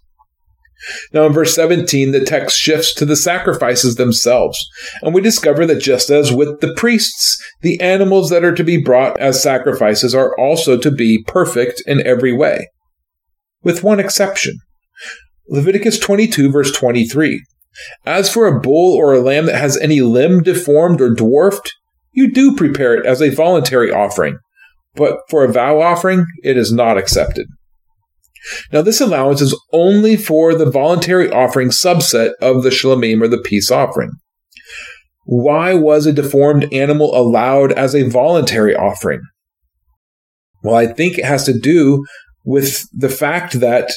Now, 1.13 1.25
in 1.25 1.33
verse 1.33 1.55
17, 1.55 2.11
the 2.11 2.23
text 2.23 2.57
shifts 2.57 2.93
to 2.95 3.05
the 3.05 3.15
sacrifices 3.15 3.95
themselves, 3.95 4.65
and 5.01 5.13
we 5.13 5.21
discover 5.21 5.65
that 5.65 5.81
just 5.81 6.09
as 6.09 6.31
with 6.31 6.61
the 6.61 6.73
priests, 6.75 7.37
the 7.61 7.79
animals 7.81 8.29
that 8.29 8.45
are 8.45 8.55
to 8.55 8.63
be 8.63 8.81
brought 8.81 9.19
as 9.19 9.41
sacrifices 9.41 10.15
are 10.15 10.37
also 10.39 10.77
to 10.77 10.91
be 10.91 11.23
perfect 11.27 11.83
in 11.85 12.05
every 12.05 12.33
way, 12.33 12.69
with 13.61 13.83
one 13.83 13.99
exception. 13.99 14.55
Leviticus 15.49 15.99
22, 15.99 16.51
verse 16.51 16.71
23. 16.71 17.43
As 18.05 18.31
for 18.31 18.47
a 18.47 18.59
bull 18.59 18.95
or 18.95 19.13
a 19.13 19.21
lamb 19.21 19.45
that 19.47 19.55
has 19.55 19.77
any 19.77 20.01
limb 20.01 20.43
deformed 20.43 21.01
or 21.01 21.13
dwarfed, 21.13 21.73
you 22.11 22.31
do 22.31 22.55
prepare 22.55 22.95
it 22.95 23.05
as 23.05 23.21
a 23.21 23.29
voluntary 23.29 23.91
offering, 23.91 24.37
but 24.95 25.19
for 25.29 25.43
a 25.43 25.51
vow 25.51 25.81
offering, 25.81 26.25
it 26.43 26.57
is 26.57 26.71
not 26.71 26.97
accepted. 26.97 27.47
Now, 28.71 28.81
this 28.81 29.01
allowance 29.01 29.41
is 29.41 29.59
only 29.73 30.15
for 30.17 30.55
the 30.55 30.69
voluntary 30.69 31.29
offering 31.31 31.69
subset 31.69 32.31
of 32.41 32.63
the 32.63 32.69
shlamim 32.69 33.21
or 33.21 33.27
the 33.27 33.41
peace 33.41 33.71
offering. 33.71 34.11
Why 35.25 35.73
was 35.73 36.05
a 36.05 36.13
deformed 36.13 36.73
animal 36.73 37.15
allowed 37.15 37.71
as 37.73 37.93
a 37.93 38.09
voluntary 38.09 38.75
offering? 38.75 39.21
Well, 40.63 40.75
I 40.75 40.87
think 40.87 41.17
it 41.17 41.25
has 41.25 41.45
to 41.45 41.57
do 41.57 42.05
with 42.43 42.81
the 42.91 43.09
fact 43.09 43.59
that 43.59 43.91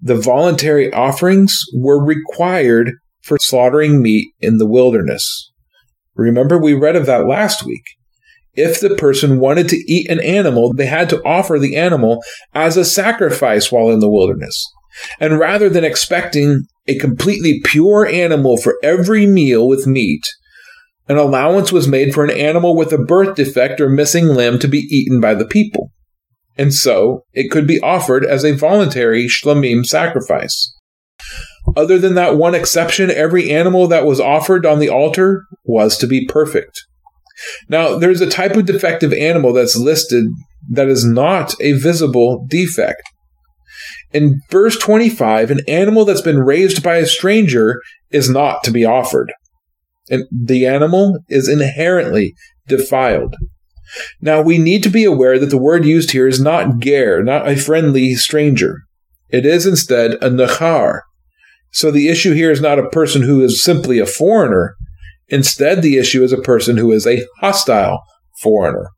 the 0.00 0.14
voluntary 0.14 0.92
offerings 0.92 1.58
were 1.74 2.04
required 2.04 2.92
for 3.22 3.38
slaughtering 3.40 4.02
meat 4.02 4.32
in 4.40 4.58
the 4.58 4.66
wilderness. 4.66 5.52
Remember, 6.14 6.58
we 6.58 6.74
read 6.74 6.96
of 6.96 7.06
that 7.06 7.26
last 7.26 7.64
week. 7.64 7.82
If 8.56 8.80
the 8.80 8.94
person 8.94 9.38
wanted 9.38 9.68
to 9.68 9.84
eat 9.86 10.10
an 10.10 10.20
animal, 10.20 10.72
they 10.72 10.86
had 10.86 11.10
to 11.10 11.22
offer 11.24 11.58
the 11.58 11.76
animal 11.76 12.22
as 12.54 12.76
a 12.76 12.84
sacrifice 12.84 13.70
while 13.70 13.90
in 13.90 14.00
the 14.00 14.10
wilderness. 14.10 14.64
And 15.20 15.38
rather 15.38 15.68
than 15.68 15.84
expecting 15.84 16.62
a 16.88 16.98
completely 16.98 17.60
pure 17.64 18.06
animal 18.06 18.56
for 18.56 18.76
every 18.82 19.26
meal 19.26 19.68
with 19.68 19.86
meat, 19.86 20.26
an 21.08 21.18
allowance 21.18 21.70
was 21.70 21.86
made 21.86 22.14
for 22.14 22.24
an 22.24 22.30
animal 22.30 22.74
with 22.74 22.92
a 22.92 22.98
birth 22.98 23.36
defect 23.36 23.80
or 23.80 23.88
missing 23.88 24.28
limb 24.28 24.58
to 24.58 24.68
be 24.68 24.78
eaten 24.78 25.20
by 25.20 25.34
the 25.34 25.46
people. 25.46 25.92
And 26.58 26.72
so 26.72 27.24
it 27.32 27.50
could 27.50 27.66
be 27.66 27.80
offered 27.80 28.24
as 28.24 28.44
a 28.44 28.56
voluntary 28.56 29.26
shlamim 29.26 29.84
sacrifice. 29.84 30.72
Other 31.76 31.98
than 31.98 32.14
that 32.14 32.36
one 32.36 32.54
exception, 32.54 33.10
every 33.10 33.50
animal 33.50 33.86
that 33.88 34.06
was 34.06 34.20
offered 34.20 34.64
on 34.64 34.78
the 34.78 34.88
altar 34.88 35.44
was 35.64 35.98
to 35.98 36.06
be 36.06 36.26
perfect. 36.26 36.86
Now, 37.68 37.98
there's 37.98 38.20
a 38.20 38.28
type 38.28 38.52
of 38.52 38.66
defective 38.66 39.12
animal 39.12 39.52
that's 39.52 39.76
listed 39.76 40.26
that 40.70 40.88
is 40.88 41.04
not 41.04 41.54
a 41.60 41.72
visible 41.72 42.46
defect. 42.48 43.02
In 44.12 44.40
verse 44.50 44.78
25, 44.78 45.50
an 45.50 45.60
animal 45.68 46.04
that's 46.04 46.22
been 46.22 46.40
raised 46.40 46.82
by 46.82 46.96
a 46.96 47.06
stranger 47.06 47.80
is 48.10 48.30
not 48.30 48.64
to 48.64 48.70
be 48.70 48.84
offered. 48.84 49.32
And 50.08 50.24
the 50.30 50.66
animal 50.66 51.18
is 51.28 51.48
inherently 51.48 52.34
defiled. 52.66 53.34
Now, 54.20 54.40
we 54.40 54.58
need 54.58 54.82
to 54.84 54.88
be 54.88 55.04
aware 55.04 55.38
that 55.38 55.50
the 55.50 55.58
word 55.58 55.84
used 55.84 56.10
here 56.10 56.26
is 56.26 56.40
not 56.40 56.78
ger, 56.78 57.22
not 57.22 57.48
a 57.48 57.56
friendly 57.56 58.14
stranger. 58.14 58.82
It 59.30 59.44
is 59.44 59.66
instead 59.66 60.14
a 60.14 60.30
nachar. 60.30 61.00
So 61.72 61.90
the 61.90 62.08
issue 62.08 62.32
here 62.32 62.50
is 62.50 62.60
not 62.60 62.78
a 62.78 62.88
person 62.88 63.22
who 63.22 63.42
is 63.42 63.62
simply 63.62 63.98
a 63.98 64.06
foreigner, 64.06 64.76
Instead, 65.28 65.82
the 65.82 65.98
issue 65.98 66.22
is 66.22 66.32
a 66.32 66.40
person 66.40 66.76
who 66.76 66.92
is 66.92 67.06
a 67.06 67.24
hostile 67.40 68.00
foreigner. 68.40 68.90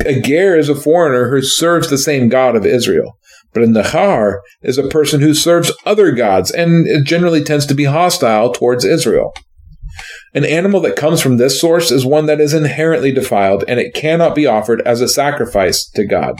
A 0.00 0.20
ger 0.20 0.56
is 0.56 0.68
a 0.68 0.74
foreigner 0.74 1.30
who 1.30 1.42
serves 1.42 1.88
the 1.88 1.98
same 1.98 2.28
God 2.28 2.56
of 2.56 2.66
Israel. 2.66 3.18
But 3.52 3.62
a 3.62 3.66
nachar 3.66 4.40
is 4.62 4.78
a 4.78 4.88
person 4.88 5.20
who 5.20 5.32
serves 5.32 5.72
other 5.86 6.10
gods 6.10 6.50
and 6.50 7.06
generally 7.06 7.42
tends 7.42 7.66
to 7.66 7.74
be 7.74 7.84
hostile 7.84 8.52
towards 8.52 8.84
Israel. 8.84 9.32
An 10.34 10.44
animal 10.44 10.80
that 10.80 10.96
comes 10.96 11.20
from 11.20 11.36
this 11.36 11.60
source 11.60 11.92
is 11.92 12.04
one 12.04 12.26
that 12.26 12.40
is 12.40 12.52
inherently 12.52 13.12
defiled 13.12 13.64
and 13.68 13.78
it 13.78 13.94
cannot 13.94 14.34
be 14.34 14.46
offered 14.46 14.82
as 14.82 15.00
a 15.00 15.08
sacrifice 15.08 15.88
to 15.90 16.04
God. 16.04 16.36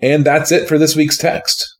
And 0.00 0.24
that's 0.24 0.50
it 0.50 0.68
for 0.68 0.78
this 0.78 0.96
week's 0.96 1.18
text. 1.18 1.75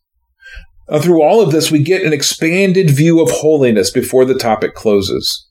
Uh, 0.88 1.00
through 1.00 1.22
all 1.22 1.40
of 1.40 1.50
this, 1.50 1.70
we 1.70 1.82
get 1.82 2.04
an 2.04 2.12
expanded 2.12 2.90
view 2.90 3.20
of 3.20 3.30
holiness 3.30 3.90
before 3.90 4.24
the 4.24 4.38
topic 4.38 4.74
closes. 4.74 5.46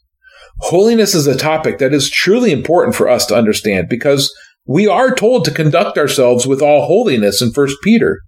Holiness 0.59 1.13
is 1.13 1.27
a 1.27 1.37
topic 1.37 1.79
that 1.79 1.93
is 1.93 2.09
truly 2.09 2.51
important 2.51 2.95
for 2.95 3.09
us 3.09 3.25
to 3.25 3.35
understand 3.35 3.89
because 3.89 4.33
we 4.65 4.87
are 4.87 5.13
told 5.13 5.43
to 5.45 5.51
conduct 5.51 5.97
ourselves 5.97 6.47
with 6.47 6.61
all 6.61 6.87
holiness 6.87 7.41
in 7.41 7.49
1 7.49 7.67
Peter. 7.83 8.21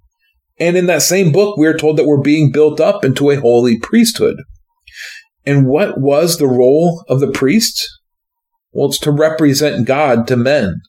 And 0.59 0.75
in 0.75 0.87
that 0.87 1.01
same 1.01 1.31
book, 1.31 1.57
we 1.57 1.67
are 1.67 1.77
told 1.77 1.97
that 1.97 2.05
we're 2.05 2.21
being 2.21 2.51
built 2.51 2.79
up 2.79 3.05
into 3.05 3.29
a 3.29 3.39
holy 3.39 3.79
priesthood. 3.79 4.37
And 5.45 5.67
what 5.67 5.99
was 5.99 6.37
the 6.37 6.47
role 6.47 7.05
of 7.07 7.21
the 7.21 7.31
priest? 7.31 7.87
Well, 8.73 8.89
it's 8.89 8.99
to 8.99 9.11
represent 9.11 9.87
God 9.87 10.27
to 10.27 10.35
men, 10.35 10.81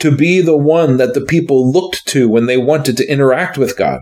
to 0.00 0.14
be 0.14 0.42
the 0.42 0.56
one 0.56 0.98
that 0.98 1.14
the 1.14 1.22
people 1.22 1.72
looked 1.72 2.06
to 2.08 2.28
when 2.28 2.46
they 2.46 2.58
wanted 2.58 2.96
to 2.98 3.10
interact 3.10 3.56
with 3.56 3.78
God. 3.78 4.00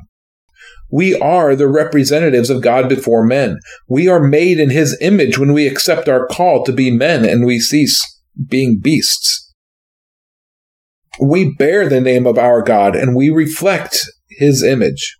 We 0.93 1.18
are 1.18 1.57
the 1.57 1.68
representatives 1.68 2.51
of 2.51 2.61
God 2.61 2.86
before 2.86 3.24
men. 3.24 3.59
We 3.88 4.09
are 4.09 4.20
made 4.20 4.61
in 4.61 4.68
his 4.68 4.97
image 5.01 5.38
when 5.38 5.55
we 5.55 5.66
accept 5.66 6.07
our 6.07 6.26
call 6.26 6.64
to 6.64 6.72
be 6.72 6.90
men 6.90 7.24
and 7.24 7.47
we 7.47 7.61
cease 7.61 8.01
being 8.49 8.78
beasts. 8.78 9.51
We 11.18 11.55
bear 11.55 11.88
the 11.88 12.01
name 12.01 12.26
of 12.26 12.38
our 12.38 12.61
God 12.61 12.95
and 12.95 13.16
we 13.16 13.30
reflect 13.30 14.01
his 14.28 14.62
image. 14.62 15.16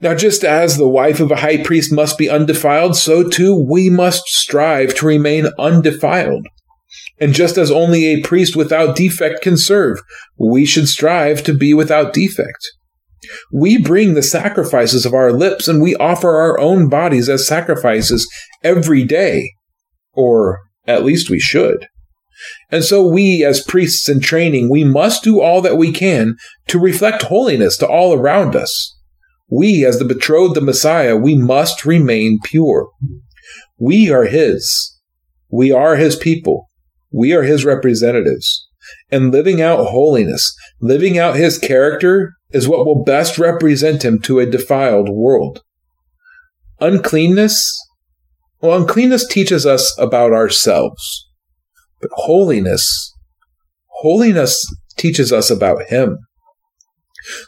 Now, 0.00 0.14
just 0.14 0.44
as 0.44 0.76
the 0.76 0.88
wife 0.88 1.18
of 1.18 1.32
a 1.32 1.36
high 1.36 1.62
priest 1.62 1.92
must 1.92 2.18
be 2.18 2.30
undefiled, 2.30 2.96
so 2.96 3.28
too 3.28 3.56
we 3.68 3.90
must 3.90 4.26
strive 4.26 4.94
to 4.96 5.06
remain 5.06 5.48
undefiled. 5.58 6.46
And 7.18 7.32
just 7.32 7.56
as 7.56 7.70
only 7.70 8.06
a 8.06 8.22
priest 8.22 8.54
without 8.54 8.94
defect 8.94 9.42
can 9.42 9.56
serve, 9.56 9.98
we 10.38 10.66
should 10.66 10.86
strive 10.86 11.42
to 11.44 11.54
be 11.54 11.74
without 11.74 12.12
defect. 12.12 12.75
We 13.52 13.78
bring 13.78 14.14
the 14.14 14.22
sacrifices 14.22 15.06
of 15.06 15.14
our 15.14 15.32
lips 15.32 15.68
and 15.68 15.82
we 15.82 15.96
offer 15.96 16.36
our 16.36 16.58
own 16.58 16.88
bodies 16.88 17.28
as 17.28 17.46
sacrifices 17.46 18.28
every 18.62 19.04
day. 19.04 19.52
Or 20.12 20.60
at 20.86 21.04
least 21.04 21.30
we 21.30 21.40
should. 21.40 21.88
And 22.70 22.84
so 22.84 23.06
we, 23.06 23.44
as 23.44 23.64
priests 23.64 24.08
in 24.08 24.20
training, 24.20 24.70
we 24.70 24.84
must 24.84 25.24
do 25.24 25.40
all 25.40 25.60
that 25.62 25.76
we 25.76 25.92
can 25.92 26.36
to 26.68 26.78
reflect 26.78 27.24
holiness 27.24 27.76
to 27.78 27.86
all 27.86 28.12
around 28.12 28.54
us. 28.54 28.94
We, 29.48 29.84
as 29.84 29.98
the 29.98 30.04
betrothed 30.04 30.56
of 30.56 30.64
Messiah, 30.64 31.16
we 31.16 31.36
must 31.36 31.86
remain 31.86 32.40
pure. 32.42 32.88
We 33.78 34.10
are 34.10 34.24
His. 34.24 34.98
We 35.50 35.72
are 35.72 35.96
His 35.96 36.16
people. 36.16 36.68
We 37.12 37.32
are 37.32 37.42
His 37.42 37.64
representatives. 37.64 38.68
And 39.10 39.32
living 39.32 39.62
out 39.62 39.86
holiness, 39.86 40.54
living 40.80 41.18
out 41.18 41.36
His 41.36 41.58
character 41.58 42.34
is 42.56 42.66
what 42.66 42.86
will 42.86 43.04
best 43.04 43.38
represent 43.38 44.02
him 44.02 44.18
to 44.18 44.38
a 44.38 44.46
defiled 44.46 45.10
world. 45.10 45.62
Uncleanness? 46.80 47.78
Well, 48.62 48.80
uncleanness 48.80 49.28
teaches 49.28 49.66
us 49.66 49.94
about 49.98 50.32
ourselves. 50.32 51.28
But 52.00 52.10
holiness, 52.14 53.12
holiness 53.88 54.64
teaches 54.96 55.34
us 55.34 55.50
about 55.50 55.84
him. 55.88 56.16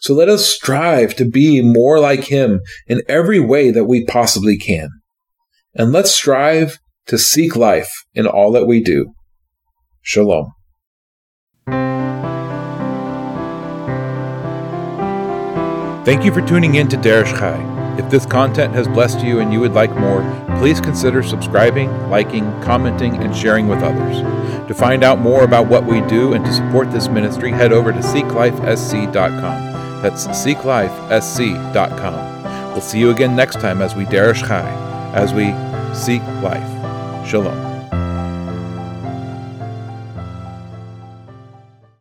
So 0.02 0.12
let 0.12 0.28
us 0.28 0.44
strive 0.44 1.16
to 1.16 1.24
be 1.24 1.62
more 1.62 1.98
like 1.98 2.24
him 2.24 2.60
in 2.86 3.00
every 3.08 3.40
way 3.40 3.70
that 3.70 3.86
we 3.86 4.04
possibly 4.04 4.58
can. 4.58 4.90
And 5.74 5.90
let's 5.90 6.14
strive 6.14 6.78
to 7.06 7.16
seek 7.16 7.56
life 7.56 7.90
in 8.12 8.26
all 8.26 8.52
that 8.52 8.66
we 8.66 8.82
do. 8.82 9.14
Shalom. 10.02 10.52
Thank 16.08 16.24
you 16.24 16.32
for 16.32 16.40
tuning 16.40 16.76
in 16.76 16.88
to 16.88 16.96
Derish 16.96 17.38
Chai. 17.38 17.60
If 17.98 18.08
this 18.08 18.24
content 18.24 18.72
has 18.72 18.88
blessed 18.88 19.20
you 19.20 19.40
and 19.40 19.52
you 19.52 19.60
would 19.60 19.74
like 19.74 19.94
more, 19.94 20.22
please 20.58 20.80
consider 20.80 21.22
subscribing, 21.22 21.90
liking, 22.08 22.46
commenting, 22.62 23.22
and 23.22 23.36
sharing 23.36 23.68
with 23.68 23.82
others. 23.82 24.22
To 24.68 24.74
find 24.74 25.04
out 25.04 25.18
more 25.18 25.44
about 25.44 25.66
what 25.66 25.84
we 25.84 26.00
do 26.06 26.32
and 26.32 26.42
to 26.46 26.52
support 26.54 26.90
this 26.90 27.08
ministry, 27.08 27.50
head 27.50 27.74
over 27.74 27.92
to 27.92 27.98
seeklifesc.com. 27.98 30.00
That's 30.00 30.26
seeklifesc.com. 30.28 32.72
We'll 32.72 32.80
see 32.80 33.00
you 33.00 33.10
again 33.10 33.36
next 33.36 33.60
time 33.60 33.82
as 33.82 33.94
we 33.94 34.06
Derish 34.06 34.48
Chai, 34.48 34.66
as 35.12 35.34
we 35.34 35.52
seek 35.94 36.22
life. 36.40 36.66
Shalom. 37.28 37.67